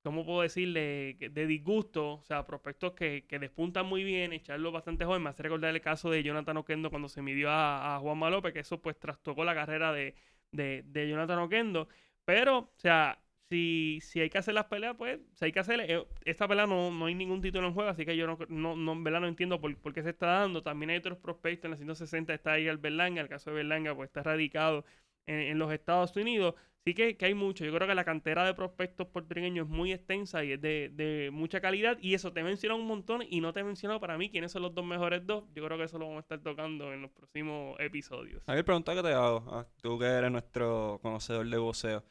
¿cómo 0.08 0.26
puedo 0.26 0.42
decirle? 0.42 1.18
De 1.20 1.48
disgusto, 1.48 2.14
o 2.14 2.24
sea, 2.24 2.46
prospectos 2.46 2.94
que, 2.94 3.26
que 3.28 3.40
despuntan 3.40 3.86
muy 3.86 4.06
bien, 4.06 4.32
echarlo 4.32 4.72
bastante 4.72 5.04
joven. 5.04 5.22
Me 5.22 5.30
hace 5.30 5.44
recordar 5.44 5.76
el 5.76 5.82
caso 5.82 6.10
de 6.10 6.24
Jonathan 6.24 6.56
Oquendo 6.56 6.90
cuando 6.90 7.10
se 7.10 7.22
midió 7.22 7.50
a, 7.52 7.96
a 7.96 8.00
Juan 8.00 8.20
López, 8.32 8.54
que 8.54 8.62
eso 8.62 8.82
pues 8.82 8.98
trastocó 8.98 9.44
la 9.44 9.54
carrera 9.54 9.92
de, 9.92 10.16
de, 10.54 11.10
Jonathan 11.10 11.40
Oquendo. 11.40 11.90
Pero, 12.24 12.58
o 12.60 12.74
sea, 12.78 13.20
si, 13.50 14.00
si 14.02 14.22
hay 14.22 14.30
que 14.30 14.38
hacer 14.38 14.54
las 14.54 14.68
peleas, 14.68 14.96
pues 14.98 15.20
si 15.34 15.46
hay 15.46 15.52
que 15.52 15.60
hacer. 15.60 15.82
Eh, 15.82 16.06
esta 16.24 16.48
pelea 16.48 16.68
no, 16.68 16.90
no 16.90 17.08
hay 17.08 17.16
ningún 17.16 17.42
título 17.42 17.68
en 17.68 17.74
juego, 17.74 17.90
así 17.90 18.06
que 18.06 18.16
yo 18.16 18.28
no, 18.28 18.38
no, 18.48 18.76
no, 18.78 18.96
no 18.96 19.28
entiendo 19.28 19.60
por, 19.60 19.76
por, 19.78 19.94
qué 19.94 20.04
se 20.04 20.12
está 20.12 20.28
dando. 20.28 20.64
También 20.64 20.92
hay 20.92 20.98
otros 20.98 21.18
prospectos. 21.18 21.66
En 21.66 21.72
la 21.72 21.78
160 21.78 22.34
está 22.34 22.54
ahí 22.54 22.68
el 22.68 22.78
Berlanga. 22.78 23.22
El 23.22 23.28
caso 23.28 23.50
de 23.50 23.58
Berlanga, 23.58 23.94
pues 23.94 24.08
está 24.08 24.24
radicado 24.24 24.86
en, 25.26 25.40
en 25.40 25.60
los 25.60 25.72
Estados 25.74 26.16
Unidos. 26.16 26.56
Sí 26.88 26.94
que, 26.94 27.18
que, 27.18 27.26
hay 27.26 27.34
mucho. 27.34 27.66
Yo 27.66 27.74
creo 27.74 27.86
que 27.86 27.96
la 27.96 28.06
cantera 28.06 28.46
de 28.46 28.54
prospectos 28.54 29.10
puertorriqueños 29.10 29.68
es 29.68 29.70
muy 29.70 29.92
extensa 29.92 30.46
y 30.46 30.54
es 30.54 30.62
de, 30.62 30.90
de, 30.94 31.32
mucha 31.34 31.60
calidad. 31.60 31.98
Y 32.00 32.14
eso 32.14 32.32
te 32.32 32.42
menciona 32.44 32.76
un 32.76 32.88
montón 32.88 33.24
y 33.30 33.42
no 33.42 33.52
te 33.52 33.60
he 33.60 33.64
mencionado 33.66 34.00
para 34.00 34.18
mí 34.18 34.30
quiénes 34.30 34.54
son 34.54 34.62
los 34.62 34.74
dos 34.74 34.86
mejores 34.86 35.28
dos. 35.28 35.44
Yo 35.54 35.66
creo 35.66 35.78
que 35.78 35.84
eso 35.84 35.98
lo 36.00 36.06
vamos 36.06 36.20
a 36.20 36.22
estar 36.22 36.40
tocando 36.40 36.94
en 36.94 37.02
los 37.02 37.12
próximos 37.12 37.78
episodios. 37.82 38.42
A 38.46 38.54
ver, 38.54 38.64
pregunta 38.64 38.96
que 38.96 39.04
te 39.04 39.12
hago. 39.12 39.44
Ah, 39.50 39.68
tú 39.82 40.00
que 40.00 40.06
eres 40.06 40.32
nuestro 40.32 41.02
conocedor 41.02 41.46
de 41.50 41.58
voceo. 41.58 42.06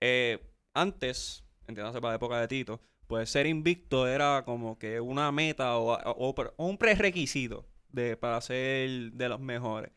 Eh, 0.00 0.38
antes, 0.72 1.44
entiéndase 1.66 2.00
para 2.00 2.12
la 2.12 2.16
época 2.18 2.40
de 2.40 2.46
Tito, 2.46 2.80
pues 3.08 3.28
ser 3.28 3.48
invicto 3.48 4.06
era 4.06 4.44
como 4.44 4.78
que 4.78 5.00
una 5.00 5.32
meta 5.32 5.78
o, 5.78 5.94
o, 5.94 6.34
o 6.58 6.66
un 6.68 6.78
prerequisito 6.78 7.66
de, 7.88 8.16
para 8.16 8.40
ser 8.40 9.10
de 9.14 9.28
los 9.28 9.40
mejores. 9.40 9.90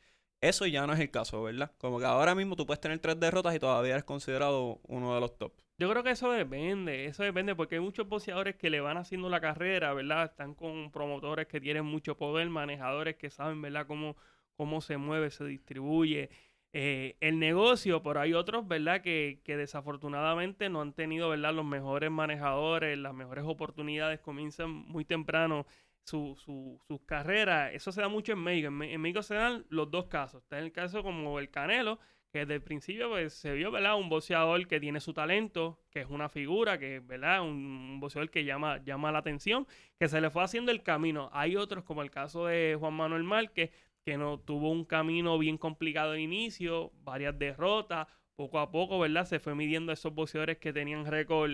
Eso 0.47 0.67
ya 0.67 0.85
no 0.85 0.93
es 0.93 0.99
el 0.99 1.09
caso, 1.09 1.41
¿verdad? 1.41 1.71
Como 1.79 1.97
que 1.97 2.05
ahora 2.05 2.35
mismo 2.35 2.55
tú 2.55 2.67
puedes 2.67 2.79
tener 2.79 2.99
tres 2.99 3.19
derrotas 3.19 3.55
y 3.55 3.59
todavía 3.59 3.93
eres 3.93 4.03
considerado 4.03 4.79
uno 4.83 5.15
de 5.15 5.19
los 5.19 5.35
top. 5.39 5.53
Yo 5.79 5.89
creo 5.89 6.03
que 6.03 6.11
eso 6.11 6.31
depende, 6.31 7.05
eso 7.05 7.23
depende, 7.23 7.55
porque 7.55 7.75
hay 7.75 7.81
muchos 7.81 8.07
boxeadores 8.07 8.55
que 8.55 8.69
le 8.69 8.79
van 8.79 8.97
haciendo 8.97 9.27
la 9.27 9.41
carrera, 9.41 9.91
¿verdad? 9.95 10.25
Están 10.25 10.53
con 10.53 10.91
promotores 10.91 11.47
que 11.47 11.59
tienen 11.59 11.83
mucho 11.83 12.15
poder, 12.15 12.47
manejadores 12.49 13.15
que 13.15 13.31
saben, 13.31 13.59
¿verdad?, 13.59 13.87
cómo, 13.87 14.17
cómo 14.55 14.81
se 14.81 14.97
mueve, 14.97 15.31
se 15.31 15.45
distribuye 15.45 16.29
eh, 16.73 17.17
el 17.21 17.39
negocio, 17.39 18.03
pero 18.03 18.21
hay 18.21 18.35
otros, 18.35 18.67
¿verdad?, 18.67 19.01
que, 19.01 19.41
que, 19.43 19.57
desafortunadamente 19.57 20.69
no 20.69 20.81
han 20.81 20.93
tenido, 20.93 21.29
¿verdad?, 21.29 21.55
los 21.55 21.65
mejores 21.65 22.11
manejadores, 22.11 22.99
las 22.99 23.15
mejores 23.15 23.45
oportunidades, 23.47 24.19
comienzan 24.19 24.69
muy 24.69 25.05
temprano 25.05 25.65
su, 26.05 26.35
su, 26.37 26.79
sus 26.87 27.01
carreras. 27.01 27.73
Eso 27.73 27.91
se 27.91 28.01
da 28.01 28.07
mucho 28.07 28.33
en 28.33 28.39
México. 28.39 28.67
En, 28.67 28.81
en, 28.83 29.01
México 29.01 29.23
se 29.23 29.35
dan 29.35 29.65
los 29.69 29.91
dos 29.91 30.05
casos. 30.05 30.43
Está 30.43 30.59
el 30.59 30.71
caso 30.71 31.03
como 31.03 31.39
el 31.39 31.49
Canelo, 31.49 31.99
que 32.31 32.39
desde 32.39 32.55
el 32.55 32.61
principio 32.61 33.09
pues, 33.09 33.33
se 33.33 33.53
vio, 33.53 33.71
¿verdad? 33.71 33.97
Un 33.97 34.09
boxeador 34.09 34.67
que 34.67 34.79
tiene 34.79 34.99
su 34.99 35.13
talento, 35.13 35.79
que 35.91 36.01
es 36.01 36.07
una 36.07 36.29
figura, 36.29 36.77
que 36.79 36.99
¿verdad? 36.99 37.41
Un, 37.41 37.49
un 37.93 37.99
boxeador 37.99 38.29
que 38.29 38.45
llama, 38.45 38.83
llama 38.83 39.11
la 39.11 39.19
atención, 39.19 39.67
que 39.99 40.07
se 40.07 40.21
le 40.21 40.29
fue 40.29 40.43
haciendo 40.43 40.71
el 40.71 40.83
camino. 40.83 41.29
Hay 41.33 41.55
otros, 41.55 41.83
como 41.83 42.01
el 42.01 42.11
caso 42.11 42.45
de 42.45 42.77
Juan 42.79 42.93
Manuel 42.93 43.23
Márquez, 43.23 43.71
que 44.03 44.17
no 44.17 44.39
tuvo 44.39 44.69
un 44.71 44.85
camino 44.85 45.39
bien 45.39 45.57
complicado 45.57 46.11
de 46.11 46.21
inicio, 46.21 46.91
varias 47.03 47.37
derrotas, 47.39 48.07
poco 48.35 48.59
a 48.59 48.69
poco, 48.71 48.99
¿verdad? 48.99 49.25
Se 49.25 49.39
fue 49.39 49.55
midiendo 49.55 49.91
a 49.91 49.93
esos 49.93 50.13
boxeadores 50.13 50.57
que 50.57 50.73
tenían 50.73 51.05
récord 51.05 51.49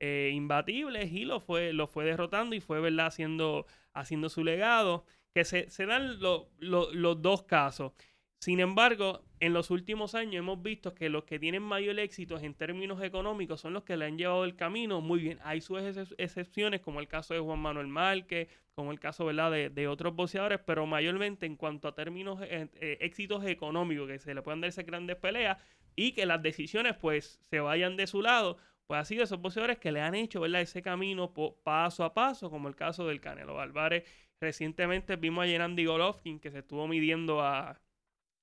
eh, 0.00 0.30
imbatibles 0.34 1.12
y 1.12 1.24
lo 1.24 1.40
fue, 1.40 1.72
lo 1.72 1.86
fue 1.86 2.04
derrotando 2.04 2.54
y 2.54 2.60
fue, 2.60 2.80
¿verdad? 2.80 3.06
Haciendo, 3.06 3.66
haciendo 3.92 4.28
su 4.28 4.44
legado. 4.44 5.04
Que 5.34 5.44
se, 5.44 5.70
se 5.70 5.86
dan 5.86 6.20
lo, 6.20 6.50
lo, 6.58 6.92
los 6.92 7.20
dos 7.22 7.42
casos. 7.44 7.92
Sin 8.40 8.60
embargo, 8.60 9.24
en 9.40 9.52
los 9.52 9.70
últimos 9.70 10.14
años 10.14 10.36
hemos 10.36 10.62
visto 10.62 10.94
que 10.94 11.08
los 11.08 11.24
que 11.24 11.38
tienen 11.40 11.62
mayor 11.62 11.98
éxito 11.98 12.38
en 12.38 12.54
términos 12.54 13.02
económicos 13.02 13.60
son 13.60 13.72
los 13.72 13.82
que 13.82 13.96
le 13.96 14.04
han 14.04 14.16
llevado 14.16 14.44
el 14.44 14.54
camino 14.54 15.00
muy 15.00 15.20
bien. 15.20 15.38
Hay 15.42 15.60
sus 15.60 15.80
ex 15.80 16.14
excepciones, 16.18 16.80
como 16.80 17.00
el 17.00 17.08
caso 17.08 17.34
de 17.34 17.40
Juan 17.40 17.58
Manuel 17.58 17.88
Márquez, 17.88 18.48
como 18.74 18.92
el 18.92 19.00
caso 19.00 19.24
¿verdad? 19.24 19.50
De, 19.50 19.70
de 19.70 19.88
otros 19.88 20.14
boxeadores, 20.14 20.60
pero 20.64 20.86
mayormente 20.86 21.46
en 21.46 21.56
cuanto 21.56 21.88
a 21.88 21.94
términos 21.94 22.40
eh, 22.42 22.68
eh, 22.80 22.98
éxitos 23.00 23.44
económicos, 23.44 24.06
que 24.06 24.18
se 24.20 24.34
le 24.34 24.42
puedan 24.42 24.60
darse 24.60 24.84
grandes 24.84 25.16
peleas 25.16 25.58
y 25.96 26.12
que 26.12 26.24
las 26.24 26.40
decisiones 26.40 26.94
pues 26.96 27.40
se 27.50 27.58
vayan 27.58 27.96
de 27.96 28.06
su 28.06 28.22
lado, 28.22 28.56
pues 28.88 29.00
ha 29.00 29.04
sido 29.04 29.22
esos 29.22 29.40
boxeadores 29.40 29.78
que 29.78 29.92
le 29.92 30.00
han 30.00 30.16
hecho 30.16 30.40
¿verdad? 30.40 30.62
ese 30.62 30.82
camino 30.82 31.32
paso 31.62 32.02
a 32.02 32.12
paso, 32.12 32.50
como 32.50 32.66
el 32.66 32.74
caso 32.74 33.06
del 33.06 33.20
Canelo 33.20 33.60
Álvarez. 33.60 34.04
Recientemente 34.40 35.14
vimos 35.14 35.44
a 35.44 35.46
Yenandi 35.46 35.84
Golovkin 35.84 36.40
que 36.40 36.50
se 36.50 36.58
estuvo 36.58 36.88
midiendo 36.88 37.40
a 37.40 37.80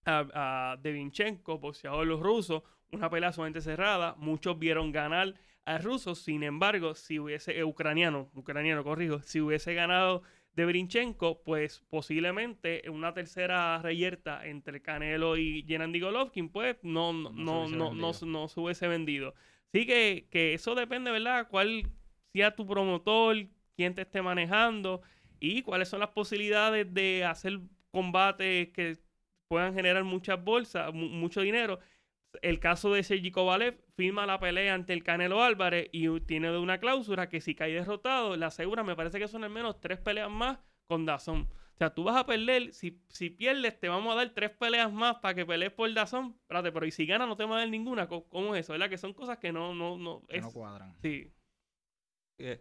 a, 0.06 0.72
a 0.74 0.78
Devinchenko, 0.78 1.60
boxeador 1.60 2.08
los 2.08 2.20
rusos, 2.20 2.64
una 2.92 3.10
pelea 3.10 3.32
sumamente 3.32 3.62
cerrada. 3.62 4.16
Muchos 4.18 4.58
vieron 4.58 4.92
ganar 4.92 5.34
al 5.66 5.84
ruso, 5.84 6.16
sin 6.16 6.44
embargo, 6.44 6.94
si 6.96 7.20
hubiese, 7.20 7.58
eh, 7.58 7.64
ucraniano, 7.64 8.30
ucraniano, 8.36 8.84
corrijo, 8.84 9.20
si 9.22 9.42
hubiese 9.42 9.74
ganado 9.74 10.22
Devinchenko, 10.54 11.42
pues 11.44 11.84
posiblemente 11.90 12.84
una 12.90 13.14
tercera 13.14 13.82
reyerta 13.82 14.46
entre 14.46 14.82
Canelo 14.82 15.38
y 15.38 15.66
Gennady 15.68 16.00
Golovkin, 16.00 16.50
pues 16.50 16.78
no, 16.84 17.12
no, 17.12 17.32
no, 17.32 17.68
no, 17.68 17.94
no, 17.94 18.12
no, 18.22 18.48
se 18.48 18.60
hubiese 18.60 18.88
vendido. 18.88 19.34
Así 19.76 19.86
que, 19.86 20.30
que 20.32 20.54
eso 20.54 20.74
depende, 20.74 21.12
¿verdad? 21.12 21.50
Cuál 21.50 21.90
sea 22.32 22.56
tu 22.56 22.66
promotor, 22.66 23.36
quién 23.76 23.94
te 23.94 24.04
esté 24.04 24.22
manejando 24.22 25.02
y 25.42 25.64
cuáles 25.64 25.90
son 25.90 26.00
las 26.00 26.12
posibilidades 26.12 26.94
de 26.94 27.26
hacer 27.26 27.60
combates 27.92 28.70
que 28.70 28.98
puedan 29.50 29.74
generar 29.74 30.06
muchas 30.06 30.42
bolsas, 30.42 30.94
mucho 30.94 31.42
dinero. 31.42 31.82
El 32.42 32.62
caso 32.62 32.94
de 32.94 33.04
Sergi 33.04 33.32
Kovalev 33.32 33.78
firma 33.98 34.26
la 34.26 34.40
pelea 34.40 34.74
ante 34.74 34.94
el 34.94 35.04
Canelo 35.04 35.44
Álvarez 35.44 35.90
y 35.92 36.22
tiene 36.22 36.58
una 36.58 36.78
cláusula 36.78 37.28
que 37.28 37.42
si 37.42 37.54
cae 37.54 37.74
derrotado, 37.74 38.38
la 38.38 38.48
asegura, 38.48 38.82
me 38.82 38.96
parece 38.96 39.20
que 39.20 39.28
son 39.28 39.44
al 39.44 39.50
menos 39.50 39.82
tres 39.82 40.00
peleas 40.00 40.32
más 40.32 40.58
con 40.88 41.06
Dazón. 41.06 41.50
O 41.76 41.78
sea, 41.78 41.94
tú 41.94 42.06
vas 42.06 42.16
a 42.16 42.26
perder, 42.26 42.74
si, 42.74 43.02
si 43.10 43.30
pierdes, 43.30 43.78
te 43.78 43.90
vamos 43.90 44.14
a 44.14 44.16
dar 44.16 44.30
tres 44.30 44.52
peleas 44.52 44.92
más 44.94 45.18
para 45.18 45.34
que 45.36 45.46
pelees 45.46 45.74
por 45.74 45.94
Dazón. 45.94 46.38
Espérate, 46.44 46.72
pero 46.72 46.86
y 46.86 46.92
si 46.92 47.06
ganas, 47.06 47.28
no 47.28 47.36
te 47.36 47.44
vamos 47.44 47.58
a 47.58 47.60
dar 47.60 47.70
ninguna. 47.70 48.08
¿Cómo, 48.08 48.56
es 48.56 48.62
eso? 48.62 48.72
¿Verdad? 48.72 48.90
Que 48.90 48.98
son 48.98 49.14
cosas 49.14 49.40
que 49.40 49.52
no, 49.52 49.76
no, 49.76 49.98
no, 49.98 50.24
es, 50.30 50.42
no 50.42 50.52
cuadran. 50.52 50.96
Sí. 51.02 51.34
Yeah. 52.38 52.60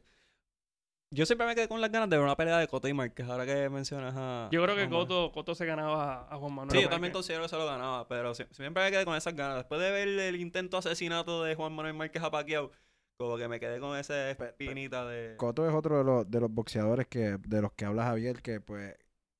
Yo 1.10 1.26
siempre 1.26 1.46
me 1.46 1.54
quedé 1.54 1.68
con 1.68 1.80
las 1.80 1.92
ganas 1.92 2.10
de 2.10 2.16
ver 2.16 2.24
una 2.24 2.36
pelea 2.36 2.58
de 2.58 2.66
Coto 2.66 2.88
y 2.88 2.92
Márquez, 2.92 3.28
ahora 3.28 3.46
que 3.46 3.68
mencionas 3.68 4.14
a... 4.16 4.48
Yo 4.50 4.60
creo 4.64 4.74
que 4.74 4.88
Coto, 4.88 5.30
Coto, 5.30 5.54
se 5.54 5.64
ganaba 5.64 6.26
a 6.28 6.36
Juan 6.36 6.52
Manuel. 6.52 6.76
Sí, 6.76 6.82
yo 6.82 6.90
también 6.90 7.12
considero 7.12 7.44
que 7.44 7.50
se 7.50 7.56
lo 7.56 7.66
ganaba, 7.66 8.08
pero 8.08 8.34
siempre 8.34 8.82
me 8.82 8.90
quedé 8.90 9.04
con 9.04 9.14
esas 9.14 9.36
ganas. 9.36 9.58
Después 9.58 9.80
de 9.80 9.92
ver 9.92 10.08
el 10.08 10.40
intento 10.40 10.76
asesinato 10.76 11.44
de 11.44 11.54
Juan 11.54 11.72
Manuel 11.72 11.94
Márquez 11.94 12.20
a 12.20 12.32
Pacquiao, 12.32 12.72
como 13.16 13.36
que 13.36 13.46
me 13.46 13.60
quedé 13.60 13.78
con 13.78 13.96
esa 13.96 14.30
espinita 14.30 15.06
de... 15.06 15.36
Coto 15.36 15.68
es 15.68 15.72
otro 15.72 15.98
de 15.98 16.04
los, 16.04 16.28
de 16.28 16.40
los 16.40 16.50
boxeadores 16.50 17.06
que 17.06 17.38
de 17.38 17.62
los 17.62 17.72
que 17.74 17.84
habla 17.84 18.06
Javier, 18.06 18.42
que 18.42 18.60
pues 18.60 18.96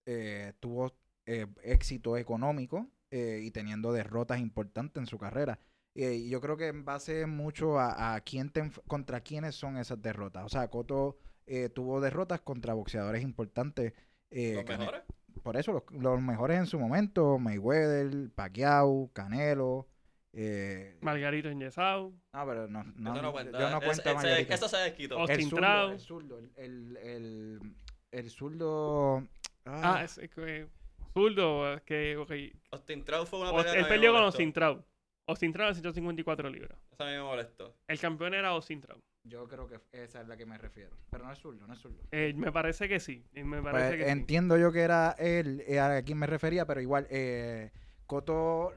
eh, 0.06 0.52
tuvo 0.60 0.92
eh, 1.26 1.46
éxito 1.62 2.16
económico 2.16 2.88
eh, 3.10 3.40
y 3.42 3.50
teniendo 3.50 3.92
derrotas 3.92 4.40
importantes 4.40 5.00
en 5.00 5.06
su 5.06 5.18
carrera. 5.18 5.58
Y 5.96 6.28
yo 6.28 6.40
creo 6.40 6.56
que 6.56 6.66
en 6.66 6.84
base 6.84 7.26
mucho 7.26 7.78
a, 7.78 8.14
a 8.14 8.20
quién 8.22 8.50
te, 8.50 8.68
contra 8.88 9.20
quiénes 9.20 9.54
son 9.54 9.76
esas 9.76 10.02
derrotas. 10.02 10.44
O 10.44 10.48
sea, 10.48 10.66
Coto 10.68 11.16
eh, 11.46 11.68
tuvo 11.68 12.00
derrotas 12.00 12.40
contra 12.40 12.74
boxeadores 12.74 13.22
importantes. 13.22 13.92
Eh, 14.30 14.54
¿Los 14.54 14.78
mejores? 14.78 15.02
Por 15.42 15.56
eso, 15.56 15.72
los, 15.72 15.82
los, 16.02 16.20
mejores 16.22 16.58
en 16.58 16.66
su 16.66 16.78
momento, 16.78 17.38
Mayweather, 17.38 18.30
Pacquiao, 18.34 19.10
Canelo. 19.12 19.86
Eh, 20.32 20.96
Margarito 21.02 21.48
Enyesau. 21.48 22.14
No, 22.32 22.46
pero 22.46 22.66
no, 22.66 22.82
no, 22.96 23.20
no 23.20 23.32
cuenta. 23.32 23.58
yo 23.60 23.70
no 23.70 23.80
cuento 23.80 24.08
es, 24.08 24.14
Margarito. 24.14 24.54
Eso 24.54 24.68
se 24.68 24.76
desquitó. 24.78 25.18
Austin 25.18 25.40
el 25.40 25.50
zurdo, 25.50 25.90
el 25.90 26.00
zurdo, 26.00 26.38
el, 26.38 26.96
el, 26.96 27.60
el, 28.10 28.30
zurdo... 28.30 29.28
Ah, 29.64 29.96
ah 29.96 30.04
es, 30.04 30.18
que... 30.34 30.66
Zurdo, 31.12 31.80
que... 31.84 32.16
Okay. 32.16 32.52
Austin 32.72 33.04
Trout 33.04 33.28
fue 33.28 33.40
una 33.40 33.52
pelea 33.52 33.74
Él 33.74 33.86
peleó 33.86 34.12
con 34.12 34.22
Austin 34.22 34.52
Trout. 34.52 34.84
Austin 35.26 35.52
Trout 35.52 35.70
a 35.70 35.74
154 35.74 36.50
libras. 36.50 36.78
Eso 36.92 37.04
a 37.04 37.06
mí 37.06 37.12
me 37.12 37.22
molestó. 37.22 37.76
El 37.86 37.98
campeón 37.98 38.34
era 38.34 38.48
Austin 38.48 38.80
Trout. 38.80 39.02
Yo 39.26 39.48
creo 39.48 39.66
que 39.66 39.80
esa 39.92 40.20
es 40.20 40.28
la 40.28 40.36
que 40.36 40.44
me 40.44 40.58
refiero. 40.58 40.94
Pero 41.10 41.24
no 41.24 41.32
es 41.32 41.38
zurdo, 41.38 41.66
no 41.66 41.72
es 41.72 41.80
zurdo. 41.80 42.02
Eh, 42.10 42.34
me 42.36 42.52
parece 42.52 42.88
que 42.88 43.00
sí. 43.00 43.24
Me 43.32 43.62
parece 43.62 43.96
pues, 43.96 44.04
que 44.04 44.10
entiendo 44.10 44.56
sí. 44.56 44.60
yo 44.60 44.70
que 44.70 44.80
era 44.80 45.14
él 45.18 45.64
eh, 45.66 45.80
a 45.80 46.02
quien 46.02 46.18
me 46.18 46.26
refería, 46.26 46.66
pero 46.66 46.82
igual, 46.82 47.06
eh, 47.10 47.70
Coto, 48.06 48.74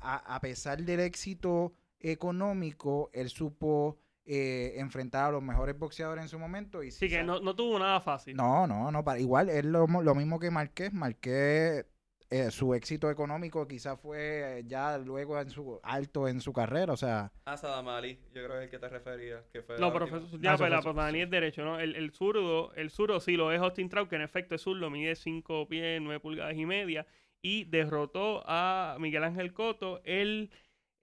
a, 0.00 0.34
a, 0.34 0.40
pesar 0.40 0.82
del 0.82 0.98
éxito 0.98 1.74
económico, 2.00 3.08
él 3.12 3.28
supo 3.30 3.98
eh, 4.26 4.74
enfrentar 4.76 5.26
a 5.26 5.32
los 5.32 5.42
mejores 5.42 5.78
boxeadores 5.78 6.22
en 6.22 6.28
su 6.28 6.38
momento. 6.38 6.82
Y 6.82 6.90
sí, 6.90 7.08
que 7.08 7.22
no, 7.22 7.40
no, 7.40 7.54
tuvo 7.54 7.78
nada 7.78 8.00
fácil. 8.00 8.36
No, 8.36 8.66
no, 8.66 8.90
no. 8.90 9.04
Para, 9.04 9.18
igual, 9.18 9.48
es 9.50 9.64
lo, 9.64 9.86
lo 9.86 10.14
mismo 10.14 10.38
que 10.38 10.50
Marqués. 10.50 10.92
Marqués 10.92 11.86
eh, 12.30 12.50
su 12.50 12.74
éxito 12.74 13.10
económico 13.10 13.68
quizás 13.68 14.00
fue 14.00 14.64
ya 14.66 14.98
luego 14.98 15.38
en 15.38 15.50
su 15.50 15.78
alto 15.82 16.26
en 16.26 16.40
su 16.40 16.52
carrera, 16.52 16.92
o 16.92 16.96
sea... 16.96 17.30
Ah, 17.44 17.56
Sadamali, 17.56 18.18
yo 18.34 18.44
creo 18.44 18.48
que 18.48 18.56
es 18.56 18.62
el 18.64 18.70
que 18.70 18.78
te 18.78 18.88
refería. 18.88 19.44
Que 19.52 19.62
fue 19.62 19.78
no, 19.78 19.92
pero 19.92 20.08
fue, 20.08 20.20
ya, 20.40 20.56
la 20.56 20.82
Sadamali 20.82 21.20
es 21.20 21.30
derecho, 21.30 21.64
¿no? 21.64 21.78
El, 21.78 21.94
el 21.94 22.10
zurdo, 22.12 22.74
el 22.74 22.90
zurdo 22.90 23.20
sí 23.20 23.36
lo 23.36 23.52
es 23.52 23.60
Austin 23.60 23.88
Trout, 23.88 24.08
que 24.08 24.16
en 24.16 24.22
efecto 24.22 24.54
es 24.54 24.62
zurdo, 24.62 24.90
mide 24.90 25.14
5 25.14 25.68
pies, 25.68 26.00
9 26.02 26.18
pulgadas 26.18 26.56
y 26.56 26.66
media, 26.66 27.06
y 27.40 27.64
derrotó 27.64 28.42
a 28.46 28.96
Miguel 28.98 29.22
Ángel 29.22 29.52
Coto 29.52 30.00
el 30.04 30.50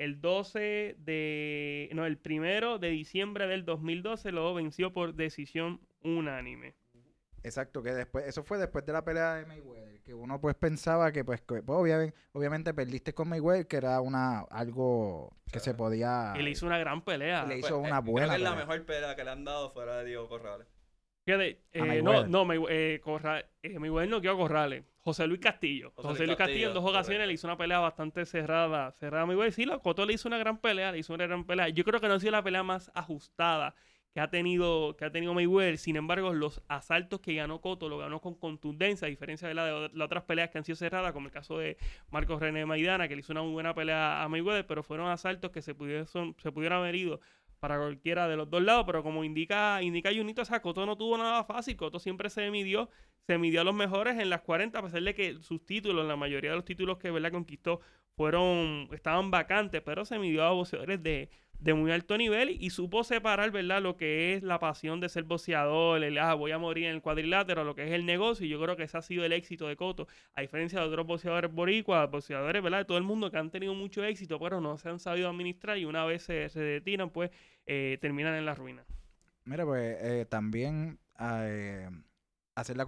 el 0.04 0.22
12 0.22 0.96
de. 1.00 1.90
No, 1.94 2.06
el 2.06 2.18
primero 2.18 2.78
de 2.80 2.90
diciembre 2.90 3.48
del 3.48 3.66
2012 3.66 4.32
lo 4.32 4.54
venció 4.54 4.92
por 4.94 5.14
decisión 5.14 5.80
unánime. 6.04 6.76
Exacto, 7.44 7.82
que 7.82 7.92
después, 7.92 8.28
eso 8.28 8.44
fue 8.44 8.60
después 8.60 8.86
de 8.86 8.94
la 8.94 9.04
pelea 9.04 9.34
de 9.34 9.48
Mayweather, 9.48 10.00
que 10.04 10.14
uno 10.14 10.40
pues 10.40 10.54
pensaba 10.54 11.12
que 11.12 11.26
pues, 11.26 11.42
que, 11.42 11.64
pues, 11.64 11.76
obviamente, 11.80 12.16
obviamente 12.34 12.72
perdiste 12.72 13.14
con 13.14 13.30
Mayweather, 13.30 13.66
que 13.68 13.78
era 13.78 14.00
una 14.00 14.42
algo 14.42 15.36
que 15.52 15.60
se 15.60 15.74
podía... 15.74 16.34
Y 16.38 16.44
le 16.44 16.52
hizo 16.52 16.68
una 16.68 16.78
gran 16.78 17.04
pelea. 17.04 17.42
Le 17.46 17.56
Pues, 17.56 17.66
hizo 17.66 17.78
eh, 17.78 17.80
una 17.80 18.00
creo 18.00 18.12
buena 18.12 18.30
que 18.30 18.36
es 18.36 18.42
la 18.42 18.50
pelea. 18.52 18.66
mejor 18.68 18.86
pelea 18.86 19.16
que 19.16 19.24
le 19.24 19.32
han 19.32 19.44
dado 19.44 19.72
fuera 19.72 19.98
de 19.98 20.06
Diego 20.06 20.30
Corrales. 20.30 20.68
Fíjate, 21.26 21.62
A 21.74 21.78
eh, 21.80 22.02
no, 22.04 22.12
Mayweather. 22.12 22.30
no, 22.30 22.46
May- 22.46 22.66
eh, 22.70 23.02
Corra- 23.04 23.46
eh, 23.64 23.80
Mayweather 23.80 24.10
no 24.12 24.22
quedó 24.22 24.38
Corrales. 24.38 24.84
José 25.04 25.28
Luis 25.28 25.40
Castillo. 25.40 25.92
José 25.96 26.08
José, 26.10 26.26
Luis 26.26 26.38
Castillo, 26.38 26.68
en 26.68 26.74
dos 26.74 26.84
ocasiones 26.84 27.06
correcto. 27.06 27.28
le 27.28 27.34
hizo 27.34 27.48
una 27.48 27.58
pelea 27.58 27.80
bastante 27.80 28.26
cerrada. 28.26 28.92
Cerrada 28.92 29.24
a 29.24 29.26
Mayweather. 29.26 29.54
Sí, 29.54 29.66
la 29.66 29.80
Cotto 29.80 30.06
le 30.06 30.14
hizo 30.14 30.28
una 30.28 30.38
gran 30.38 30.60
pelea, 30.60 30.92
le 30.92 31.00
hizo 31.00 31.14
una 31.14 31.26
gran 31.26 31.46
pelea. 31.46 31.70
Yo 31.70 31.84
creo 31.84 32.00
que 32.00 32.08
no 32.08 32.16
ha 32.16 32.20
sido 32.20 32.32
la 32.32 32.44
pelea 32.44 32.64
más 32.64 32.92
ajustada 32.94 33.76
que 34.14 34.20
ha 34.20 34.30
tenido, 34.30 34.96
que 34.98 35.06
ha 35.06 35.12
tenido 35.12 35.34
Mayweather. 35.34 35.78
Sin 35.78 35.96
embargo, 35.96 36.34
los 36.34 36.62
asaltos 36.68 37.20
que 37.22 37.34
ganó 37.34 37.62
Cotto 37.62 37.90
lo 37.90 37.98
ganó 37.98 38.22
con 38.22 38.36
contundencia, 38.36 39.08
a 39.08 39.10
diferencia 39.10 39.48
de, 39.48 39.54
la 39.54 39.66
de 39.66 39.90
las 39.94 40.06
otras 40.06 40.24
peleas 40.24 40.50
que 40.50 40.58
han 40.58 40.64
sido 40.64 40.76
cerradas, 40.76 41.14
como 41.14 41.28
el 41.28 41.34
caso 41.34 41.58
de 41.58 41.78
Marcos 42.12 42.40
René 42.40 42.66
Maidana, 42.66 43.08
que 43.08 43.16
le 43.16 43.22
hizo 43.22 43.34
una 43.34 43.42
muy 43.42 43.54
buena 43.54 43.74
pelea 43.74 44.22
a 44.22 44.28
Mayweather, 44.28 44.68
pero 44.68 44.84
fueron 44.84 45.08
asaltos 45.08 45.52
que 45.52 45.62
se 45.62 45.74
pudieron, 45.74 46.08
se 46.08 46.52
pudieron 46.52 46.80
haber 46.80 46.96
ido 46.96 47.22
para 47.60 47.78
cualquiera 47.78 48.28
de 48.28 48.36
los 48.36 48.50
dos 48.50 48.62
lados, 48.64 48.86
pero 48.88 49.04
como 49.04 49.24
indica, 49.24 49.82
indica 49.84 50.10
Junito, 50.12 50.42
o 50.42 50.46
sea, 50.46 50.62
Cotto 50.62 50.86
no 50.86 50.98
tuvo 50.98 51.18
nada 51.18 51.44
fácil, 51.44 51.78
Cotto 51.78 52.00
siempre 52.00 52.30
se 52.30 52.50
midió, 52.50 52.90
se 53.32 53.38
midió 53.38 53.62
a 53.62 53.64
los 53.64 53.74
mejores 53.74 54.20
en 54.20 54.30
las 54.30 54.42
40, 54.42 54.78
a 54.78 54.82
pesar 54.82 55.02
de 55.02 55.16
que 55.16 55.38
sus 55.40 55.66
títulos, 55.66 56.06
la 56.06 56.18
mayoría 56.18 56.50
de 56.50 56.58
los 56.58 56.66
títulos 56.66 56.98
que 56.98 57.12
¿verdad? 57.12 57.32
conquistó 57.32 57.80
fueron, 58.18 58.90
estaban 58.92 59.32
vacantes, 59.32 59.82
pero 59.86 60.04
se 60.04 60.20
midió 60.20 60.44
a 60.44 60.52
boxeadores 60.52 61.02
de, 61.02 61.30
de 61.60 61.74
muy 61.74 61.94
alto 61.94 62.18
nivel 62.18 62.58
y 62.60 62.72
supo 62.72 63.06
separar, 63.06 63.52
¿verdad? 63.52 63.82
Lo 63.82 63.96
que 63.96 64.34
es 64.34 64.44
la 64.44 64.60
pasión 64.60 65.00
de 65.00 65.08
ser 65.08 65.24
boxeador, 65.24 66.04
ah, 66.20 66.34
voy 66.34 66.52
a 66.52 66.58
morir 66.58 66.88
en 66.88 66.96
el 66.96 67.02
cuadrilátero, 67.02 67.64
lo 67.64 67.74
que 67.74 67.86
es 67.86 67.92
el 67.94 68.06
negocio, 68.06 68.46
y 68.46 68.50
yo 68.50 68.62
creo 68.62 68.76
que 68.76 68.84
ese 68.84 68.98
ha 68.98 69.02
sido 69.02 69.24
el 69.24 69.32
éxito 69.32 69.66
de 69.70 69.78
Cotto, 69.78 70.10
a 70.34 70.42
diferencia 70.42 70.82
de 70.82 70.88
otros 70.88 71.08
boxeadores 71.08 71.54
boricuas, 71.54 72.12
boxeadores, 72.12 72.62
¿verdad? 72.62 72.80
De 72.80 72.86
todo 72.86 72.98
el 72.98 73.06
mundo 73.06 73.32
que 73.32 73.38
han 73.38 73.50
tenido 73.50 73.74
mucho 73.74 74.04
éxito, 74.04 74.40
pero 74.40 74.60
no 74.60 74.78
se 74.78 74.90
han 74.90 75.00
sabido 75.00 75.30
administrar 75.30 75.78
y 75.78 75.86
una 75.86 76.04
vez 76.04 76.24
se, 76.24 76.50
se 76.50 76.60
detiran, 76.60 77.10
pues 77.10 77.32
eh, 77.66 77.98
terminan 78.02 78.36
en 78.36 78.46
la 78.46 78.56
ruina. 78.56 78.84
Mira, 79.46 79.66
pues 79.66 79.98
eh, 80.02 80.26
también 80.28 81.00
eh, 81.18 81.88
hacer 82.56 82.78
la 82.78 82.86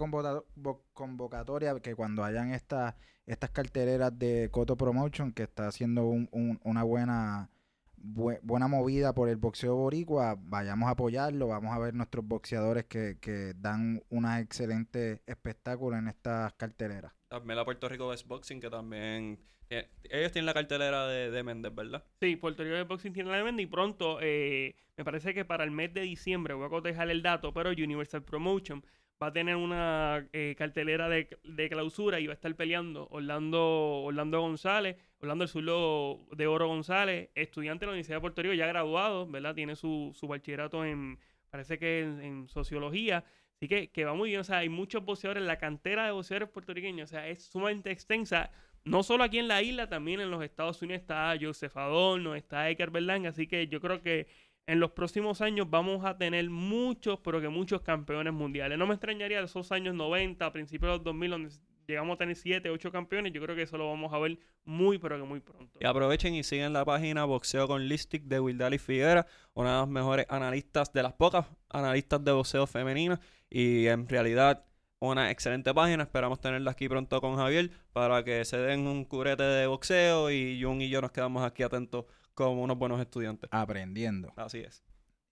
convocatoria 0.94 1.80
que 1.80 1.96
cuando 1.96 2.24
hayan 2.24 2.52
estas 2.52 2.96
estas 3.26 3.52
carteleras 3.52 4.18
de 4.20 4.50
Coto 4.52 4.76
Promotion, 4.76 5.32
que 5.32 5.44
está 5.44 5.68
haciendo 5.68 6.06
un- 6.06 6.28
un- 6.34 6.60
una 6.66 6.84
buena 6.84 7.50
bue- 7.98 8.42
buena 8.44 8.68
movida 8.68 9.14
por 9.14 9.30
el 9.30 9.38
boxeo 9.38 9.76
boricua, 9.78 10.36
vayamos 10.38 10.90
a 10.90 10.92
apoyarlo, 10.92 11.48
vamos 11.48 11.74
a 11.74 11.80
ver 11.80 11.94
nuestros 11.94 12.28
boxeadores 12.28 12.84
que, 12.84 13.18
que 13.22 13.54
dan 13.56 14.04
una 14.10 14.42
excelente 14.42 15.22
espectáculo 15.26 15.98
en 15.98 16.10
estas 16.10 16.52
carteleras. 16.56 17.14
También 17.30 17.56
la 17.56 17.64
Puerto 17.64 17.88
Rico 17.88 18.10
Best 18.10 18.28
Boxing, 18.28 18.60
que 18.60 18.70
también... 18.70 19.40
ellos 19.70 20.32
tienen 20.34 20.46
la 20.46 20.54
cartelera 20.54 21.08
de, 21.08 21.32
de 21.32 21.44
Méndez, 21.44 21.74
¿verdad? 21.74 22.04
Sí, 22.20 22.36
Puerto 22.36 22.62
Rico 22.64 22.76
de 22.76 22.84
Boxing 22.84 23.14
tiene 23.14 23.32
la 23.32 23.42
venda 23.42 23.62
y 23.62 23.68
pronto, 23.68 24.20
eh, 24.22 24.76
me 24.98 25.06
parece 25.06 25.34
que 25.34 25.46
para 25.46 25.64
el 25.64 25.72
mes 25.72 25.94
de 25.94 26.02
diciembre, 26.02 26.54
voy 26.56 26.66
a 26.66 26.70
cotejar 26.70 27.10
el 27.10 27.24
dato, 27.24 27.54
pero 27.54 27.70
Universal 27.70 28.22
Promotion 28.24 28.84
va 29.22 29.28
a 29.28 29.34
tener 29.34 29.56
una 29.56 30.28
eh, 30.34 30.56
cartelera 30.58 31.08
de, 31.10 31.28
de 31.44 31.70
clausura 31.70 32.20
y 32.20 32.28
va 32.28 32.34
a 32.34 32.36
estar 32.36 32.54
peleando 32.56 33.08
Orlando, 33.10 34.02
Orlando 34.04 34.42
González, 34.42 34.98
Orlando 35.20 35.46
el 35.46 35.50
Zulo 35.50 36.28
de 36.32 36.48
Oro 36.48 36.68
González, 36.68 37.30
estudiante 37.36 37.82
de 37.82 37.88
la 37.88 37.92
Universidad 37.94 38.18
de 38.18 38.22
Puerto 38.22 38.42
Rico, 38.42 38.54
ya 38.54 38.68
graduado, 38.68 39.28
¿verdad? 39.28 39.56
Tiene 39.56 39.76
su, 39.76 40.12
su 40.14 40.28
bachillerato 40.28 40.84
en, 40.84 41.20
parece 41.50 41.80
que 41.80 42.02
en, 42.02 42.22
en 42.22 42.48
sociología. 42.50 43.24
Así 43.56 43.70
que, 43.70 43.92
que 43.92 44.04
va 44.04 44.14
muy 44.14 44.30
bien, 44.30 44.42
o 44.42 44.44
sea, 44.44 44.58
hay 44.58 44.68
muchos 44.68 45.06
boxeadores, 45.06 45.44
la 45.44 45.58
cantera 45.58 46.06
de 46.06 46.12
boxeadores 46.12 46.50
puertorriqueños, 46.50 47.10
o 47.10 47.14
sea, 47.14 47.30
es 47.30 47.44
sumamente 47.46 47.92
extensa. 47.92 48.52
No 48.84 49.04
solo 49.04 49.24
aquí 49.24 49.40
en 49.40 49.48
la 49.48 49.62
isla, 49.62 49.88
también 49.88 50.20
en 50.20 50.30
los 50.30 50.44
Estados 50.44 50.82
Unidos 50.82 51.02
está 51.02 51.34
Joseph 51.40 51.78
Adorno, 51.78 52.36
está 52.36 52.70
Edgar 52.70 52.90
Berlanga, 52.90 53.30
así 53.30 53.48
que 53.48 53.68
yo 53.70 53.80
creo 53.80 54.02
que 54.02 54.28
en 54.66 54.80
los 54.80 54.92
próximos 54.92 55.42
años 55.42 55.70
vamos 55.70 56.06
a 56.06 56.18
tener 56.18 56.50
muchos, 56.50 57.20
pero 57.20 57.42
que 57.42 57.50
muchos 57.50 57.82
campeones 57.82 58.34
mundiales. 58.34 58.78
No 58.78 58.88
me 58.88 58.94
extrañaría 58.94 59.40
de 59.40 59.46
esos 59.46 59.72
años 59.72 59.94
90, 59.96 60.46
a 60.46 60.52
principios 60.52 60.92
de 60.92 60.98
los 60.98 61.04
2000, 61.04 61.32
donde 61.32 61.50
llegamos 61.88 62.16
a 62.16 62.18
tener 62.18 62.36
7, 62.36 62.70
8 62.70 62.92
campeones, 62.92 63.34
yo 63.34 63.42
creo 63.42 63.56
que 63.56 63.64
eso 63.64 63.78
lo 63.78 63.90
vamos 63.90 64.14
a 64.14 64.20
ver 64.20 64.38
muy, 64.64 64.98
pero 64.98 65.18
que 65.18 65.24
muy 65.24 65.42
pronto. 65.42 65.78
Y 65.82 65.86
aprovechen 65.86 66.34
y 66.36 66.44
sigan 66.44 66.74
la 66.74 66.86
página 66.86 67.26
Boxeo 67.26 67.68
con 67.68 67.88
Listic 67.88 68.24
de 68.24 68.40
Wildali 68.40 68.78
Figuera, 68.78 69.28
una 69.54 69.74
de 69.74 69.78
las 69.80 69.90
mejores 69.90 70.26
analistas, 70.30 70.94
de 70.94 71.04
las 71.04 71.14
pocas 71.14 71.46
analistas 71.70 72.24
de 72.24 72.32
boxeo 72.32 72.66
femenina. 72.68 73.20
Y 73.50 73.88
en 73.88 74.08
realidad, 74.08 74.66
una 75.00 75.32
excelente 75.32 75.74
página. 75.74 76.04
Esperamos 76.04 76.40
tenerla 76.40 76.72
aquí 76.72 76.88
pronto 76.88 77.20
con 77.20 77.36
Javier 77.36 77.72
para 77.92 78.24
que 78.24 78.46
se 78.46 78.58
den 78.58 78.88
un 78.88 79.04
curete 79.04 79.44
de 79.44 79.68
boxeo. 79.68 80.32
Y 80.32 80.62
Jun 80.64 80.82
y 80.82 80.90
yo 80.90 81.02
nos 81.02 81.12
quedamos 81.12 81.44
aquí 81.44 81.64
atentos 81.64 82.06
como 82.34 82.64
unos 82.64 82.78
buenos 82.78 83.00
estudiantes. 83.00 83.50
Aprendiendo. 83.52 84.34
Así 84.36 84.60
es. 84.60 84.84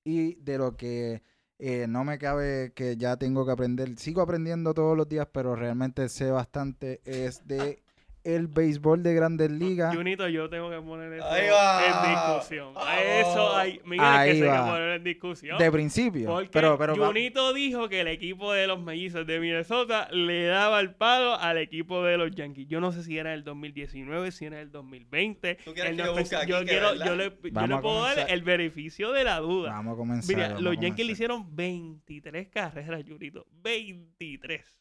Y 0.04 0.36
de 0.36 0.58
lo 0.58 0.76
que 0.76 1.22
eh, 1.60 1.86
no 1.88 2.04
me 2.04 2.18
cabe 2.18 2.74
que 2.74 2.98
ya 2.98 3.18
tengo 3.18 3.46
que 3.46 3.52
aprender, 3.52 3.98
sigo 4.00 4.22
aprendiendo 4.22 4.74
todos 4.74 4.98
los 4.98 5.08
días, 5.08 5.28
pero 5.32 5.56
realmente 5.56 6.10
sé 6.10 6.32
bastante, 6.32 7.02
es 7.06 7.48
de 7.48 7.84
el 8.24 8.48
béisbol 8.48 9.02
de 9.04 9.14
Grandes 9.14 9.52
Ligas. 9.52 9.96
Junito, 9.96 10.28
yo 10.28 10.50
tengo 10.50 10.70
que 10.70 10.80
poner 10.82 11.14
eso 11.14 11.26
Ahí 11.26 11.50
va. 11.50 11.86
en 11.86 12.10
discusión. 12.16 12.74
Vamos. 12.74 12.90
Eso 13.04 13.56
hay, 13.56 13.82
Miguel, 13.84 14.06
Ahí 14.06 14.32
que 14.32 14.38
se 14.40 14.50
hay 14.50 14.58
que 14.64 14.70
poner 14.72 14.90
en 14.90 15.04
discusión. 15.04 15.58
De 15.58 15.72
principio. 15.72 16.28
Porque 16.30 16.50
pero, 16.52 16.78
pero 16.78 16.96
va- 16.96 17.08
Junito 17.08 17.54
dijo 17.54 17.90
que 17.90 18.02
el 18.02 18.08
equipo 18.08 18.54
de 18.54 18.68
los 18.68 18.80
mellizos 18.82 19.26
de 19.26 19.40
Minnesota 19.40 20.08
le 20.12 20.46
daba 20.46 20.80
el 20.80 20.94
palo 20.96 21.36
al 21.36 21.58
equipo 21.58 22.04
de 22.04 22.18
los 22.18 22.32
Yankees. 22.32 22.68
Yo 22.68 22.80
no 22.80 22.92
sé 22.92 23.04
si 23.04 23.18
era 23.18 23.34
el 23.34 23.44
2019, 23.44 24.32
si 24.32 24.46
era 24.46 24.62
el 24.62 24.72
2020. 24.72 25.56
¿Tú 25.66 25.74
quieres 25.74 25.92
que 25.96 25.98
no 25.98 26.06
yo 26.06 26.16
busque 26.18 26.36
aquí 26.36 26.52
yo, 26.52 26.60
que, 26.60 26.66
quiero, 26.66 26.94
yo 26.96 27.16
le, 27.16 27.34
yo 27.52 27.68
le 27.68 27.74
a 27.74 27.82
puedo 27.82 28.04
dar 28.04 28.30
el 28.30 28.44
beneficio 28.44 29.12
de 29.12 29.24
la 29.24 29.40
duda. 29.40 29.72
vamos 29.72 29.94
a 29.94 29.98
comenzar. 29.98 30.36
Mira, 30.36 30.48
vamos 30.50 30.64
los 30.64 30.78
a 30.78 30.82
Yankees 30.82 31.06
le 31.06 31.12
hicieron 31.14 31.56
23 31.56 32.48
carreras, 32.50 33.04
Junito. 33.08 33.46
23. 33.64 34.81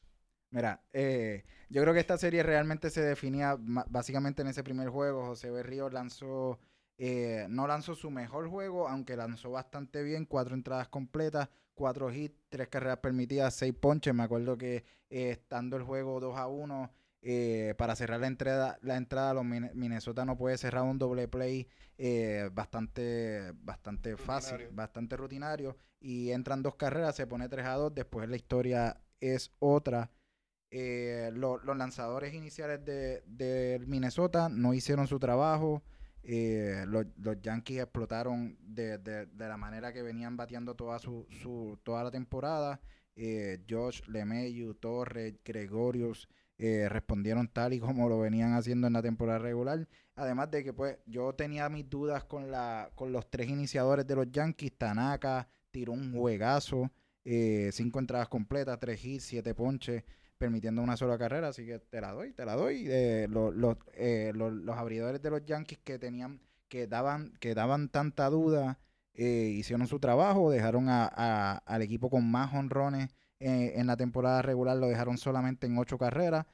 Mira, 0.50 0.82
eh, 0.92 1.44
yo 1.68 1.80
creo 1.82 1.94
que 1.94 2.00
esta 2.00 2.18
serie 2.18 2.42
realmente 2.42 2.90
se 2.90 3.02
definía 3.02 3.56
básicamente 3.58 4.42
en 4.42 4.48
ese 4.48 4.64
primer 4.64 4.88
juego. 4.88 5.26
José 5.26 5.50
Berrío 5.50 5.88
lanzó, 5.90 6.58
eh, 6.98 7.46
no 7.48 7.66
lanzó 7.68 7.94
su 7.94 8.10
mejor 8.10 8.48
juego, 8.48 8.88
aunque 8.88 9.16
lanzó 9.16 9.50
bastante 9.52 10.02
bien, 10.02 10.24
cuatro 10.26 10.54
entradas 10.54 10.88
completas, 10.88 11.48
cuatro 11.74 12.12
hits, 12.12 12.36
tres 12.48 12.68
carreras 12.68 12.98
permitidas, 12.98 13.54
seis 13.54 13.74
ponches. 13.74 14.12
Me 14.12 14.24
acuerdo 14.24 14.58
que 14.58 14.84
eh, 15.08 15.30
estando 15.30 15.76
el 15.76 15.84
juego 15.84 16.18
2 16.18 16.36
a 16.36 16.48
1, 16.48 16.90
eh, 17.22 17.74
para 17.78 17.94
cerrar 17.94 18.18
la 18.20 18.26
entrada, 18.26 18.78
la 18.82 18.96
entrada 18.96 19.34
los 19.34 19.44
Min- 19.44 19.70
Minnesota 19.74 20.24
no 20.24 20.36
puede 20.36 20.58
cerrar 20.58 20.82
un 20.82 20.98
doble 20.98 21.28
play 21.28 21.68
eh, 21.98 22.48
bastante, 22.52 23.52
bastante 23.62 24.16
fácil, 24.16 24.56
bastante 24.72 25.16
rutinario. 25.16 25.76
Y 26.00 26.30
entran 26.32 26.62
dos 26.62 26.74
carreras, 26.76 27.14
se 27.14 27.26
pone 27.26 27.48
3 27.48 27.66
a 27.66 27.74
2, 27.74 27.94
después 27.94 28.28
la 28.28 28.36
historia 28.36 29.00
es 29.20 29.52
otra. 29.58 30.10
Eh, 30.70 31.30
lo- 31.34 31.58
los 31.58 31.76
lanzadores 31.76 32.32
iniciales 32.34 32.84
de, 32.84 33.82
Minnesota 33.86 34.48
no 34.48 34.72
hicieron 34.74 35.06
su 35.06 35.18
trabajo. 35.18 35.82
Eh, 36.22 36.84
los, 36.86 37.06
Yankees 37.42 37.80
explotaron 37.80 38.56
de 38.60 39.26
la 39.36 39.56
manera 39.56 39.92
que 39.92 40.02
venían 40.02 40.36
bateando 40.36 40.74
toda 40.74 40.98
su, 40.98 41.26
su- 41.42 41.78
toda 41.82 42.04
la 42.04 42.10
temporada. 42.10 42.80
Eh, 43.16 43.64
Josh, 43.68 44.02
LeMayu, 44.06 44.74
Torres, 44.74 45.34
Gregorius 45.44 46.28
eh, 46.58 46.88
respondieron 46.88 47.48
tal 47.48 47.72
y 47.72 47.80
como 47.80 48.08
lo 48.08 48.18
venían 48.18 48.52
haciendo 48.54 48.86
en 48.86 48.92
la 48.92 49.02
temporada 49.02 49.38
regular. 49.38 49.88
Además 50.14 50.50
de 50.50 50.62
que 50.62 50.72
pues 50.72 50.98
yo 51.06 51.32
tenía 51.34 51.68
mis 51.68 51.88
dudas 51.88 52.24
con 52.24 52.50
la 52.50 52.90
con 52.94 53.12
los 53.12 53.28
tres 53.30 53.48
iniciadores 53.48 54.06
de 54.06 54.14
los 54.16 54.30
Yankees. 54.30 54.72
Tanaka 54.76 55.48
tiró 55.70 55.92
un 55.92 56.12
juegazo, 56.14 56.90
eh, 57.24 57.70
cinco 57.72 57.98
entradas 57.98 58.28
completas, 58.28 58.78
tres 58.78 59.02
hits, 59.04 59.24
siete 59.24 59.54
ponches 59.54 60.04
permitiendo 60.40 60.80
una 60.80 60.96
sola 60.96 61.18
carrera, 61.18 61.48
así 61.48 61.66
que 61.66 61.78
te 61.78 62.00
la 62.00 62.12
doy, 62.12 62.32
te 62.32 62.46
la 62.46 62.56
doy. 62.56 62.86
Eh, 62.88 63.28
los, 63.30 63.76
eh, 63.92 64.32
los, 64.34 64.50
los 64.52 64.74
abridores 64.76 65.20
de 65.20 65.28
los 65.30 65.44
Yankees 65.44 65.78
que 65.84 65.98
tenían, 65.98 66.40
que 66.68 66.86
daban, 66.86 67.34
que 67.40 67.54
daban 67.54 67.90
tanta 67.90 68.30
duda, 68.30 68.78
eh, 69.12 69.52
hicieron 69.54 69.86
su 69.86 70.00
trabajo, 70.00 70.50
dejaron 70.50 70.88
a, 70.88 71.04
a- 71.14 71.58
al 71.66 71.82
equipo 71.82 72.08
con 72.08 72.28
más 72.30 72.54
honrones 72.54 73.10
eh, 73.38 73.74
en 73.76 73.86
la 73.86 73.98
temporada 73.98 74.40
regular, 74.40 74.78
lo 74.78 74.88
dejaron 74.88 75.18
solamente 75.18 75.66
en 75.66 75.76
ocho 75.76 75.98
carreras. 75.98 76.46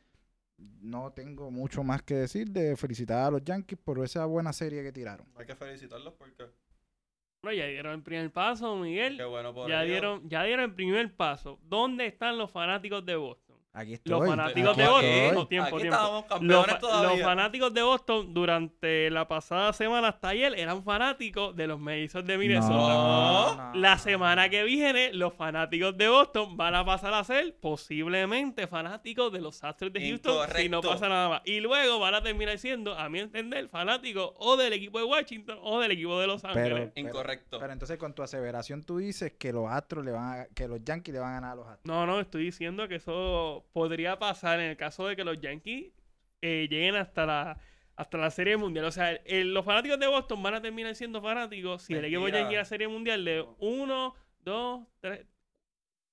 No 0.59 1.13
tengo 1.13 1.51
mucho 1.53 1.85
más 1.85 2.03
que 2.03 2.15
decir 2.15 2.51
de 2.51 2.77
felicitar 2.77 3.23
a 3.25 3.31
los 3.31 3.45
Yankees 3.45 3.79
por 3.79 4.03
esa 4.05 4.25
buena 4.27 4.53
serie 4.53 4.83
que 4.83 4.91
tiraron. 4.91 5.29
Hay 5.37 5.47
que 5.47 5.55
felicitarlos 5.55 6.15
porque 6.15 6.45
Bueno, 7.43 7.57
ya 7.59 7.67
dieron 7.67 7.93
el 7.93 8.03
primer 8.03 8.33
paso, 8.33 8.75
Miguel. 8.77 9.17
qué 9.17 9.25
bueno 9.25 9.55
por 9.55 9.69
Ya 9.69 9.83
ellos. 9.85 9.91
dieron, 9.93 10.29
ya 10.29 10.43
dieron 10.43 10.65
el 10.65 10.75
primer 10.75 11.15
paso. 11.15 11.61
¿Dónde 11.63 12.07
están 12.07 12.37
los 12.37 12.51
fanáticos 12.51 13.05
de 13.07 13.15
Boston? 13.15 13.46
Aquí 13.79 13.93
estoy. 13.93 14.11
Los 14.11 14.27
fanáticos 14.27 14.71
aquí 14.73 14.81
de 14.81 14.89
Boston. 14.89 15.05
estoy. 15.11 15.37
No, 15.37 15.47
tiempo, 15.49 15.67
Aquí 15.69 15.77
tiempo. 15.83 15.95
estábamos 15.95 16.21
Los, 16.23 16.29
campeones 16.31 16.67
fa- 16.73 16.79
todavía. 16.79 17.11
los 17.11 17.21
fanáticos 17.21 17.75
de 17.75 17.83
Boston 17.83 18.35
durante 18.35 19.11
la 19.11 19.29
pasada 19.29 19.73
semana 19.75 20.09
hasta 20.09 20.29
ayer 20.31 20.55
eran 20.59 20.83
fanáticos 20.83 21.55
de 21.55 21.67
los 21.67 21.79
Mellizos 21.79 22.25
de 22.25 22.39
Minnesota. 22.39 22.73
No. 22.75 23.57
no, 23.57 23.75
La 23.75 23.99
semana 23.99 24.49
que 24.49 24.65
viene, 24.65 25.13
los 25.13 25.35
fanáticos 25.35 25.95
de 25.97 26.09
Boston 26.09 26.57
van 26.57 26.75
a 26.75 26.85
pasar 26.87 27.13
a 27.13 27.23
ser 27.23 27.55
posiblemente 27.61 28.67
fanáticos 28.67 29.31
de 29.33 29.41
los 29.41 29.63
Astros 29.63 29.93
de 29.93 30.01
Houston 30.09 30.33
si 30.57 30.69
no 30.69 30.79
Incorrecto. 30.79 30.89
pasa 30.89 31.09
nada 31.11 31.29
más. 31.29 31.43
Y 31.45 31.61
luego 31.61 31.99
van 31.99 32.15
a 32.15 32.23
terminar 32.23 32.57
siendo, 32.59 32.99
a 32.99 33.09
mi 33.11 33.19
entender, 33.21 33.69
fanáticos 33.69 34.33
o 34.39 34.57
del 34.57 34.73
equipo 34.73 34.99
de 34.99 35.05
Washington 35.05 35.59
o 35.63 35.81
del 35.81 35.93
equipo 35.93 36.19
de 36.19 36.27
Los 36.27 36.45
Ángeles. 36.45 36.91
Pero- 36.95 37.09
Incorrecto. 37.09 37.59
Pero 37.61 37.73
entonces 37.75 37.99
con 37.99 38.15
tu 38.15 38.23
aseveración 38.23 38.83
tú 38.85 38.97
dices 38.99 39.35
que 39.39 39.53
los 39.53 39.69
Astros 39.71 40.03
le 40.05 40.13
van 40.13 40.41
a, 40.41 40.47
que 40.55 40.67
los 40.67 40.83
Yankees 40.83 41.13
le 41.13 41.21
van 41.21 41.33
a 41.33 41.35
ganar 41.35 41.53
a 41.53 41.57
los 41.57 41.67
Astros. 41.67 41.85
No, 41.85 42.07
no, 42.07 42.21
estoy 42.21 42.45
diciendo 42.45 42.89
que 42.89 42.95
eso 42.97 43.66
podría 43.73 44.19
pasar 44.19 44.61
en 44.61 44.71
el 44.71 44.77
caso 44.77 45.07
de 45.07 45.17
que 45.17 45.25
los 45.25 45.41
Yankees 45.41 45.93
eh, 46.43 46.67
lleguen 46.71 46.97
hasta 46.97 47.27
la 47.27 47.59
hasta 47.99 48.19
la 48.19 48.31
Serie 48.31 48.59
Mundial. 48.59 48.85
O 48.85 48.91
sea, 48.93 49.13
el- 49.13 49.55
los 49.55 49.65
fanáticos 49.65 49.99
de 49.99 50.07
Boston 50.07 50.43
van 50.43 50.53
a 50.55 50.61
terminar 50.61 50.95
siendo 50.95 51.23
fanáticos 51.23 51.83
si 51.83 51.95
el 51.95 52.05
equipo 52.05 52.21
Mentira. 52.23 52.41
Yankee 52.43 52.57
a 52.57 52.59
la 52.59 52.65
Serie 52.67 52.89
Mundial 52.89 53.25
de 53.25 53.43
uno, 53.59 54.15
dos, 54.45 54.87
tres, 55.01 55.25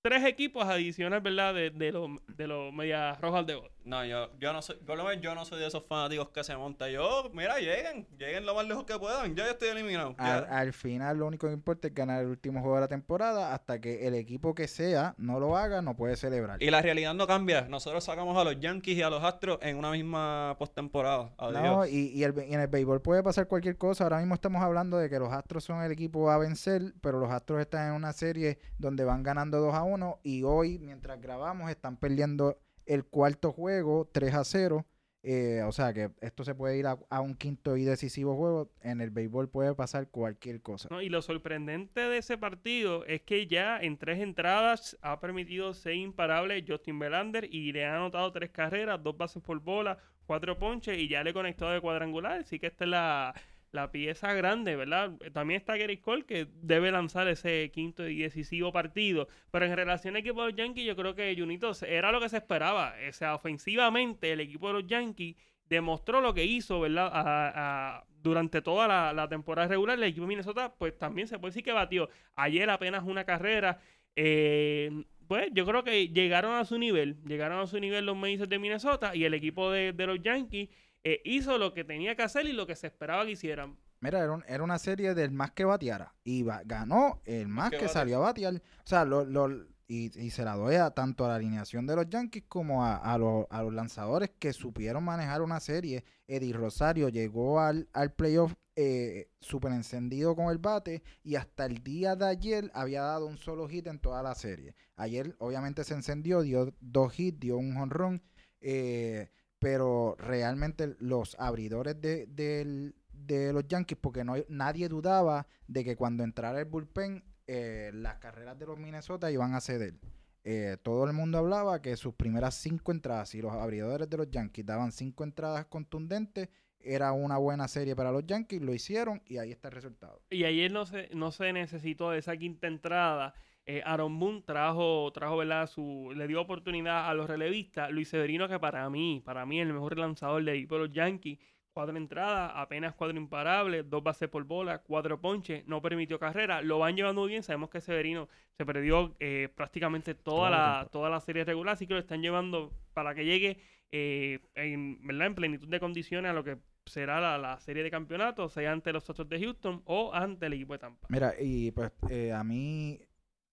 tres 0.04 0.26
equipos 0.26 0.66
adicionales, 0.66 1.24
¿verdad? 1.24 1.54
De, 1.54 1.70
de 1.70 1.92
los 1.94 2.10
de 2.36 2.46
los 2.46 2.74
Medias 2.74 3.20
Rojas 3.22 3.48
de 3.48 3.56
Boston. 3.56 3.72
No, 3.86 4.06
yo, 4.06 4.30
yo 4.40 4.54
no 4.54 4.62
soy, 4.62 4.78
por 4.78 4.98
lo 4.98 5.04
menos 5.04 5.22
yo 5.22 5.36
no 5.36 5.44
soy 5.44 5.60
de 5.60 5.68
esos 5.68 5.84
fanáticos 5.86 6.30
que 6.30 6.42
se 6.44 6.56
montan. 6.56 6.90
Yo, 6.90 7.30
mira, 7.34 7.58
lleguen, 7.60 8.08
lleguen 8.18 8.46
lo 8.46 8.56
más 8.56 8.66
lejos 8.66 8.86
que 8.86 8.98
puedan. 8.98 9.36
Ya 9.36 9.44
yo 9.46 9.52
estoy 9.52 9.70
eliminado. 9.70 10.16
Al, 10.18 10.46
al 10.50 10.74
final 10.74 11.18
lo 11.18 11.28
único 11.28 11.48
que 11.48 11.54
importa 11.54 11.88
es 11.90 11.94
ganar 11.94 12.22
el 12.22 12.28
último 12.30 12.60
juego 12.62 12.76
de 12.76 12.82
la 12.82 12.88
temporada 12.88 13.54
hasta 13.54 13.80
que 13.82 14.08
el 14.08 14.16
equipo 14.16 14.56
que 14.56 14.68
sea 14.70 15.16
no 15.18 15.40
lo 15.40 15.58
haga, 15.58 15.82
no 15.82 15.96
puede 15.98 16.16
celebrar. 16.16 16.62
Y 16.64 16.70
la 16.70 16.82
realidad 16.82 17.14
no 17.14 17.28
cambia. 17.28 17.62
Nosotros 17.70 18.04
sacamos 18.06 18.38
a 18.38 18.44
los 18.46 18.58
Yankees 18.60 18.98
y 18.98 19.02
a 19.02 19.10
los 19.10 19.22
Astros 19.24 19.60
en 19.62 19.78
una 19.78 19.92
misma 19.92 20.56
postemporada. 20.60 21.32
Adiós. 21.38 21.62
No, 21.64 21.86
y, 21.86 22.08
y 22.14 22.24
el- 22.24 22.34
y 22.50 22.54
en 22.54 22.60
el 22.62 22.68
béisbol 22.68 23.02
puede 23.02 23.22
pasar 23.24 23.48
cualquier 23.48 23.78
cosa. 23.78 24.06
Ahora 24.06 24.20
mismo 24.20 24.34
estamos 24.36 24.62
hablando 24.64 24.98
de 24.98 25.10
que 25.10 25.20
los 25.20 25.32
Astros 25.34 25.64
son 25.66 25.82
el 25.84 25.92
equipo 25.92 26.30
a 26.32 26.38
vencer, 26.38 26.94
pero 27.02 27.20
los 27.20 27.30
Astros 27.32 27.60
están 27.60 27.90
en 27.90 27.94
una 27.96 28.14
serie 28.14 28.60
donde 28.78 29.04
van 29.04 29.24
ganando 29.24 29.60
2 29.60 29.74
a 29.76 29.84
1 29.84 29.93
y 30.24 30.44
hoy, 30.44 30.80
mientras 30.80 31.22
grabamos, 31.22 31.70
están 31.70 31.98
perdiendo 31.98 32.58
el 32.86 33.06
cuarto 33.06 33.52
juego 33.52 34.10
3 34.12 34.34
a 34.34 34.44
0. 34.44 34.86
Eh, 35.26 35.62
o 35.66 35.72
sea 35.72 35.94
que 35.94 36.12
esto 36.20 36.44
se 36.44 36.54
puede 36.54 36.78
ir 36.78 36.86
a, 36.86 37.00
a 37.10 37.22
un 37.22 37.36
quinto 37.36 37.78
y 37.78 37.86
decisivo 37.86 38.36
juego. 38.36 38.72
En 38.82 39.00
el 39.00 39.10
béisbol 39.10 39.50
puede 39.50 39.74
pasar 39.74 40.10
cualquier 40.10 40.62
cosa. 40.62 40.90
¿no? 40.92 41.02
Y 41.02 41.10
lo 41.10 41.22
sorprendente 41.22 42.02
de 42.02 42.18
ese 42.18 42.38
partido 42.38 43.06
es 43.06 43.22
que 43.22 43.48
ya 43.48 43.80
en 43.80 43.98
tres 43.98 44.20
entradas 44.20 44.98
ha 45.02 45.20
permitido 45.22 45.74
ser 45.74 45.96
imparable 45.96 46.66
Justin 46.68 47.00
Belander 47.00 47.46
y 47.46 47.72
le 47.72 47.86
ha 47.86 47.96
anotado 47.96 48.32
tres 48.34 48.50
carreras, 48.50 49.02
dos 49.02 49.16
bases 49.16 49.42
por 49.42 49.60
bola, 49.62 49.98
cuatro 50.26 50.60
ponches 50.60 50.98
y 50.98 51.08
ya 51.08 51.24
le 51.24 51.34
conectó 51.34 51.70
de 51.70 51.80
cuadrangular. 51.80 52.42
Así 52.42 52.60
que 52.60 52.68
esta 52.68 52.84
es 52.84 52.90
la, 52.90 53.34
la 53.74 53.92
pieza 53.92 54.34
grande, 54.34 54.76
¿verdad? 54.76 55.14
También 55.34 55.60
está 55.60 55.76
Gary 55.76 55.98
Cole 55.98 56.26
que 56.26 56.48
debe 56.62 56.92
lanzar 56.92 57.28
ese 57.28 57.72
quinto 57.74 58.08
y 58.08 58.20
decisivo 58.20 58.72
partido. 58.72 59.28
Pero 59.52 59.66
en 59.66 59.76
relación 59.76 60.16
al 60.16 60.22
equipo 60.22 60.42
de 60.42 60.52
los 60.52 60.58
Yankees, 60.58 60.86
yo 60.86 60.96
creo 60.96 61.16
que 61.16 61.36
Junito 61.36 61.72
era 61.86 62.12
lo 62.12 62.22
que 62.22 62.30
se 62.30 62.38
esperaba. 62.38 62.94
O 63.10 63.14
sea, 63.14 63.34
ofensivamente 63.34 64.32
el 64.32 64.42
equipo 64.42 64.68
de 64.68 64.74
los 64.74 64.88
Yankees 64.88 65.36
demostró 65.68 66.22
lo 66.22 66.36
que 66.36 66.46
hizo, 66.46 66.80
¿verdad? 66.82 68.04
Durante 68.22 68.62
toda 68.62 69.12
la, 69.12 69.28
temporada 69.28 69.68
regular, 69.68 69.98
el 69.98 70.04
equipo 70.04 70.22
de 70.22 70.28
Minnesota, 70.28 70.76
pues 70.78 70.98
también 70.98 71.28
se 71.28 71.40
puede 71.40 71.50
decir 71.50 71.64
que 71.64 71.72
batió. 71.72 72.10
Ayer 72.36 72.70
apenas 72.70 73.04
una 73.04 73.26
carrera. 73.26 73.82
eh, 74.16 75.04
pues 75.28 75.50
yo 75.54 75.66
creo 75.66 75.84
que 75.84 76.10
llegaron 76.10 76.54
a 76.54 76.66
su 76.66 76.78
nivel, 76.78 77.18
llegaron 77.26 77.60
a 77.60 77.66
su 77.66 77.80
nivel 77.80 78.06
los 78.06 78.16
Mellizos 78.16 78.50
de 78.50 78.60
Minnesota 78.60 79.16
y 79.16 79.24
el 79.24 79.34
equipo 79.34 79.72
de 79.72 79.94
los 80.06 80.22
Yankees 80.22 80.70
eh, 81.04 81.22
hizo 81.26 81.58
lo 81.58 81.74
que 81.74 81.84
tenía 81.84 82.16
que 82.16 82.24
hacer 82.24 82.46
y 82.46 82.54
lo 82.54 82.66
que 82.68 82.76
se 82.76 82.88
esperaba 82.88 83.26
que 83.26 83.32
hicieran. 83.32 83.78
Mira, 84.00 84.20
era, 84.20 84.32
un- 84.34 84.44
era 84.48 84.64
una 84.64 84.80
serie 84.80 85.14
del 85.14 85.32
más 85.32 85.52
que 85.52 85.66
bateara. 85.66 86.14
Y 86.24 86.44
ganó 86.66 87.22
el 87.26 87.48
más 87.48 87.72
que 87.72 87.88
salió 87.94 88.18
a 88.18 88.22
batear. 88.22 88.56
O 88.56 88.88
sea, 88.88 89.06
lo, 89.06 89.24
lo- 89.26 89.66
y, 89.88 90.18
y 90.20 90.30
se 90.32 90.44
la 90.44 90.56
doy 90.56 90.76
a 90.76 90.92
tanto 90.92 91.26
a 91.26 91.30
la 91.30 91.36
alineación 91.36 91.86
de 91.86 91.96
los 91.96 92.10
Yankees 92.10 92.44
como 92.48 92.84
a, 92.86 92.96
a 92.98 93.18
los, 93.18 93.46
a 93.50 93.62
los 93.64 93.74
lanzadores 93.74 94.32
que 94.40 94.52
supieron 94.54 95.04
manejar 95.04 95.42
una 95.42 95.60
serie. 95.60 96.04
Eddie 96.28 96.54
Rosario 96.54 97.10
llegó 97.10 97.60
al, 97.60 97.88
al 97.94 98.12
playoff 98.14 98.54
eh, 98.76 99.30
súper 99.40 99.72
encendido 99.74 100.36
con 100.36 100.48
el 100.50 100.58
bate 100.58 101.04
y 101.24 101.36
hasta 101.36 101.66
el 101.66 101.84
día 101.84 102.16
de 102.16 102.26
ayer 102.28 102.72
había 102.74 103.04
dado 103.04 103.28
un 103.28 103.38
solo 103.38 103.68
hit 103.68 103.86
en 103.88 104.00
toda 104.00 104.24
la 104.24 104.34
serie. 104.36 104.74
Ayer 104.96 105.36
obviamente 105.38 105.84
se 105.84 105.94
encendió, 105.94 106.42
dio 106.42 106.74
dos 106.80 107.20
hits, 107.20 107.40
dio 107.40 107.58
un 107.58 107.76
jonrón. 107.76 108.22
eh, 108.62 109.30
pero 109.64 110.16
realmente 110.20 110.96
los 111.00 111.36
abridores 111.40 112.00
de, 112.02 112.28
del- 112.28 112.94
de 113.14 113.54
los 113.54 113.66
Yankees, 113.68 113.98
porque 114.02 114.24
no, 114.26 114.36
nadie 114.50 114.90
dudaba 114.90 115.48
de 115.68 115.84
que 115.86 115.96
cuando 115.96 116.24
entrara 116.24 116.60
el 116.60 116.66
bullpen, 116.66 117.24
eh, 117.48 117.92
las 117.94 118.18
carreras 118.18 118.60
de 118.60 118.66
los 118.66 118.78
Minnesota 118.78 119.32
iban 119.32 119.54
a 119.56 119.62
ceder. 119.62 119.96
Eh, 120.44 120.76
todo 120.84 121.06
el 121.06 121.14
mundo 121.14 121.38
hablaba 121.38 121.82
que 121.82 121.96
sus 121.96 122.14
primeras 122.16 122.56
cinco 122.56 122.92
entradas, 122.92 123.30
si 123.30 123.42
los 123.42 123.54
abridores 123.54 124.10
de 124.10 124.18
los 124.18 124.30
Yankees 124.30 124.66
daban 124.66 124.92
cinco 124.92 125.24
entradas 125.24 125.66
contundentes, 125.68 126.50
era 126.80 127.14
una 127.14 127.38
buena 127.38 127.70
serie 127.70 127.96
para 127.96 128.12
los 128.12 128.26
Yankees, 128.28 128.62
lo 128.62 128.74
hicieron 128.74 129.22
y 129.26 129.38
ahí 129.38 129.52
está 129.52 129.70
el 129.70 129.76
resultado. 129.76 130.22
Y 130.30 130.44
ayer 130.44 130.70
no 130.70 130.86
se, 130.86 131.08
no 131.16 131.32
se 131.32 131.54
necesitó 131.54 132.12
de 132.12 132.20
esa 132.20 132.36
quinta 132.36 132.68
entrada. 132.68 133.34
Eh, 133.66 133.82
Aaron 133.86 134.20
Boone 134.20 134.42
trajo, 134.42 135.12
trajo 135.14 135.38
¿verdad? 135.38 135.68
Su, 135.68 136.12
le 136.16 136.28
dio 136.28 136.42
oportunidad 136.42 137.10
a 137.10 137.14
los 137.14 137.30
relevistas. 137.30 137.92
Luis 137.92 138.10
Severino, 138.10 138.48
que 138.48 138.60
para 138.60 138.90
mí, 138.90 139.22
para 139.24 139.46
mí, 139.46 139.60
el 139.60 139.72
mejor 139.72 139.98
lanzador 139.98 140.44
del 140.44 140.56
equipo 140.56 140.76
de 140.76 140.88
los 140.88 140.92
Yankees. 140.92 141.40
Cuatro 141.72 141.98
entradas, 141.98 142.52
apenas 142.54 142.94
cuatro 142.94 143.18
imparables, 143.18 143.90
dos 143.90 144.04
bases 144.04 144.30
por 144.30 144.44
bola, 144.44 144.84
cuatro 144.84 145.20
ponches, 145.20 145.66
no 145.66 145.82
permitió 145.82 146.20
carrera. 146.20 146.62
Lo 146.62 146.78
van 146.78 146.96
llevando 146.96 147.26
bien. 147.26 147.42
Sabemos 147.42 147.72
que 147.72 147.82
Severino 147.82 148.30
se 148.56 148.64
perdió 148.64 149.16
eh, 149.20 149.50
prácticamente 149.56 150.14
toda 150.14 150.52
la 150.52 150.88
toda 150.92 151.10
la 151.10 151.20
serie 151.20 151.44
regular, 151.44 151.74
así 151.74 151.88
que 151.88 151.96
lo 151.96 152.00
están 152.00 152.22
llevando 152.22 152.72
para 152.94 153.16
que 153.16 153.26
llegue 153.26 153.58
eh, 153.92 154.40
en, 154.54 155.06
¿verdad? 155.08 155.28
en 155.28 155.36
plenitud 155.36 155.68
de 155.68 155.80
condiciones 155.80 156.30
a 156.30 156.34
lo 156.34 156.44
que 156.44 156.58
será 156.86 157.20
la, 157.20 157.38
la 157.40 157.60
serie 157.60 157.82
de 157.82 157.90
campeonato, 157.90 158.50
sea 158.50 158.72
ante 158.72 158.94
los 158.94 159.10
Astros 159.10 159.30
de 159.30 159.40
Houston 159.40 159.82
o 159.86 160.14
ante 160.14 160.46
el 160.46 160.54
equipo 160.54 160.74
de 160.74 160.80
Tampa. 160.80 161.08
Mira, 161.10 161.34
y 161.40 161.72
pues 161.72 161.92
eh, 162.10 162.32
a 162.34 162.44
mí, 162.44 163.00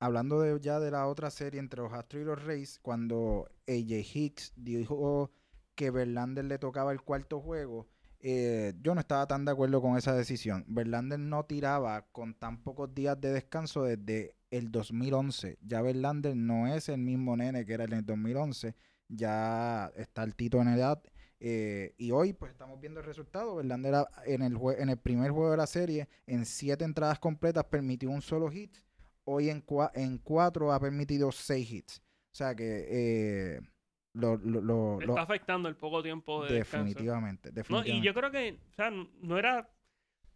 hablando 0.01 0.41
de, 0.41 0.59
ya 0.61 0.81
de 0.81 0.91
la 0.91 1.07
otra 1.07 1.31
serie 1.31 1.61
entre 1.61 1.81
los 1.83 1.93
Astros 1.93 2.23
y 2.23 2.27
los 2.27 2.43
Rays, 2.45 2.79
cuando 2.83 3.49
AJ 3.69 4.17
Hicks 4.17 4.53
dijo 4.57 5.31
que 5.77 5.91
Verlander 5.91 6.45
le 6.45 6.59
tocaba 6.59 6.91
el 6.93 7.03
cuarto 7.03 7.41
juego, 7.41 7.87
eh, 8.19 8.75
yo 8.83 8.95
no 8.95 9.01
estaba 9.01 9.27
tan 9.27 9.45
de 9.45 9.53
acuerdo 9.53 9.81
con 9.81 9.97
esa 9.97 10.15
decisión. 10.15 10.65
Verlander 10.69 11.19
no 11.21 11.45
tiraba 11.45 12.07
con 12.13 12.35
tan 12.35 12.63
pocos 12.63 12.95
días 12.95 13.19
de 13.21 13.33
descanso 13.33 13.85
desde 13.85 14.35
el 14.51 14.71
2011. 14.73 15.59
Ya 15.63 15.81
Verlander 15.81 16.37
no 16.37 16.67
es 16.67 16.89
el 16.89 16.99
mismo 16.99 17.37
nene 17.37 17.65
que 17.65 17.73
era 17.75 17.85
en 17.85 17.93
el 17.95 18.05
2011. 18.05 18.75
Ya 19.09 19.91
está 19.97 20.23
altito 20.23 20.61
en 20.61 20.69
edad. 20.69 21.03
eh, 21.43 21.95
y 21.97 22.11
hoy, 22.11 22.35
pues 22.35 22.53
estamos 22.53 22.79
viendo 22.81 23.01
el 23.01 23.07
resultado. 23.07 23.57
Verlander 23.57 23.95
a- 23.95 24.09
en 24.27 24.43
el, 24.43 24.59
en 24.77 24.91
el 24.91 24.99
primer 24.99 25.31
juego 25.31 25.51
de 25.53 25.57
la 25.57 25.67
serie, 25.67 26.07
en 26.27 26.45
siete 26.45 26.85
entradas 26.85 27.19
completas, 27.19 27.65
permitió 27.65 28.11
un 28.11 28.21
solo 28.21 28.51
hit. 28.51 28.77
Hoy 29.33 29.49
en, 29.51 29.65
cua- 29.65 29.91
en 29.95 30.19
cuatro 30.19 30.73
ha 30.73 30.81
permitido 30.81 31.31
seis 31.33 31.71
hits. 31.71 32.03
O 32.33 32.35
sea 32.35 32.55
que 32.55 32.87
eh, 32.89 33.61
lo, 34.15 34.37
lo- 34.39 34.61
lo- 34.61 35.01
Le 35.01 35.07
lo- 35.07 35.13
está 35.13 35.23
afectando 35.23 35.69
el 35.69 35.77
poco 35.77 36.03
tiempo 36.03 36.45
de 36.45 36.55
definitivamente, 36.55 37.51
No, 37.69 37.85
y 37.85 38.01
yo 38.03 38.13
creo 38.15 38.31
que, 38.31 38.59
o 38.71 38.75
sea, 38.75 38.91
no 38.91 39.39
era. 39.39 39.69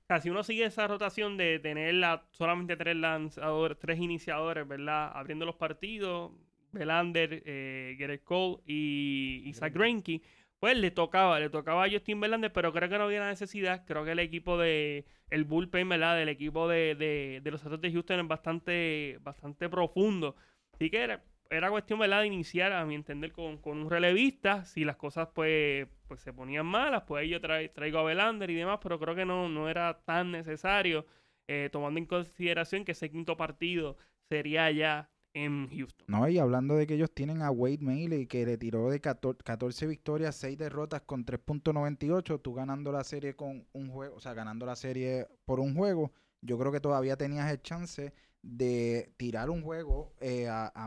O 0.03 0.07
sea, 0.07 0.21
si 0.21 0.29
uno 0.31 0.43
sigue 0.45 0.67
esa 0.67 0.87
rotación 0.87 1.37
de 1.39 1.59
tener 1.61 1.95
la, 1.95 2.27
solamente 2.31 2.77
tres 2.77 2.95
lanzadores, 2.95 3.79
tres 3.79 3.99
iniciadores, 3.99 4.69
¿verdad? 4.69 5.11
Abriendo 5.15 5.47
los 5.47 5.57
partidos, 5.57 6.31
Belander, 6.73 7.43
eh, 7.47 7.97
Garrett 7.99 8.23
Cole 8.23 8.59
y, 8.67 9.51
Zach 9.55 9.73
Greinke, 9.73 10.21
pues 10.65 10.79
le 10.79 10.91
tocaba, 10.91 11.39
le 11.41 11.51
tocaba 11.51 11.85
a 11.85 11.91
Justin 11.91 12.21
Verlander, 12.21 12.51
pero 12.51 12.73
creo 12.73 12.89
que 12.89 12.97
no 12.97 13.05
había 13.05 13.27
necesidad. 13.29 13.85
Creo 13.87 14.03
que 14.05 14.13
el 14.13 14.19
equipo 14.19 14.57
de, 14.57 15.05
el 15.29 15.45
bullpen, 15.45 15.87
¿verdad? 15.91 16.17
Del 16.17 16.31
equipo 16.31 16.69
de, 16.69 16.95
de, 16.95 17.41
de 17.43 17.51
los 17.51 17.61
Astros 17.63 17.83
de 17.83 17.93
Houston 17.93 18.21
es 18.21 18.29
bastante, 18.29 19.19
bastante 19.21 19.69
profundo. 19.69 20.37
Así 20.73 20.89
que 20.91 21.03
era, 21.03 21.23
era 21.51 21.69
cuestión, 21.71 21.99
¿verdad? 21.99 22.23
De 22.23 22.29
iniciar, 22.29 22.73
a 22.73 22.87
mi 22.87 22.95
entender, 22.95 23.33
con, 23.33 23.59
con 23.59 23.77
un 23.79 23.91
relevista. 23.91 24.65
Si 24.65 24.85
las 24.87 24.97
cosas, 24.97 25.29
pues, 25.35 25.87
pues 26.09 26.21
se 26.23 26.33
ponían 26.33 26.65
malas, 26.67 27.03
pues 27.07 27.29
yo 27.29 27.41
trai- 27.43 27.71
traigo 27.73 27.99
a 27.99 28.05
Belander 28.05 28.49
y 28.51 28.55
demás, 28.55 28.79
pero 28.83 28.99
creo 28.99 29.15
que 29.15 29.27
no, 29.27 29.49
no 29.51 29.69
era 29.69 30.01
tan 30.07 30.31
necesario, 30.33 31.05
eh, 31.47 31.69
tomando 31.73 31.99
en 31.99 32.07
consideración 32.07 32.85
que 32.87 32.93
ese 32.93 33.11
quinto 33.11 33.37
partido 33.37 33.99
sería 34.31 34.71
ya 34.71 35.11
en 35.35 35.69
Houston. 35.69 36.07
No, 36.09 36.29
y 36.29 36.39
hablando 36.39 36.77
de 36.77 36.87
que 36.87 36.95
ellos 36.95 37.11
tienen 37.13 37.43
a 37.43 37.51
Wade 37.51 37.79
Miley 37.81 38.27
que 38.27 38.47
le 38.47 38.57
tiró 38.57 38.89
de 38.91 39.01
14, 39.01 39.43
14 39.45 39.87
victorias, 39.87 40.37
6 40.37 40.57
derrotas 40.57 41.03
con 41.03 41.25
3.98, 41.27 42.41
tú 42.41 42.55
ganando 42.55 42.93
la 42.93 43.05
serie 43.05 43.35
con 43.37 43.67
un 43.73 43.91
juego, 43.91 44.17
o 44.17 44.21
sea, 44.21 44.33
ganando 44.35 44.65
la 44.65 44.77
serie 44.77 45.27
por 45.45 45.61
un 45.61 45.75
juego, 45.75 46.13
yo 46.41 46.59
creo 46.59 46.73
que 46.73 46.81
todavía 46.81 47.17
tenías 47.17 47.51
el 47.51 47.61
chance 47.63 48.13
de 48.43 49.11
tirar 49.17 49.49
un 49.49 49.63
juego 49.63 50.13
eh, 50.21 50.49
a, 50.49 50.67
a 50.75 50.87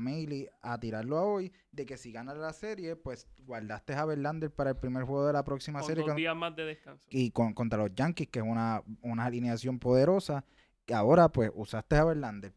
a 0.62 0.80
tirarlo 0.80 1.18
a 1.18 1.24
hoy, 1.24 1.52
de 1.72 1.86
que 1.88 1.98
si 1.98 2.12
ganas 2.12 2.38
la 2.38 2.54
serie, 2.54 2.96
pues 2.96 3.28
guardaste 3.40 3.94
a 3.96 4.06
Verlander 4.06 4.52
para 4.52 4.70
el 4.70 4.76
primer 4.78 5.04
juego 5.04 5.26
de 5.26 5.34
la 5.34 5.44
próxima 5.44 5.80
Con 5.80 5.88
serie 5.88 6.02
dos 6.04 6.10
con- 6.12 6.18
días 6.18 6.36
más 6.36 6.56
de 6.56 6.66
descanso. 6.66 7.08
y 7.10 7.32
con, 7.32 7.54
contra 7.54 7.80
los 7.80 7.96
Yankees, 7.96 8.28
que 8.30 8.40
es 8.40 8.46
una, 8.46 8.84
una 9.02 9.26
alineación 9.26 9.80
poderosa. 9.80 10.46
Que 10.86 10.94
ahora, 10.94 11.28
pues, 11.30 11.52
usaste 11.54 11.98
a 11.98 12.06
Verlander. 12.06 12.54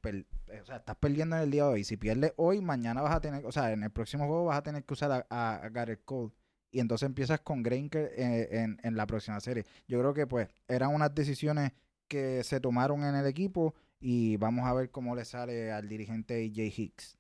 Per- 0.51 0.61
o 0.63 0.65
sea, 0.65 0.77
estás 0.77 0.97
perdiendo 0.97 1.37
en 1.37 1.43
el 1.43 1.51
día 1.51 1.65
de 1.65 1.71
hoy. 1.71 1.85
Si 1.85 1.97
pierdes 1.97 2.33
hoy, 2.37 2.61
mañana 2.61 3.03
vas 3.03 3.15
a 3.15 3.21
tener, 3.21 3.45
o 3.47 3.53
sea, 3.53 3.73
en 3.73 3.83
el 3.83 3.91
próximo 3.91 4.27
juego 4.27 4.47
vas 4.47 4.59
a 4.59 4.63
tener 4.63 4.85
que 4.85 4.95
usar 4.95 5.13
a, 5.13 5.27
a, 5.31 5.57
a 5.57 5.69
Garrett 5.69 6.05
Cole. 6.05 6.33
Y 6.73 6.81
entonces 6.81 7.07
empiezas 7.07 7.41
con 7.41 7.63
Greinker 7.63 8.13
eh, 8.17 8.49
en, 8.51 8.79
en 8.83 8.97
la 8.97 9.07
próxima 9.07 9.41
serie. 9.41 9.65
Yo 9.89 9.99
creo 9.99 10.15
que, 10.15 10.27
pues, 10.27 10.49
eran 10.69 10.95
unas 10.95 11.15
decisiones 11.15 11.73
que 12.09 12.45
se 12.45 12.61
tomaron 12.61 13.05
en 13.05 13.15
el 13.15 13.27
equipo 13.27 13.75
y 14.01 14.37
vamos 14.37 14.67
a 14.67 14.75
ver 14.75 14.91
cómo 14.91 15.15
le 15.17 15.25
sale 15.25 15.73
al 15.73 15.89
dirigente 15.89 16.51
Jay 16.55 16.73
Hicks. 16.77 17.19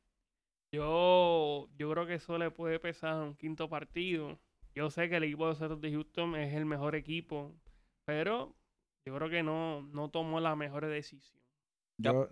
Yo, 0.72 1.68
yo 1.76 1.90
creo 1.90 2.06
que 2.06 2.14
eso 2.14 2.38
le 2.38 2.50
puede 2.52 2.78
pesar 2.78 3.14
a 3.14 3.22
un 3.22 3.34
quinto 3.34 3.68
partido. 3.68 4.38
Yo 4.74 4.88
sé 4.90 5.08
que 5.08 5.16
el 5.16 5.24
equipo 5.24 5.46
de 5.46 5.52
Astros 5.52 5.80
de 5.80 5.90
Houston 5.90 6.36
es 6.36 6.54
el 6.54 6.64
mejor 6.64 6.94
equipo, 6.94 7.52
pero 8.04 8.56
yo 9.04 9.16
creo 9.16 9.28
que 9.28 9.42
no, 9.42 9.82
no 9.82 10.10
tomó 10.10 10.38
la 10.38 10.54
mejor 10.54 10.86
decisión. 10.86 11.42
Ya. 11.98 12.12
Yo, 12.12 12.28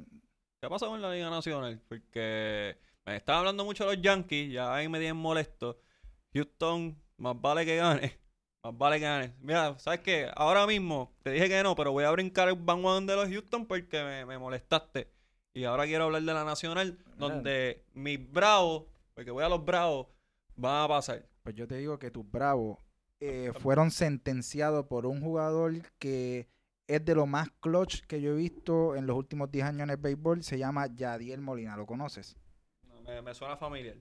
¿Qué 0.60 0.66
ha 0.66 0.70
pasado 0.70 0.94
en 0.96 1.02
la 1.02 1.12
Liga 1.12 1.30
Nacional? 1.30 1.80
Porque 1.88 2.76
me 3.06 3.16
estaba 3.16 3.40
hablando 3.40 3.64
mucho 3.64 3.84
los 3.84 4.00
Yankees, 4.00 4.52
ya 4.52 4.74
ahí 4.74 4.88
me 4.88 4.98
tienen 4.98 5.16
molesto. 5.16 5.78
Houston, 6.34 7.00
más 7.16 7.40
vale 7.40 7.64
que 7.64 7.76
gane. 7.76 8.18
Más 8.64 8.76
vale 8.76 8.96
que 8.96 9.04
gane. 9.04 9.34
Mira, 9.40 9.78
¿sabes 9.78 10.00
qué? 10.00 10.28
Ahora 10.34 10.66
mismo 10.66 11.14
te 11.22 11.30
dije 11.30 11.48
que 11.48 11.62
no, 11.62 11.76
pero 11.76 11.92
voy 11.92 12.02
a 12.02 12.10
brincar 12.10 12.48
el 12.48 12.56
bandwagon 12.56 13.06
de 13.06 13.14
los 13.14 13.28
Houston 13.28 13.66
porque 13.66 14.02
me, 14.02 14.26
me 14.26 14.36
molestaste. 14.36 15.08
Y 15.54 15.62
ahora 15.62 15.86
quiero 15.86 16.04
hablar 16.04 16.22
de 16.22 16.34
la 16.34 16.44
Nacional, 16.44 16.98
donde 17.16 17.84
mis 17.94 18.30
bravos, 18.30 18.86
porque 19.14 19.30
voy 19.30 19.44
a 19.44 19.48
los 19.48 19.64
bravos, 19.64 20.08
van 20.56 20.84
a 20.84 20.88
pasar. 20.88 21.24
Pues 21.42 21.54
yo 21.54 21.66
te 21.66 21.76
digo 21.76 21.98
que 21.98 22.10
tus 22.10 22.28
Bravos 22.30 22.78
eh, 23.20 23.52
fueron 23.60 23.90
sentenciados 23.90 24.86
por 24.86 25.06
un 25.06 25.20
jugador 25.20 25.72
que 25.98 26.48
es 26.88 27.04
de 27.04 27.14
lo 27.14 27.26
más 27.26 27.48
clutch 27.60 28.00
que 28.06 28.20
yo 28.20 28.32
he 28.32 28.36
visto 28.36 28.96
en 28.96 29.06
los 29.06 29.16
últimos 29.16 29.50
10 29.50 29.64
años 29.66 29.82
en 29.82 29.90
el 29.90 29.96
béisbol. 29.98 30.42
Se 30.42 30.58
llama 30.58 30.86
Yadiel 30.88 31.40
Molina, 31.40 31.76
¿lo 31.76 31.86
conoces? 31.86 32.36
No, 32.88 33.00
Me, 33.02 33.22
me 33.22 33.34
suena 33.34 33.56
familiar. 33.56 33.96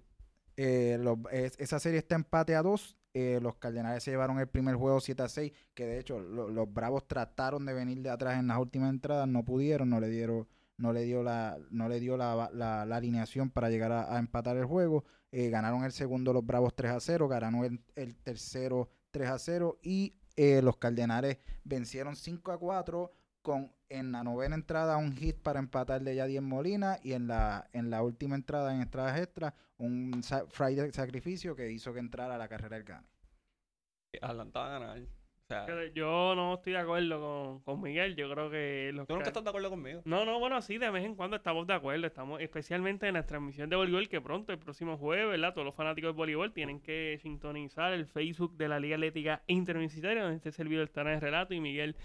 Eh, 0.56 0.98
es- 1.32 1.54
esa 1.60 1.80
serie 1.80 2.00
está 2.00 2.16
empate 2.16 2.56
a 2.56 2.64
2. 2.64 2.96
los 3.42 3.56
Cardenales 3.56 4.04
se 4.04 4.12
llevaron 4.12 4.38
el 4.40 4.48
primer 4.48 4.76
juego 4.76 5.00
7 5.00 5.24
a 5.24 5.28
6. 5.28 5.52
Que 5.74 5.86
de 5.88 6.00
hecho 6.00 6.20
lo- 6.20 6.50
los 6.50 6.72
Bravos 6.72 7.08
trataron 7.08 7.66
de 7.66 7.74
venir 7.74 8.02
de 8.04 8.10
atrás 8.12 8.40
en 8.40 8.48
las 8.48 8.60
últimas 8.60 8.92
entradas. 8.92 9.28
No 9.28 9.44
pudieron, 9.44 9.90
no 9.90 10.00
le 10.00 10.08
dieron. 10.10 10.48
No 10.78 10.94
le 10.94 11.02
dio 11.02 11.24
la, 11.24 11.58
no 11.72 11.90
le 11.90 12.00
dio 12.00 12.16
la, 12.18 12.50
la- 12.54 12.86
la 12.86 12.96
alineación 12.96 13.50
para 13.50 13.70
llegar 13.72 13.92
a, 13.92 14.16
a 14.16 14.20
empatar 14.20 14.56
el 14.58 14.66
juego. 14.66 15.04
Eh, 15.32 15.50
ganaron 15.50 15.84
el 15.84 15.92
segundo 15.92 16.32
los 16.32 16.46
Bravos 16.46 16.76
3 16.76 16.92
a 16.92 17.00
0. 17.00 17.28
Ganaron 17.28 17.66
el, 17.66 17.82
el 17.96 18.16
tercero 18.18 18.88
3 19.10 19.30
a 19.30 19.40
0. 19.40 19.80
Y 19.82 20.14
eh, 20.38 20.62
los 20.62 20.78
Cardenales 20.78 21.40
vencieron 21.66 22.16
5 22.16 22.52
a 22.54 22.58
4 22.60 23.12
con 23.42 23.74
en 23.90 24.12
la 24.12 24.24
novena 24.24 24.56
entrada 24.56 24.98
un 24.98 25.16
hit 25.16 25.38
para 25.42 25.60
empatar 25.60 26.02
de 26.02 26.16
Yadier 26.16 26.42
Molina 26.42 27.00
y 27.04 27.14
en 27.14 27.28
la, 27.28 27.70
en 27.74 27.90
la 27.90 28.04
última 28.04 28.36
entrada 28.36 28.74
en 28.74 28.82
entradas 28.82 29.20
extras 29.20 29.54
un 29.78 30.22
sa- 30.24 30.46
de 30.46 30.92
sacrificio 30.94 31.56
que 31.56 31.72
hizo 31.72 31.94
que 31.94 32.00
entrara 32.00 32.36
a 32.36 32.38
la 32.38 32.48
carrera 32.50 32.76
del 32.78 32.86
Gane. 32.86 33.08
Atlanta 34.22 34.66
a 34.66 34.70
ganar. 34.80 35.17
Sea, 35.48 35.66
Yo 35.94 36.34
no 36.36 36.56
estoy 36.56 36.74
de 36.74 36.80
acuerdo 36.80 37.22
con, 37.22 37.60
con 37.62 37.82
Miguel. 37.82 38.16
Yo 38.16 38.30
creo 38.30 38.50
que 38.50 38.92
los 38.94 39.08
tú 39.08 39.14
nunca 39.14 39.30
estás 39.30 39.44
de 39.44 39.50
acuerdo 39.50 39.70
conmigo. 39.70 40.02
No, 40.04 40.26
no, 40.26 40.40
bueno, 40.40 40.62
sí, 40.62 40.78
de 40.78 40.90
vez 40.90 41.06
en 41.06 41.16
cuando 41.16 41.38
estamos 41.38 41.66
de 41.66 41.74
acuerdo. 41.74 42.06
Estamos 42.06 42.42
especialmente 42.42 43.08
en 43.08 43.14
la 43.14 43.26
transmisión 43.26 43.70
de 43.70 43.78
voleibol 43.78 44.10
que 44.10 44.20
pronto, 44.20 44.52
el 44.52 44.60
próximo 44.60 44.98
jueves, 44.98 45.30
¿verdad? 45.30 45.54
Todos 45.54 45.66
los 45.66 45.76
fanáticos 45.76 46.10
de 46.10 46.18
voleibol 46.18 46.54
tienen 46.54 46.82
que 46.82 47.18
sintonizar 47.22 47.94
el 47.94 48.08
Facebook 48.08 48.58
de 48.58 48.68
la 48.68 48.80
Liga 48.80 48.96
Atlética 48.96 49.42
Interuniversitaria, 49.48 50.24
donde 50.24 50.38
este 50.38 50.52
servidor 50.52 50.84
estará 50.84 51.12
en 51.12 51.16
el 51.16 51.22
relato 51.22 51.54
y 51.54 51.62
Miguel 51.62 51.96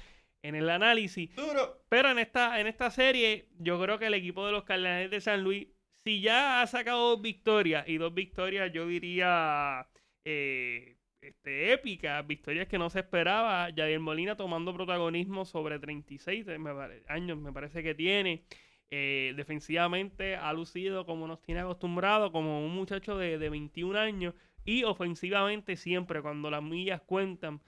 en 0.43 0.55
el 0.55 0.69
análisis. 0.71 1.35
¡Duro! 1.35 1.83
Pero 1.89 2.11
en 2.11 2.19
esta, 2.19 2.61
en 2.61 2.67
esta 2.67 2.91
serie, 2.91 3.49
yo 3.59 3.81
creo 3.81 3.99
que 3.99 4.07
el 4.07 4.15
equipo 4.15 4.45
de 4.47 4.53
los 4.53 4.65
Cardenales 4.65 5.11
de 5.11 5.21
San 5.21 5.43
Luis, 5.43 5.69
si 6.05 6.21
ya 6.21 6.63
ha 6.63 6.67
sacado 6.67 7.11
dos 7.11 7.23
victorias, 7.23 7.89
y 7.89 7.97
dos 7.97 8.13
victorias 8.13 8.73
yo 8.73 8.87
diría 8.87 9.87
eh, 10.25 10.97
este, 11.23 11.73
épicas, 11.73 12.27
victorias 12.27 12.67
que 12.69 12.79
no 12.79 12.91
se 12.91 12.99
esperaba, 13.01 13.71
Yadier 13.71 14.01
Molina 14.01 14.37
tomando 14.37 14.75
protagonismo 14.75 15.45
sobre 15.45 15.79
36 15.79 16.45
de- 16.45 16.59
me 16.59 16.75
pare- 16.75 17.03
años, 17.09 17.39
me 17.39 17.53
parece 17.53 17.83
que 17.83 17.95
tiene. 17.95 18.43
Eh, 18.91 19.33
defensivamente 19.37 20.37
ha 20.37 20.53
lucido 20.53 21.07
como 21.07 21.27
nos 21.27 21.41
tiene 21.41 21.61
acostumbrado, 21.63 22.31
como 22.33 22.65
un 22.67 22.75
muchacho 22.75 23.17
de, 23.17 23.39
de 23.39 23.49
21 23.49 23.97
años, 23.97 24.35
y 24.65 24.85
ofensivamente 24.85 25.77
siempre, 25.77 26.21
cuando 26.21 26.51
las 26.51 26.63
millas 26.63 27.01
cuentan, 27.01 27.61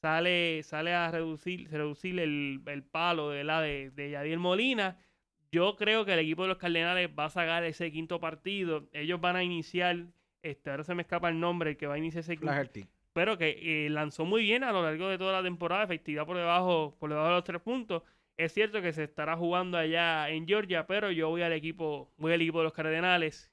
sale, 0.00 0.62
sale 0.62 0.94
a 0.94 1.10
reducir, 1.10 1.68
reducir 1.70 2.18
el, 2.20 2.60
el 2.66 2.82
palo 2.84 3.30
de 3.30 3.42
la 3.42 3.60
de, 3.60 3.90
de 3.90 4.10
Yadier 4.10 4.38
Molina. 4.38 4.96
Yo 5.50 5.76
creo 5.76 6.04
que 6.04 6.12
el 6.12 6.20
equipo 6.20 6.42
de 6.42 6.48
los 6.48 6.58
Cardenales 6.58 7.10
va 7.18 7.24
a 7.24 7.30
sacar 7.30 7.64
ese 7.64 7.90
quinto 7.90 8.20
partido. 8.20 8.88
Ellos 8.92 9.20
van 9.20 9.34
a 9.36 9.42
iniciar, 9.42 10.04
este, 10.42 10.70
ahora 10.70 10.84
se 10.84 10.94
me 10.94 11.02
escapa 11.02 11.28
el 11.30 11.40
nombre, 11.40 11.70
el 11.70 11.76
que 11.76 11.86
va 11.86 11.94
a 11.94 11.98
iniciar 11.98 12.20
ese 12.20 12.36
quinto, 12.36 12.52
Flaherty. 12.52 12.86
Pero 13.18 13.36
que 13.36 13.58
eh, 13.60 13.90
lanzó 13.90 14.24
muy 14.24 14.42
bien 14.42 14.62
a 14.62 14.70
lo 14.70 14.80
largo 14.80 15.08
de 15.08 15.18
toda 15.18 15.32
la 15.32 15.42
temporada, 15.42 15.82
efectividad 15.82 16.24
por 16.24 16.36
debajo, 16.36 16.94
por 17.00 17.10
debajo 17.10 17.26
de 17.26 17.34
los 17.34 17.42
tres 17.42 17.60
puntos. 17.60 18.04
Es 18.36 18.52
cierto 18.54 18.80
que 18.80 18.92
se 18.92 19.02
estará 19.02 19.36
jugando 19.36 19.76
allá 19.76 20.30
en 20.30 20.46
Georgia, 20.46 20.86
pero 20.86 21.10
yo 21.10 21.28
voy 21.28 21.42
al 21.42 21.52
equipo, 21.52 22.12
voy 22.16 22.32
al 22.32 22.42
equipo 22.42 22.58
de 22.58 22.64
los 22.64 22.72
Cardenales, 22.72 23.50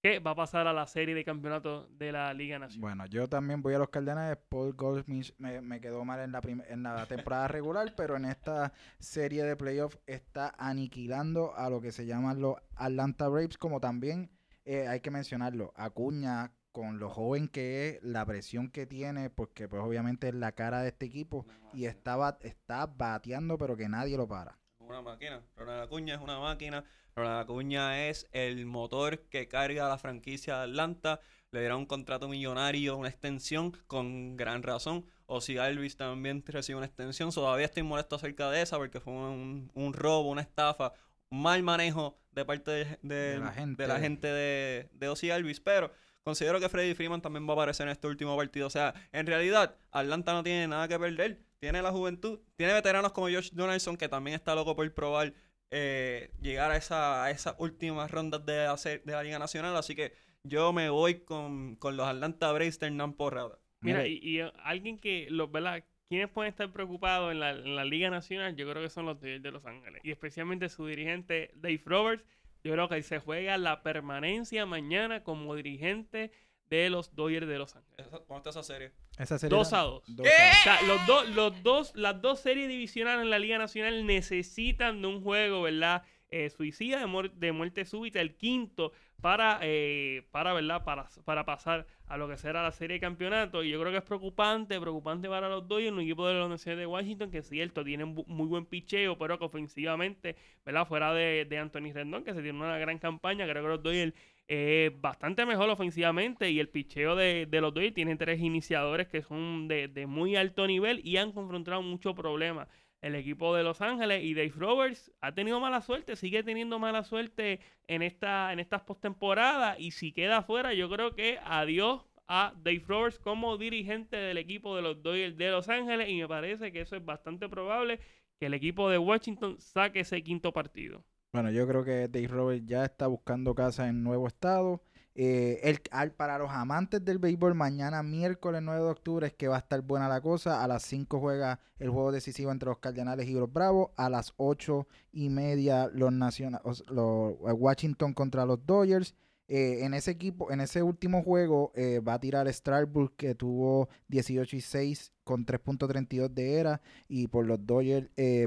que 0.00 0.20
va 0.20 0.30
a 0.30 0.34
pasar 0.36 0.68
a 0.68 0.72
la 0.72 0.86
serie 0.86 1.12
de 1.16 1.24
campeonato 1.24 1.88
de 1.88 2.12
la 2.12 2.32
Liga 2.32 2.60
Nacional. 2.60 2.80
Bueno, 2.82 3.06
yo 3.06 3.26
también 3.26 3.62
voy 3.62 3.74
a 3.74 3.78
los 3.80 3.88
Cardenales. 3.88 4.38
Paul 4.48 4.74
Goldschmidt 4.74 5.32
me, 5.38 5.60
me 5.60 5.80
quedó 5.80 6.04
mal 6.04 6.20
en 6.20 6.30
la, 6.30 6.40
en 6.68 6.84
la 6.84 7.04
temporada 7.06 7.48
regular, 7.48 7.92
pero 7.96 8.14
en 8.14 8.26
esta 8.26 8.72
serie 9.00 9.42
de 9.42 9.56
playoffs 9.56 9.98
está 10.06 10.54
aniquilando 10.56 11.52
a 11.56 11.68
lo 11.68 11.80
que 11.80 11.90
se 11.90 12.06
llaman 12.06 12.40
los 12.40 12.54
Atlanta 12.76 13.26
Braves, 13.26 13.58
como 13.58 13.80
también 13.80 14.30
eh, 14.64 14.86
hay 14.86 15.00
que 15.00 15.10
mencionarlo, 15.10 15.72
Acuña 15.74 16.52
con 16.72 16.98
lo 16.98 17.10
joven 17.10 17.48
que 17.48 17.88
es, 17.88 18.02
la 18.02 18.24
presión 18.24 18.68
que 18.70 18.86
tiene, 18.86 19.28
porque 19.30 19.68
pues 19.68 19.82
obviamente 19.82 20.28
es 20.28 20.34
la 20.34 20.52
cara 20.52 20.82
de 20.82 20.88
este 20.88 21.06
equipo 21.06 21.46
y 21.72 21.86
está, 21.86 22.16
bat- 22.16 22.44
está 22.44 22.86
bateando, 22.86 23.58
pero 23.58 23.76
que 23.76 23.88
nadie 23.88 24.16
lo 24.16 24.28
para. 24.28 24.58
una 24.78 25.02
máquina. 25.02 25.42
Ronald 25.56 25.82
Acuña 25.82 26.14
es 26.14 26.20
una 26.20 26.38
máquina. 26.38 26.84
Ronald 27.16 27.40
Acuña 27.42 28.08
es 28.08 28.26
el 28.32 28.66
motor 28.66 29.20
que 29.28 29.48
carga 29.48 29.88
la 29.88 29.98
franquicia 29.98 30.56
de 30.58 30.62
Atlanta. 30.64 31.20
Le 31.52 31.60
dieron 31.60 31.78
un 31.80 31.86
contrato 31.86 32.28
millonario, 32.28 32.96
una 32.96 33.08
extensión 33.08 33.72
con 33.88 34.36
gran 34.36 34.62
razón. 34.62 35.04
O 35.26 35.40
si 35.40 35.58
Alvis 35.58 35.96
también 35.96 36.44
recibe 36.46 36.76
una 36.76 36.86
extensión. 36.86 37.30
Todavía 37.32 37.66
estoy 37.66 37.82
molesto 37.82 38.14
acerca 38.16 38.50
de 38.50 38.62
esa 38.62 38.78
porque 38.78 39.00
fue 39.00 39.12
un, 39.12 39.70
un 39.74 39.92
robo, 39.92 40.30
una 40.30 40.40
estafa, 40.42 40.92
un 41.30 41.42
mal 41.42 41.62
manejo 41.64 42.16
de 42.32 42.44
parte 42.44 42.70
de, 42.70 42.84
de- 43.02 43.14
De 43.34 43.38
la 43.38 43.52
gente. 43.52 43.82
de, 43.82 43.88
la 43.88 43.98
gente 44.00 44.26
de, 44.28 44.88
de 44.92 45.08
Ozzy 45.08 45.30
Alvis. 45.30 45.60
Pero 45.60 45.90
considero 46.24 46.60
que 46.60 46.68
Freddy 46.68 46.94
Freeman 46.94 47.22
también 47.22 47.46
va 47.46 47.50
a 47.50 47.54
aparecer 47.54 47.86
en 47.86 47.92
este 47.92 48.06
último 48.06 48.36
partido. 48.36 48.66
O 48.66 48.70
sea, 48.70 48.94
en 49.12 49.26
realidad, 49.26 49.76
Atlanta 49.90 50.32
no 50.32 50.42
tiene 50.42 50.68
nada 50.68 50.88
que 50.88 50.98
perder. 50.98 51.40
Tiene 51.58 51.82
la 51.82 51.92
juventud. 51.92 52.40
Tiene 52.56 52.72
veteranos 52.72 53.12
como 53.12 53.28
Josh 53.28 53.50
Donaldson, 53.52 53.96
que 53.96 54.08
también 54.08 54.34
está 54.34 54.54
loco 54.54 54.74
por 54.74 54.92
probar 54.94 55.34
eh, 55.70 56.32
llegar 56.40 56.70
a, 56.70 56.76
esa, 56.76 57.24
a 57.24 57.30
esas 57.30 57.54
últimas 57.58 58.10
rondas 58.10 58.44
de, 58.44 58.66
hacer, 58.66 59.02
de 59.04 59.12
la 59.12 59.22
Liga 59.22 59.38
Nacional. 59.38 59.76
Así 59.76 59.94
que 59.94 60.12
yo 60.42 60.72
me 60.72 60.88
voy 60.88 61.20
con, 61.20 61.76
con 61.76 61.96
los 61.96 62.06
Atlanta 62.06 62.50
Braves 62.52 62.78
de 62.80 62.86
Hernán 62.86 63.14
Porrada. 63.14 63.58
Mira, 63.80 64.06
y, 64.06 64.20
y, 64.22 64.40
eh, 64.40 64.52
alguien 64.62 64.98
que, 64.98 65.26
los, 65.30 65.50
¿verdad? 65.50 65.84
¿Quiénes 66.08 66.28
pueden 66.28 66.50
estar 66.50 66.72
preocupados 66.72 67.30
en 67.30 67.40
la, 67.40 67.50
en 67.50 67.76
la 67.76 67.84
Liga 67.84 68.10
Nacional? 68.10 68.56
Yo 68.56 68.68
creo 68.68 68.82
que 68.82 68.90
son 68.90 69.06
los 69.06 69.20
Dodgers 69.20 69.42
de 69.42 69.52
Los 69.52 69.64
Ángeles. 69.64 70.00
Y 70.04 70.10
especialmente 70.10 70.68
su 70.68 70.86
dirigente, 70.86 71.52
Dave 71.54 71.82
Roberts. 71.84 72.24
Yo 72.62 72.72
creo 72.72 72.88
que 72.88 73.02
se 73.02 73.18
juega 73.18 73.56
la 73.58 73.82
permanencia 73.82 74.66
mañana 74.66 75.22
como 75.22 75.54
dirigente 75.54 76.30
de 76.68 76.88
los 76.90 77.14
Dodgers 77.16 77.48
de 77.48 77.58
Los 77.58 77.74
Ángeles. 77.74 78.06
¿Cómo 78.26 78.38
está 78.38 78.50
esa 78.50 78.62
serie? 78.62 78.92
Esa 79.18 79.38
serie 79.38 79.56
2 79.56 79.68
era- 79.72 79.80
a 79.80 79.84
2. 79.84 80.02
dos 80.06 80.26
¿Qué? 80.26 80.32
a 80.32 80.46
dos. 80.46 80.56
O 80.58 80.62
sea, 80.62 80.82
los, 80.82 81.06
dos 81.06 81.28
los 81.30 81.62
dos, 81.62 81.92
las 81.96 82.22
dos 82.22 82.40
series 82.40 82.68
divisionales 82.68 83.22
en 83.24 83.30
la 83.30 83.38
Liga 83.38 83.58
Nacional 83.58 84.06
necesitan 84.06 85.02
de 85.02 85.08
un 85.08 85.22
juego, 85.22 85.62
¿verdad? 85.62 86.02
Eh, 86.30 86.48
suicida 86.50 87.00
de 87.34 87.52
muerte 87.52 87.84
súbita, 87.84 88.20
el 88.20 88.36
quinto, 88.36 88.92
para, 89.20 89.58
eh, 89.62 90.26
para, 90.30 90.52
¿verdad? 90.52 90.84
Para, 90.84 91.08
para 91.24 91.44
pasar 91.44 91.86
a 92.06 92.16
lo 92.16 92.28
que 92.28 92.36
será 92.36 92.62
la 92.62 92.72
serie 92.72 92.94
de 92.94 93.00
campeonato. 93.00 93.62
Y 93.62 93.70
yo 93.70 93.80
creo 93.80 93.92
que 93.92 93.98
es 93.98 94.04
preocupante, 94.04 94.80
preocupante 94.80 95.28
para 95.28 95.48
los 95.48 95.68
Dodgers, 95.68 95.92
un 95.92 96.00
equipo 96.00 96.26
de 96.26 96.34
la 96.34 96.40
Universidad 96.40 96.76
de 96.76 96.86
Washington, 96.86 97.30
que 97.30 97.38
es 97.38 97.48
cierto, 97.48 97.84
tienen 97.84 98.14
muy 98.26 98.46
buen 98.46 98.66
picheo, 98.66 99.16
pero 99.18 99.38
que 99.38 99.44
ofensivamente, 99.44 100.36
¿verdad? 100.64 100.86
Fuera 100.86 101.12
de, 101.14 101.46
de 101.48 101.58
Anthony 101.58 101.92
Rendón, 101.92 102.24
que 102.24 102.34
se 102.34 102.42
tiene 102.42 102.58
una 102.58 102.78
gran 102.78 102.98
campaña, 102.98 103.46
creo 103.46 103.62
que 103.62 103.68
los 103.68 103.82
Dodgers 103.82 104.14
eh, 104.48 104.90
bastante 105.00 105.46
mejor 105.46 105.70
ofensivamente 105.70 106.50
y 106.50 106.58
el 106.58 106.68
picheo 106.68 107.14
de, 107.14 107.46
de 107.46 107.60
los 107.60 107.72
Dodgers 107.72 107.94
tiene 107.94 108.16
tres 108.16 108.40
iniciadores 108.40 109.06
que 109.06 109.22
son 109.22 109.68
de, 109.68 109.86
de 109.86 110.06
muy 110.06 110.34
alto 110.34 110.66
nivel 110.66 111.00
y 111.06 111.18
han 111.18 111.30
confrontado 111.30 111.82
muchos 111.82 112.14
problemas 112.14 112.66
el 113.02 113.14
equipo 113.14 113.54
de 113.54 113.62
Los 113.62 113.80
Ángeles 113.80 114.22
y 114.24 114.34
Dave 114.34 114.52
Roberts 114.56 115.12
ha 115.20 115.32
tenido 115.32 115.60
mala 115.60 115.80
suerte, 115.80 116.16
sigue 116.16 116.42
teniendo 116.42 116.78
mala 116.78 117.02
suerte 117.02 117.60
en, 117.86 118.02
esta, 118.02 118.52
en 118.52 118.60
estas 118.60 118.82
postemporadas 118.82 119.78
y 119.78 119.92
si 119.92 120.12
queda 120.12 120.42
fuera 120.42 120.74
yo 120.74 120.90
creo 120.90 121.14
que 121.14 121.38
adiós 121.44 122.02
a 122.28 122.52
Dave 122.56 122.84
Roberts 122.86 123.18
como 123.18 123.56
dirigente 123.56 124.16
del 124.16 124.38
equipo 124.38 124.76
de 124.76 124.82
los 124.82 125.02
Dodgers 125.02 125.36
de 125.36 125.50
Los 125.50 125.68
Ángeles 125.68 126.08
y 126.08 126.20
me 126.20 126.28
parece 126.28 126.70
que 126.70 126.82
eso 126.82 126.96
es 126.96 127.04
bastante 127.04 127.48
probable 127.48 127.98
que 128.38 128.46
el 128.46 128.54
equipo 128.54 128.88
de 128.88 128.98
Washington 128.98 129.56
saque 129.60 130.00
ese 130.00 130.22
quinto 130.22 130.52
partido. 130.52 131.04
Bueno, 131.32 131.50
yo 131.50 131.66
creo 131.66 131.84
que 131.84 132.08
Dave 132.08 132.28
Roberts 132.28 132.66
ya 132.66 132.84
está 132.84 133.06
buscando 133.06 133.54
casa 133.54 133.88
en 133.88 134.02
nuevo 134.02 134.26
estado. 134.26 134.82
Eh, 135.14 135.60
el, 135.64 135.80
al, 135.90 136.12
para 136.12 136.38
los 136.38 136.50
amantes 136.50 137.04
del 137.04 137.18
béisbol, 137.18 137.54
mañana 137.54 138.02
miércoles 138.02 138.62
9 138.62 138.80
de 138.80 138.90
octubre 138.90 139.26
es 139.26 139.34
que 139.34 139.48
va 139.48 139.56
a 139.56 139.60
estar 139.60 139.80
buena 139.82 140.08
la 140.08 140.20
cosa. 140.20 140.62
A 140.62 140.68
las 140.68 140.82
5 140.84 141.18
juega 141.18 141.60
el 141.78 141.90
juego 141.90 142.12
decisivo 142.12 142.52
entre 142.52 142.68
los 142.68 142.78
Cardenales 142.78 143.28
y 143.28 143.32
los 143.32 143.52
Bravos. 143.52 143.90
A 143.96 144.08
las 144.08 144.32
8 144.36 144.86
y 145.12 145.28
media 145.30 145.90
los, 145.92 146.12
los, 146.12 146.84
los 146.88 147.34
Washington 147.40 148.14
contra 148.14 148.46
los 148.46 148.64
Dodgers. 148.64 149.14
Eh, 149.52 149.84
en 149.84 149.94
ese 149.94 150.12
equipo, 150.12 150.52
en 150.52 150.60
ese 150.60 150.80
último 150.80 151.24
juego, 151.24 151.72
eh, 151.74 151.98
va 151.98 152.14
a 152.14 152.20
tirar 152.20 152.46
Strasburg, 152.52 153.16
que 153.16 153.34
tuvo 153.34 153.88
18 154.06 154.54
y 154.54 154.60
6 154.60 155.12
con 155.24 155.44
3.32 155.44 156.32
de 156.32 156.54
era. 156.54 156.80
Y 157.08 157.26
por 157.26 157.46
los 157.46 157.66
Dodgers, 157.66 158.08
eh, 158.16 158.46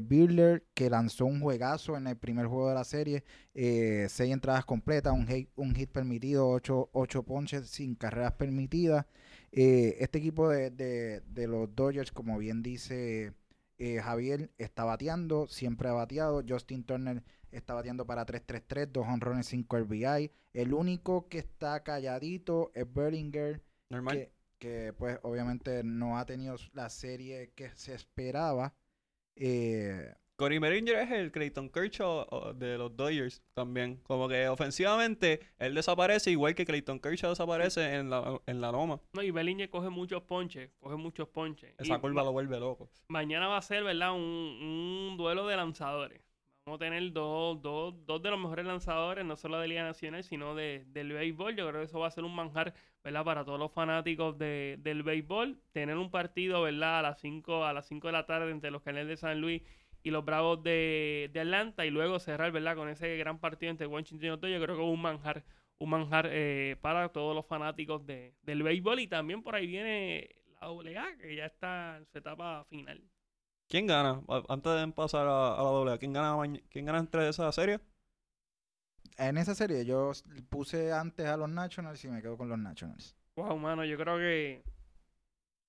que 0.74 0.90
lanzó 0.90 1.26
un 1.26 1.42
juegazo 1.42 1.98
en 1.98 2.08
el 2.08 2.16
primer 2.16 2.46
juego 2.46 2.70
de 2.70 2.76
la 2.76 2.86
serie. 2.86 3.26
6 3.54 4.20
eh, 4.22 4.32
entradas 4.32 4.64
completas, 4.64 5.12
un 5.12 5.28
hit, 5.28 5.50
un 5.58 5.76
hit 5.76 5.92
permitido, 5.92 6.48
8, 6.48 6.92
8 6.94 7.24
ponches 7.24 7.68
sin 7.68 7.96
carreras 7.96 8.32
permitidas. 8.34 9.06
este 9.52 10.20
equipo 10.20 10.48
de, 10.48 10.72
de, 10.72 11.20
de, 11.20 11.48
los 11.48 11.76
Dodgers, 11.76 12.14
como 12.14 12.38
bien 12.38 12.64
dice 12.64 13.34
Javier, 14.02 14.52
está 14.58 14.86
bateando, 14.86 15.48
siempre 15.48 15.90
ha 15.90 15.94
bateado. 15.94 16.42
Justin 16.48 16.86
Turner 16.86 17.24
está 17.54 17.74
batiendo 17.74 18.06
para 18.06 18.26
3-3-3, 18.26 18.88
dos 18.88 19.08
honrones, 19.08 19.48
5 19.48 19.80
RBI. 19.80 20.32
El 20.54 20.74
único 20.74 21.28
que 21.30 21.40
está 21.40 21.84
calladito 21.84 22.72
es 22.76 22.92
Berlinger. 22.92 23.62
Normal. 23.90 24.30
Que, 24.60 24.94
pues 24.98 25.20
obviamente 25.24 25.84
no 25.84 26.18
ha 26.18 26.26
tenido 26.26 26.56
la 26.74 26.90
serie 26.90 27.52
que 27.56 27.70
se 27.76 27.94
esperaba. 27.94 28.74
Eh, 29.36 30.14
Cory 30.36 30.58
Berlinger 30.58 30.96
es 30.96 31.12
el 31.12 31.32
Clayton 31.32 31.70
Kershaw 31.70 32.54
de 32.56 32.78
los 32.78 32.96
Dodgers 32.96 33.44
también. 33.54 33.98
Como 34.04 34.28
que 34.28 34.48
ofensivamente 34.48 35.42
él 35.60 35.76
desaparece 35.76 36.32
igual 36.32 36.56
que 36.56 36.66
Clayton 36.66 37.00
Kershaw 37.00 37.32
desaparece 37.32 37.96
en 37.96 38.10
la, 38.10 38.40
en 38.48 38.62
la 38.62 38.72
loma. 38.72 39.00
No, 39.14 39.22
y 39.22 39.32
Berlinger 39.32 39.70
coge 39.70 39.90
muchos 39.90 40.24
ponches, 40.24 40.72
coge 40.80 40.96
muchos 40.96 41.28
ponches. 41.28 41.76
Esa 41.78 42.00
curva 42.00 42.24
lo 42.24 42.32
vuelve 42.32 42.60
loco. 42.60 42.90
Mañana 43.10 43.48
va 43.48 43.58
a 43.58 43.62
ser, 43.62 43.84
¿verdad? 43.84 44.14
un 44.14 45.16
duelo 45.18 45.46
de 45.46 45.56
lanzadores 45.56 46.22
vamos 46.66 46.82
a 46.82 46.86
tener 46.86 47.12
dos, 47.12 47.62
dos, 47.62 47.94
dos 48.06 48.22
de 48.22 48.30
los 48.30 48.40
mejores 48.40 48.66
lanzadores, 48.66 49.26
no 49.26 49.36
solo 49.36 49.60
de 49.60 49.68
Liga 49.68 49.84
Nacional, 49.84 50.24
sino 50.24 50.56
de, 50.56 50.86
del 50.88 51.12
béisbol. 51.12 51.56
Yo 51.56 51.68
creo 51.68 51.82
que 51.82 51.86
eso 51.86 52.00
va 52.00 52.08
a 52.08 52.12
ser 52.12 52.24
un 52.24 52.36
manjar, 52.36 52.74
¿verdad? 53.04 53.26
Para 53.26 53.44
todos 53.44 53.60
los 53.60 53.72
fanáticos 53.72 54.38
de, 54.38 54.78
del 54.80 55.04
béisbol. 55.04 55.60
Tener 55.74 55.98
un 55.98 56.10
partido, 56.10 56.62
¿verdad? 56.62 57.00
A 57.00 57.02
las 57.02 57.20
5 57.20 57.66
a 57.66 57.74
las 57.74 57.88
5 57.88 58.08
de 58.08 58.14
la 58.14 58.26
tarde 58.26 58.52
entre 58.52 58.72
los 58.72 58.82
Canales 58.82 59.08
de 59.10 59.18
San 59.18 59.42
Luis 59.42 59.62
y 60.04 60.12
los 60.12 60.24
Bravos 60.24 60.64
de, 60.64 61.30
Atlanta 61.36 61.86
y 61.86 61.90
luego 61.90 62.20
cerrar, 62.20 62.52
¿verdad? 62.52 62.76
Con 62.76 62.90
ese 62.90 63.18
gran 63.18 63.40
partido 63.40 63.72
entre 63.72 63.88
Washington 63.88 64.26
y 64.26 64.30
Otto, 64.30 64.48
yo 64.48 64.62
creo 64.62 64.76
que 64.78 64.84
es 64.84 64.90
un 64.90 65.02
manjar, 65.02 65.44
un 65.80 65.90
manjar 65.90 66.30
eh, 66.32 66.78
para 66.82 67.10
todos 67.10 67.36
los 67.36 67.46
fanáticos 67.46 68.06
de, 68.06 68.34
del 68.44 68.64
béisbol 68.64 69.00
y 69.00 69.08
también 69.08 69.44
por 69.44 69.56
ahí 69.56 69.68
viene 69.68 70.30
la 70.62 70.68
AA, 70.68 71.18
que 71.18 71.36
ya 71.36 71.46
está 71.46 71.98
en 71.98 72.06
su 72.06 72.18
etapa 72.18 72.66
final. 72.70 73.02
¿Quién 73.74 73.88
gana? 73.88 74.22
Antes 74.50 74.72
de 74.72 74.88
pasar 74.90 75.26
a, 75.26 75.56
la 75.58 75.64
doble, 75.64 75.98
¿quién 75.98 76.14
gana, 76.14 76.38
¿quién 76.70 76.86
gana 76.86 77.00
entre 77.00 77.28
esa 77.28 77.52
serie? 77.52 77.80
En 79.18 79.36
esa 79.36 79.56
serie 79.56 79.84
yo 79.84 80.12
puse 80.48 80.94
antes 80.94 81.26
a 81.26 81.38
los 81.38 81.50
Nationals 81.50 82.06
y 82.06 82.08
me 82.08 82.22
quedo 82.22 82.38
con 82.38 82.50
los 82.50 82.60
Nationals. 82.60 83.16
Wow, 83.36 83.58
mano, 83.58 83.84
yo 83.84 83.98
creo 83.98 84.18
que. 84.18 84.64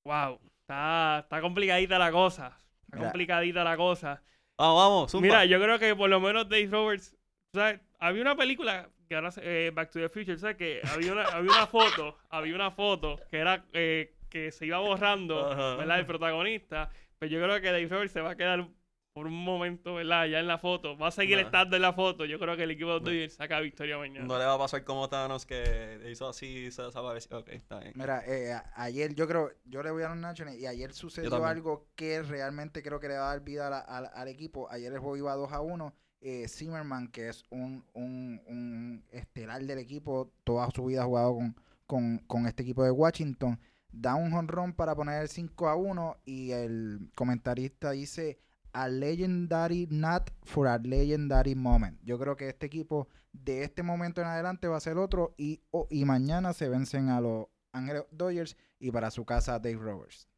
Wow, 0.06 0.38
está, 0.60 1.20
está 1.20 1.40
complicadita 1.40 1.98
la 1.98 2.12
cosa. 2.12 2.58
Está 2.82 3.04
complicadita 3.04 3.64
la 3.64 3.74
cosa. 3.74 4.22
Vamos, 4.58 5.10
vamos, 5.10 5.22
Mira, 5.22 5.46
yo 5.46 5.58
creo 5.58 5.78
que 5.78 5.96
por 5.96 6.10
lo 6.10 6.20
menos 6.20 6.46
Dave 6.46 6.68
Roberts. 6.70 7.16
¿sabes? 7.54 7.80
Había 8.00 8.20
una 8.20 8.36
película 8.36 8.90
que 9.08 9.14
ahora 9.14 9.30
eh, 9.38 9.72
Back 9.72 9.92
to 9.92 10.00
the 10.00 10.10
Future, 10.10 10.36
¿sabes? 10.36 10.58
Que 10.58 10.82
había 10.92 11.10
una, 11.10 11.24
había 11.24 11.50
una 11.50 11.66
foto, 11.66 12.18
había 12.28 12.54
una 12.54 12.70
foto 12.70 13.18
que 13.30 13.38
era 13.38 13.64
eh, 13.72 14.14
que 14.28 14.52
se 14.52 14.66
iba 14.66 14.78
borrando, 14.80 15.48
¿verdad? 15.78 16.00
El 16.00 16.04
protagonista. 16.04 16.90
Pues 17.24 17.32
yo 17.32 17.42
creo 17.42 17.58
que 17.58 17.68
Dave 17.68 17.88
Roberts 17.88 18.12
se 18.12 18.20
va 18.20 18.32
a 18.32 18.36
quedar 18.36 18.68
por 19.14 19.26
un 19.26 19.44
momento, 19.44 19.94
¿verdad? 19.94 20.26
Ya 20.26 20.40
en 20.40 20.46
la 20.46 20.58
foto. 20.58 20.98
Va 20.98 21.08
a 21.08 21.10
seguir 21.10 21.38
estando 21.38 21.74
en 21.74 21.80
la 21.80 21.94
foto. 21.94 22.26
Yo 22.26 22.38
creo 22.38 22.54
que 22.54 22.64
el 22.64 22.72
equipo 22.72 22.92
de 22.92 23.00
Dodgers 23.00 23.32
saca 23.32 23.60
victoria 23.60 23.96
mañana. 23.96 24.26
No 24.26 24.36
le 24.38 24.44
va 24.44 24.52
a 24.52 24.58
pasar 24.58 24.84
como 24.84 25.08
Thanos 25.08 25.46
que 25.46 26.06
hizo 26.12 26.28
así 26.28 26.66
y 26.66 26.70
se 26.70 26.82
desapareció. 26.82 27.38
Ok, 27.38 27.48
está 27.48 27.78
bien. 27.78 27.94
Mira, 27.96 28.22
eh, 28.26 28.60
ayer 28.74 29.14
yo 29.14 29.26
creo, 29.26 29.52
yo 29.64 29.82
le 29.82 29.90
voy 29.90 30.02
a 30.02 30.10
los 30.10 30.18
Nationals 30.18 30.58
y 30.58 30.66
ayer 30.66 30.92
sucedió 30.92 31.46
algo 31.46 31.88
que 31.96 32.22
realmente 32.22 32.82
creo 32.82 33.00
que 33.00 33.08
le 33.08 33.14
va 33.14 33.30
a 33.30 33.36
dar 33.36 33.40
vida 33.42 33.78
al 33.78 34.28
equipo. 34.28 34.70
Ayer 34.70 34.92
el 34.92 34.98
juego 34.98 35.16
iba 35.16 35.34
2 35.34 35.50
a 35.50 35.62
1. 35.62 35.94
Eh, 36.20 36.46
Zimmerman, 36.46 37.08
que 37.08 37.30
es 37.30 37.42
un, 37.48 37.86
un, 37.94 38.42
un, 38.46 39.04
estelar 39.12 39.62
del 39.62 39.78
equipo, 39.78 40.30
toda 40.44 40.70
su 40.70 40.84
vida 40.84 41.00
ha 41.00 41.06
jugado 41.06 41.36
con, 41.36 41.56
con, 41.86 42.18
con 42.26 42.46
este 42.46 42.64
equipo 42.64 42.84
de 42.84 42.90
Washington 42.90 43.58
da 43.94 44.14
un 44.14 44.32
honrón 44.34 44.72
para 44.72 44.94
poner 44.94 45.22
el 45.22 45.28
5 45.28 45.68
a 45.68 45.76
1 45.76 46.16
y 46.24 46.50
el 46.50 47.10
comentarista 47.14 47.92
dice 47.92 48.38
a 48.72 48.88
legendary 48.88 49.86
not 49.90 50.30
for 50.42 50.66
a 50.66 50.78
legendary 50.78 51.54
moment. 51.54 51.98
Yo 52.02 52.18
creo 52.18 52.36
que 52.36 52.48
este 52.48 52.66
equipo 52.66 53.08
de 53.32 53.62
este 53.62 53.82
momento 53.82 54.20
en 54.20 54.26
adelante 54.26 54.68
va 54.68 54.76
a 54.76 54.80
ser 54.80 54.98
otro 54.98 55.34
y, 55.38 55.62
y 55.90 56.04
mañana 56.04 56.52
se 56.52 56.68
vencen 56.68 57.08
a 57.08 57.20
los 57.20 57.46
Ángeles 57.72 58.04
Dodgers 58.10 58.56
y 58.78 58.90
para 58.90 59.10
su 59.10 59.24
casa 59.24 59.58
Dave 59.58 59.76
Roberts. 59.76 60.28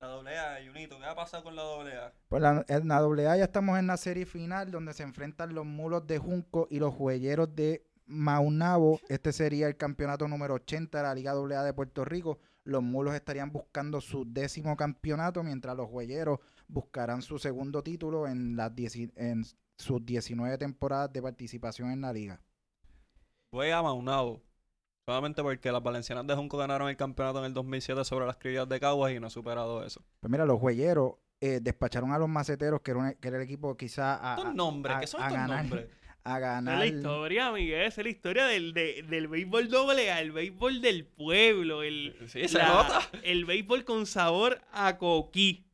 La 0.00 0.08
AA, 0.08 0.66
Junito, 0.66 0.98
¿qué 0.98 1.04
ha 1.04 1.14
pasado 1.14 1.44
con 1.44 1.54
la 1.54 1.62
AA? 1.62 2.12
Pues 2.28 2.42
la, 2.42 2.64
en 2.66 2.88
la 2.88 2.96
AA 2.96 3.36
ya 3.36 3.44
estamos 3.44 3.78
en 3.78 3.86
la 3.86 3.96
serie 3.96 4.26
final 4.26 4.70
donde 4.70 4.94
se 4.94 5.04
enfrentan 5.04 5.54
los 5.54 5.64
mulos 5.64 6.06
de 6.06 6.18
Junco 6.18 6.66
y 6.70 6.78
los 6.78 6.94
juelleros 6.94 7.54
de 7.54 7.84
Maunabo. 8.06 9.00
Este 9.08 9.32
sería 9.32 9.68
el 9.68 9.76
campeonato 9.76 10.26
número 10.26 10.54
80 10.54 10.98
de 10.98 11.04
la 11.04 11.14
Liga 11.14 11.32
AA 11.32 11.62
de 11.64 11.72
Puerto 11.72 12.04
Rico 12.04 12.38
los 12.64 12.82
mulos 12.82 13.14
estarían 13.14 13.50
buscando 13.50 14.00
su 14.00 14.24
décimo 14.26 14.76
campeonato, 14.76 15.42
mientras 15.42 15.76
los 15.76 15.88
huelleros 15.90 16.40
buscarán 16.68 17.22
su 17.22 17.38
segundo 17.38 17.82
título 17.82 18.26
en, 18.26 18.56
las 18.56 18.72
en 19.16 19.44
sus 19.76 20.04
19 20.04 20.58
temporadas 20.58 21.12
de 21.12 21.22
participación 21.22 21.90
en 21.90 22.00
la 22.02 22.12
liga. 22.12 22.40
Voy 23.50 23.70
a 23.70 23.82
Maunabo. 23.82 24.42
Solamente 25.06 25.42
porque 25.42 25.72
las 25.72 25.82
valencianas 25.82 26.26
de 26.26 26.34
Junco 26.34 26.56
ganaron 26.56 26.88
el 26.88 26.96
campeonato 26.96 27.40
en 27.40 27.46
el 27.46 27.54
2007 27.54 28.04
sobre 28.04 28.24
las 28.24 28.36
criollas 28.36 28.68
de 28.68 28.78
Caguas 28.78 29.12
y 29.12 29.18
no 29.18 29.26
ha 29.26 29.30
superado 29.30 29.84
eso. 29.84 30.00
Pues 30.20 30.30
mira, 30.30 30.46
los 30.46 30.62
huelleros 30.62 31.14
eh, 31.40 31.58
despacharon 31.60 32.12
a 32.12 32.18
los 32.18 32.28
maceteros, 32.28 32.80
que 32.82 32.92
era, 32.92 33.14
que 33.14 33.28
era 33.28 33.38
el 33.38 33.42
equipo 33.42 33.76
quizá 33.76 34.14
a, 34.14 34.34
a, 34.36 34.54
nombres? 34.54 34.98
¿Qué 35.00 35.06
son 35.08 35.22
estos 35.24 35.48
nombres? 35.48 35.88
a 36.24 36.38
ganar. 36.38 36.74
Es 36.74 36.90
la 36.92 36.96
historia, 36.96 37.52
Miguel, 37.52 37.82
es 37.82 37.96
la 37.96 38.08
historia 38.08 38.46
del, 38.46 38.72
del 38.74 39.28
béisbol 39.28 39.68
doble 39.68 40.10
A, 40.10 40.20
el 40.20 40.32
béisbol 40.32 40.80
del 40.80 41.04
pueblo, 41.04 41.82
el, 41.82 42.16
sí, 42.26 42.48
se 42.48 42.58
nota. 42.58 43.00
el 43.22 43.44
béisbol 43.44 43.84
con 43.84 44.06
sabor 44.06 44.60
a 44.72 44.98
coquí. 44.98 45.66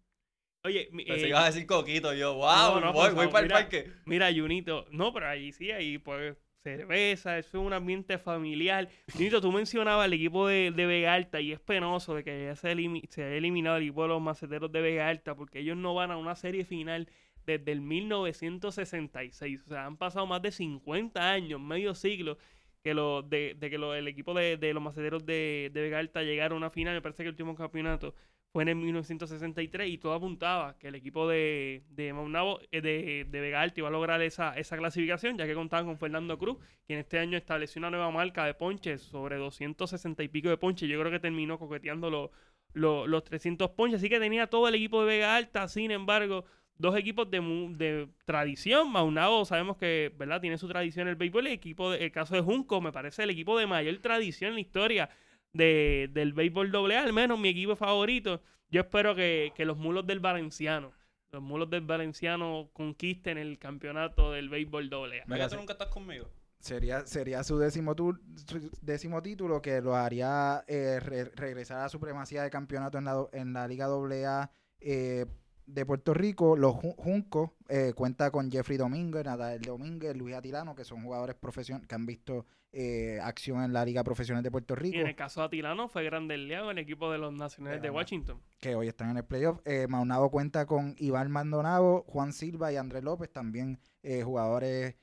Oye, 0.65 0.91
Pero 0.93 1.19
si 1.19 1.27
ibas 1.27 1.45
a 1.45 1.47
decir 1.47 1.67
coquito, 1.67 2.13
yo, 2.15 2.35
wow, 2.35 2.81
no, 2.81 2.93
voy, 2.93 3.15
voy 3.15 3.29
para 3.29 3.47
el 3.47 3.53
parque. 3.53 3.91
Mira, 4.05 4.29
Junito, 4.35 4.87
no, 4.91 5.13
pero 5.13 5.29
allí 5.29 5.53
sí, 5.53 5.71
ahí 5.71 5.99
pues 5.99 6.37
cerveza, 6.63 7.39
eso 7.39 7.59
es 7.61 7.67
un 7.67 7.73
ambiente 7.73 8.19
familiar. 8.19 8.89
Junito, 9.13 9.41
tú 9.41 9.53
mencionabas 9.53 10.07
el 10.07 10.15
equipo 10.15 10.49
de, 10.49 10.73
de 10.73 10.87
Vega 10.87 11.15
Alta 11.15 11.41
y 11.41 11.53
es 11.53 11.61
penoso 11.61 12.15
de 12.15 12.25
que 12.25 12.45
ya 12.45 12.57
se, 12.57 12.75
se 13.09 13.25
haya 13.25 13.37
eliminado 13.37 13.77
el 13.77 13.85
equipo 13.85 14.03
de 14.03 14.09
los 14.09 14.21
maceteros 14.21 14.71
de 14.73 14.81
Vega 14.81 15.09
Alta 15.09 15.35
porque 15.35 15.61
ellos 15.61 15.77
no 15.77 15.95
van 15.95 16.11
a 16.11 16.17
una 16.17 16.35
serie 16.35 16.65
final 16.65 17.09
desde 17.49 17.73
el 17.73 17.81
1966. 17.81 19.63
O 19.65 19.69
sea, 19.69 19.87
han 19.87 19.97
pasado 19.97 20.27
más 20.27 20.43
de 20.43 20.53
50 20.53 21.31
años, 21.31 21.59
medio 21.59 21.95
siglo, 21.95 22.37
que 22.83 22.93
lo, 22.93 23.23
de, 23.23 23.57
que 23.59 23.75
el 23.75 24.09
equipo 24.09 24.35
de, 24.35 24.59
los 24.75 24.83
maceteros 24.83 25.25
de, 25.25 25.71
de 25.73 25.81
Vega 25.81 25.99
Alta 25.99 26.23
llegaron 26.23 26.57
a 26.57 26.59
una 26.59 26.71
final. 26.71 26.95
Me 26.95 27.01
parece 27.01 27.23
que 27.23 27.29
el 27.29 27.33
último 27.33 27.55
campeonato 27.55 28.15
fue 28.53 28.65
en 28.65 28.69
el 28.69 28.77
1963 28.77 29.89
y 29.89 29.99
todo 29.99 30.13
apuntaba 30.13 30.77
que 30.79 30.89
el 30.89 30.95
equipo 30.95 31.27
de, 31.27 31.85
de 31.89 32.13
Maunabo, 32.13 32.61
eh, 32.71 32.83
de, 32.83 33.27
de 33.29 33.41
Vega 33.41 33.63
Alta 33.63 33.81
iba 33.81 33.89
a 33.89 33.93
lograr 33.93 34.21
esa, 34.21 34.53
esa 34.59 34.77
clasificación, 34.77 35.39
ya 35.39 35.47
que 35.47 35.55
contaban 35.55 35.87
con 35.87 35.99
Fernando 35.99 36.39
Cruz, 36.39 36.59
quien 36.87 36.99
este 36.99 37.19
año 37.19 37.39
estableció 37.39 37.81
una 37.81 37.91
nueva 37.91 38.11
marca 38.11 38.45
de 38.45 38.53
ponches 38.53 39.01
sobre 39.01 39.37
260 39.37 40.23
y 40.23 40.29
pico 40.29 40.51
de 40.51 40.59
ponches. 40.59 40.87
Yo 40.87 41.01
creo 41.01 41.11
que 41.11 41.21
terminó 41.21 41.59
coqueteando 41.59 42.31
los 42.75 43.25
300 43.25 43.71
ponches, 43.71 44.01
así 44.01 44.11
que 44.11 44.21
tenía 44.21 44.49
todo 44.49 44.69
el 44.69 44.75
equipo 44.75 45.01
de 45.01 45.07
Vega 45.07 45.35
Alta, 45.35 45.67
sin 45.69 45.91
embargo 45.91 46.45
dos 46.79 46.97
equipos 46.97 47.31
de, 47.31 47.41
de 47.77 48.09
tradición. 48.25 48.91
Maunabo 48.91 49.45
sabemos 49.45 49.77
que, 49.77 50.13
¿verdad? 50.17 50.41
Tiene 50.41 50.59
su 50.59 50.69
tradición 50.69 51.03
en 51.09 51.11
el 51.11 51.17
béisbol. 51.17 51.47
El 51.47 51.53
equipo, 51.53 51.93
el 51.93 52.13
caso 52.13 52.35
de 52.35 52.41
Junco, 52.41 52.81
me 52.81 52.93
parece 52.93 53.23
el 53.25 53.31
equipo 53.31 53.59
de 53.59 53.67
mayor 53.67 53.99
tradición 53.99 54.51
en 54.51 54.55
la 54.55 54.61
historia 54.61 55.11
de, 55.53 56.09
del 56.13 56.33
béisbol 56.33 56.71
doble 56.71 56.97
A, 56.97 57.03
al 57.03 57.13
menos 57.13 57.39
mi 57.39 57.49
equipo 57.49 57.75
favorito. 57.77 58.41
Yo 58.71 58.83
espero 58.83 59.15
que, 59.15 59.53
los 59.59 59.77
mulos 59.77 60.07
del 60.07 60.21
Valenciano 60.21 60.93
los 61.31 61.43
mulos 61.43 61.69
del 61.69 61.83
Valenciano 61.83 62.71
conquisten 62.73 63.37
el 63.37 63.59
campeonato 63.59 64.33
del 64.33 64.49
béisbol 64.49 64.89
doble 64.89 65.21
A. 65.21 65.25
Tú 65.27 65.57
nunca 65.61 65.75
estás 65.75 65.89
conmigo. 65.89 66.27
Sería, 66.59 67.07
sería 67.07 67.45
su 67.45 67.59
décimo, 67.59 67.95
tu- 67.95 68.19
su 68.47 68.71
décimo 68.81 69.21
título 69.23 69.61
que 69.61 69.81
lo 69.83 69.95
haría 69.95 70.65
eh, 70.67 70.99
re- 71.01 71.31
regresar 71.37 71.81
a 71.81 71.83
la 71.83 71.89
supremacía 71.91 72.43
de 72.43 72.51
campeonato 72.51 72.97
en 72.97 73.05
la, 73.05 73.27
en 73.33 73.53
la 73.53 73.69
Liga 73.69 73.87
AA 73.87 74.51
eh, 74.81 75.27
de 75.69 75.87
Puerto 75.87 76.15
Rico. 76.15 76.57
Los 76.57 76.75
Ju- 76.75 76.95
Juncos 76.97 77.51
eh, 77.69 77.93
cuenta 77.95 78.31
con 78.31 78.51
Jeffrey 78.51 78.77
Domínguez, 78.79 79.25
Natael 79.25 79.61
Domínguez, 79.61 80.17
Luis 80.17 80.35
Atilano, 80.35 80.75
que 80.75 80.85
son 80.85 81.03
jugadores 81.03 81.37
profesion 81.37 81.83
que 81.87 81.95
han 81.95 82.07
visto 82.07 82.47
eh, 82.73 83.19
acción 83.23 83.63
en 83.63 83.73
la 83.73 83.85
Liga 83.85 84.05
Profesional 84.05 84.43
de 84.43 84.51
Puerto 84.51 84.75
Y 84.75 84.77
Rico, 84.77 84.99
en 84.99 85.07
el 85.07 85.15
caso 85.17 85.41
de 85.41 85.47
Atilano 85.47 85.89
fue 85.89 86.05
Grande 86.05 86.37
León, 86.37 86.71
el 86.71 86.79
equipo 86.79 87.11
de 87.11 87.19
los 87.19 87.33
Nacionales 87.33 87.81
de. 87.81 87.91
Washington. 87.91 88.41
que 88.61 88.75
hoy 88.75 88.89
están 88.89 89.11
en 89.11 89.17
el 89.19 89.25
playoff. 89.25 89.61
Eh, 89.65 89.87
Maunabo 89.89 90.31
cuenta 90.31 90.67
con 90.67 90.95
Iván 90.99 91.31
Maldonado, 91.31 92.05
Juan 92.09 92.33
Silva 92.33 92.73
y 92.73 92.77
Andrés 92.77 93.05
López, 93.05 93.31
también 93.33 93.79
eh, 94.03 94.23
jugadores 94.23 94.97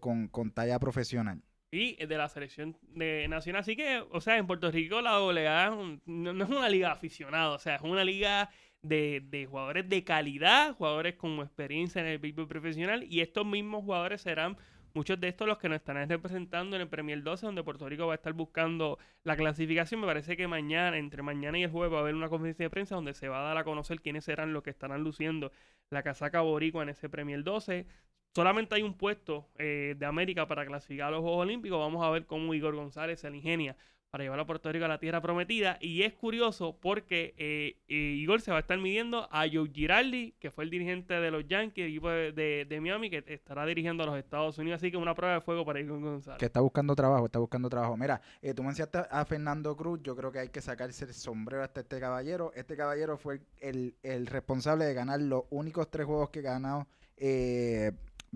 con, 0.00 0.28
con 0.28 0.52
talla 0.52 0.78
profesional. 0.78 1.42
Y 1.72 1.96
de 2.06 2.16
la 2.16 2.28
selección 2.28 2.76
de 2.82 3.26
nacional. 3.28 3.60
Así 3.60 3.74
que, 3.76 4.00
o 4.12 4.20
sea, 4.20 4.36
en 4.38 4.46
Puerto 4.46 4.70
Rico 4.70 5.00
la 5.02 5.16
AA 5.16 5.70
no, 6.06 6.32
no 6.32 6.44
es 6.44 6.50
una 6.50 6.68
liga 6.68 6.86
de 6.88 6.92
aficionados, 6.94 7.56
o 7.56 7.58
sea, 7.58 7.74
es 7.74 7.82
una 7.82 8.04
liga 8.04 8.48
de, 8.88 9.22
de 9.28 9.46
jugadores 9.46 9.88
de 9.88 10.04
calidad, 10.04 10.74
jugadores 10.74 11.14
con 11.14 11.38
experiencia 11.40 12.00
en 12.00 12.08
el 12.08 12.18
béisbol 12.18 12.48
profesional, 12.48 13.04
y 13.04 13.20
estos 13.20 13.46
mismos 13.46 13.84
jugadores 13.84 14.20
serán 14.22 14.56
muchos 14.96 15.20
de 15.20 15.28
estos 15.28 15.46
los 15.46 15.58
que 15.58 15.68
nos 15.68 15.76
estarán 15.76 16.08
representando 16.08 16.74
en 16.74 16.82
el 16.82 16.88
Premier 16.88 17.22
12, 17.22 17.46
donde 17.46 17.62
Puerto 17.62 17.86
Rico 17.88 18.06
va 18.06 18.14
a 18.14 18.16
estar 18.16 18.32
buscando 18.32 18.98
la 19.24 19.36
clasificación. 19.36 20.00
Me 20.00 20.06
parece 20.06 20.36
que 20.38 20.48
mañana, 20.48 20.96
entre 20.96 21.22
mañana 21.22 21.58
y 21.58 21.64
el 21.64 21.70
jueves, 21.70 21.92
va 21.92 21.98
a 21.98 22.00
haber 22.00 22.14
una 22.14 22.30
conferencia 22.30 22.64
de 22.64 22.70
prensa 22.70 22.94
donde 22.94 23.12
se 23.12 23.28
va 23.28 23.40
a 23.40 23.44
dar 23.44 23.58
a 23.58 23.64
conocer 23.64 24.00
quiénes 24.00 24.24
serán 24.24 24.54
los 24.54 24.62
que 24.62 24.70
estarán 24.70 25.04
luciendo 25.04 25.52
la 25.90 26.02
casaca 26.02 26.40
boricua 26.40 26.82
en 26.82 26.88
ese 26.88 27.10
Premier 27.10 27.44
12. 27.44 27.86
Solamente 28.34 28.74
hay 28.74 28.82
un 28.82 28.94
puesto 28.94 29.48
eh, 29.58 29.94
de 29.98 30.06
América 30.06 30.48
para 30.48 30.64
clasificar 30.64 31.08
a 31.08 31.10
los 31.10 31.20
Juegos 31.20 31.42
Olímpicos. 31.42 31.78
Vamos 31.78 32.02
a 32.02 32.10
ver 32.10 32.24
cómo 32.24 32.54
Igor 32.54 32.74
González 32.74 33.20
se 33.20 33.28
la 33.28 33.36
ingenia 33.36 33.76
para 34.10 34.24
llevar 34.24 34.40
a 34.40 34.46
Puerto 34.46 34.70
Rico 34.70 34.84
a 34.84 34.88
la 34.88 34.98
tierra 34.98 35.20
prometida. 35.20 35.78
Y 35.80 36.02
es 36.02 36.14
curioso 36.14 36.76
porque 36.80 37.34
eh, 37.36 37.76
eh, 37.88 37.94
Igor 37.94 38.40
se 38.40 38.50
va 38.50 38.58
a 38.58 38.60
estar 38.60 38.78
midiendo 38.78 39.28
a 39.30 39.46
Joe 39.52 39.70
Girardi, 39.72 40.32
que 40.38 40.50
fue 40.50 40.64
el 40.64 40.70
dirigente 40.70 41.14
de 41.14 41.30
los 41.30 41.46
Yankees, 41.46 41.88
equipo 41.88 42.08
de, 42.08 42.78
Miami, 42.80 43.10
que 43.10 43.24
estará 43.26 43.66
dirigiendo 43.66 44.04
a 44.04 44.06
los 44.06 44.18
Estados 44.18 44.58
Unidos. 44.58 44.78
Así 44.78 44.90
que 44.90 44.96
una 44.96 45.14
prueba 45.14 45.34
de 45.34 45.40
fuego 45.40 45.64
para 45.64 45.80
Igor 45.80 46.00
González. 46.00 46.38
Que 46.38 46.46
está 46.46 46.60
buscando 46.60 46.94
trabajo, 46.94 47.26
está 47.26 47.38
buscando 47.38 47.68
trabajo. 47.68 47.96
Mira, 47.96 48.20
eh, 48.42 48.54
tú 48.54 48.62
mencionaste 48.62 48.98
a 49.10 49.24
Fernando 49.24 49.76
Cruz, 49.76 50.00
yo 50.02 50.16
creo 50.16 50.32
que 50.32 50.38
hay 50.38 50.48
que 50.48 50.60
sacarse 50.60 51.04
el 51.04 51.14
sombrero 51.14 51.62
hasta 51.62 51.80
este 51.80 52.00
caballero. 52.00 52.52
Este 52.54 52.76
caballero 52.76 53.18
fue 53.18 53.40
el, 53.60 53.96
el 54.02 54.26
responsable 54.26 54.84
de 54.84 54.94
ganar 54.94 55.20
los 55.20 55.44
únicos 55.50 55.90
tres 55.90 56.06
juegos 56.06 56.30
que 56.30 56.42
ganó 56.42 56.86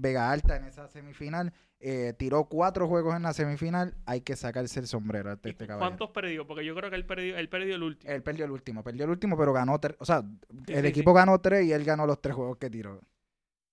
Vega 0.00 0.30
Alta 0.30 0.56
en 0.56 0.64
esa 0.64 0.88
semifinal. 0.88 1.52
Eh, 1.82 2.12
tiró 2.18 2.44
cuatro 2.44 2.86
juegos 2.88 3.16
en 3.16 3.22
la 3.22 3.32
semifinal, 3.32 3.94
hay 4.04 4.20
que 4.20 4.36
sacarse 4.36 4.80
el 4.80 4.86
sombrero 4.86 5.30
hasta 5.30 5.48
¿Y 5.48 5.52
este 5.52 5.66
caballero. 5.66 5.88
¿Cuántos 5.88 6.10
perdió? 6.10 6.46
Porque 6.46 6.62
yo 6.64 6.74
creo 6.74 6.90
que 6.90 6.96
él 6.96 7.06
perdió, 7.06 7.38
él 7.38 7.48
perdió 7.48 7.74
el 7.74 7.82
último. 7.82 8.12
Él 8.12 8.22
perdió 8.22 8.44
el 8.44 8.50
último, 8.50 8.82
perdió 8.84 9.04
el 9.04 9.10
último, 9.10 9.36
pero 9.38 9.52
ganó 9.54 9.78
tres. 9.80 9.96
O 9.98 10.04
sea, 10.04 10.20
Sí, 10.66 10.74
el 10.74 10.82
sí, 10.82 10.88
equipo 10.88 11.14
ganó 11.14 11.40
tres 11.40 11.64
y 11.64 11.72
él 11.72 11.84
ganó 11.84 12.06
los 12.06 12.20
tres 12.20 12.34
juegos 12.36 12.58
que 12.58 12.68
tiró. 12.68 13.00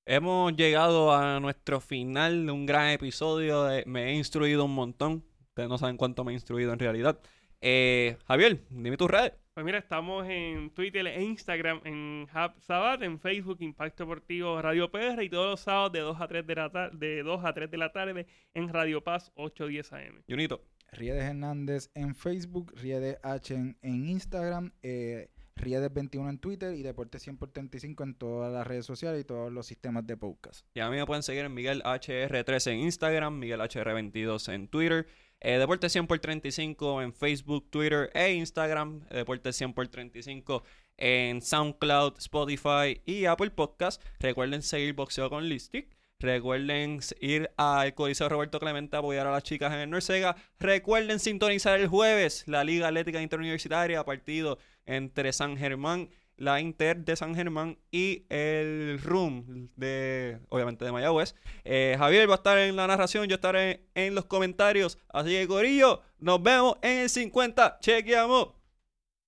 Hemos 0.05 0.55
llegado 0.55 1.13
a 1.13 1.39
nuestro 1.41 1.81
final 1.81 2.45
de 2.45 2.51
un 2.53 2.65
gran 2.65 2.89
episodio. 2.89 3.65
de- 3.65 3.83
me 3.85 4.05
he 4.05 4.13
instruido 4.15 4.63
un 4.63 4.73
montón. 4.73 5.25
Ustedes 5.49 5.67
no 5.67 5.77
saben 5.77 5.97
cuánto 5.97 6.23
me 6.23 6.31
he 6.31 6.35
instruido 6.35 6.71
en 6.71 6.79
realidad. 6.79 7.19
Eh, 7.61 8.17
Javier, 8.27 8.59
dime 8.69 8.97
tus 8.97 9.09
redes. 9.09 9.33
Pues 9.53 9.65
mira, 9.65 9.79
estamos 9.79 10.27
en 10.29 10.69
Twitter 10.69 11.07
e 11.07 11.23
Instagram, 11.23 11.81
en 11.83 12.27
Hub 12.31 12.61
Sabat, 12.61 13.01
en 13.01 13.19
Facebook, 13.19 13.57
Impacto 13.61 14.03
Deportivo 14.03 14.61
Radio 14.61 14.91
PR 14.91 15.23
y 15.23 15.29
todos 15.29 15.49
los 15.51 15.59
sábados 15.61 15.91
de 15.93 15.99
2 16.01 16.21
a 16.21 16.27
3 16.27 16.45
de 16.45 16.55
la, 16.55 16.69
tar- 16.71 16.91
de 16.91 17.23
2 17.23 17.43
a 17.43 17.53
3 17.53 17.71
de 17.71 17.77
la 17.77 17.91
tarde 17.91 18.27
en 18.53 18.69
Radio 18.71 19.03
Paz 19.03 19.31
810 19.35 19.93
AM. 19.93 20.23
Junito. 20.29 20.63
Riedes 20.91 21.23
Hernández 21.23 21.89
en 21.95 22.13
Facebook, 22.15 22.71
Riedes 22.75 23.17
H 23.23 23.53
en, 23.53 23.77
en 23.81 24.07
Instagram, 24.07 24.71
eh, 24.83 25.31
Riedes21 25.57 26.29
en 26.29 26.37
Twitter 26.37 26.75
y 26.75 26.83
Deporte 26.83 27.19
100 27.19 27.37
por 27.37 27.49
35 27.51 28.03
en 28.03 28.13
todas 28.13 28.53
las 28.53 28.65
redes 28.65 28.85
sociales 28.85 29.19
y 29.21 29.25
todos 29.25 29.51
los 29.51 29.65
sistemas 29.65 30.05
de 30.07 30.15
podcast. 30.15 30.65
Y 30.75 30.79
a 30.79 30.89
mí 30.89 30.95
me 30.97 31.05
pueden 31.05 31.23
seguir 31.23 31.43
en 31.45 31.53
Miguel 31.53 31.81
HR13 31.83 32.71
en 32.73 32.79
Instagram, 32.81 33.37
Miguel 33.39 33.59
HR22 33.59 34.53
en 34.53 34.67
Twitter, 34.69 35.07
eh, 35.39 35.57
Deporte 35.59 35.89
100 35.89 36.07
por 36.07 36.19
35 36.19 37.01
en 37.01 37.13
Facebook, 37.13 37.69
Twitter 37.69 38.09
e 38.13 38.33
Instagram, 38.33 39.07
Deporte 39.09 39.53
100 39.53 39.73
por 39.73 39.87
35 39.87 40.63
en 40.97 41.41
SoundCloud, 41.41 42.17
Spotify 42.17 43.01
y 43.05 43.25
Apple 43.25 43.51
Podcast. 43.51 44.03
Recuerden 44.19 44.61
seguir 44.61 44.93
Boxeo 44.93 45.29
con 45.29 45.47
Listic. 45.47 45.95
Recuerden 46.19 46.99
ir 47.21 47.51
al 47.57 47.93
Coliseo 47.93 48.27
Roberto 48.27 48.59
Clemente 48.59 48.95
a 48.95 48.99
apoyar 48.99 49.27
a 49.27 49.31
las 49.31 49.43
chicas 49.43 49.71
en 49.73 49.79
el 49.81 49.89
Norsega. 49.91 50.35
Recuerden 50.59 51.19
sintonizar 51.19 51.79
el 51.79 51.87
jueves 51.87 52.43
la 52.47 52.63
Liga 52.63 52.87
Atlética 52.87 53.21
Interuniversitaria, 53.21 54.03
partido 54.03 54.57
entre 54.87 55.31
San 55.31 55.57
Germán, 55.57 56.09
la 56.37 56.61
Inter 56.61 57.03
de 57.03 57.15
San 57.15 57.35
Germán 57.35 57.77
y 57.91 58.25
el 58.29 58.99
RUM 59.03 59.69
de, 59.75 60.39
obviamente, 60.49 60.85
de 60.85 60.91
Mayagüez. 60.91 61.35
Eh, 61.65 61.95
Javier 61.97 62.29
va 62.29 62.35
a 62.35 62.37
estar 62.37 62.57
en 62.57 62.75
la 62.75 62.87
narración, 62.87 63.27
yo 63.27 63.35
estaré 63.35 63.87
en 63.95 64.15
los 64.15 64.25
comentarios. 64.25 64.97
Así 65.09 65.31
que, 65.31 65.47
Corillo, 65.47 66.01
nos 66.19 66.41
vemos 66.41 66.77
en 66.81 66.99
el 66.99 67.09
50. 67.09 67.79
Chequeamos. 67.81 68.56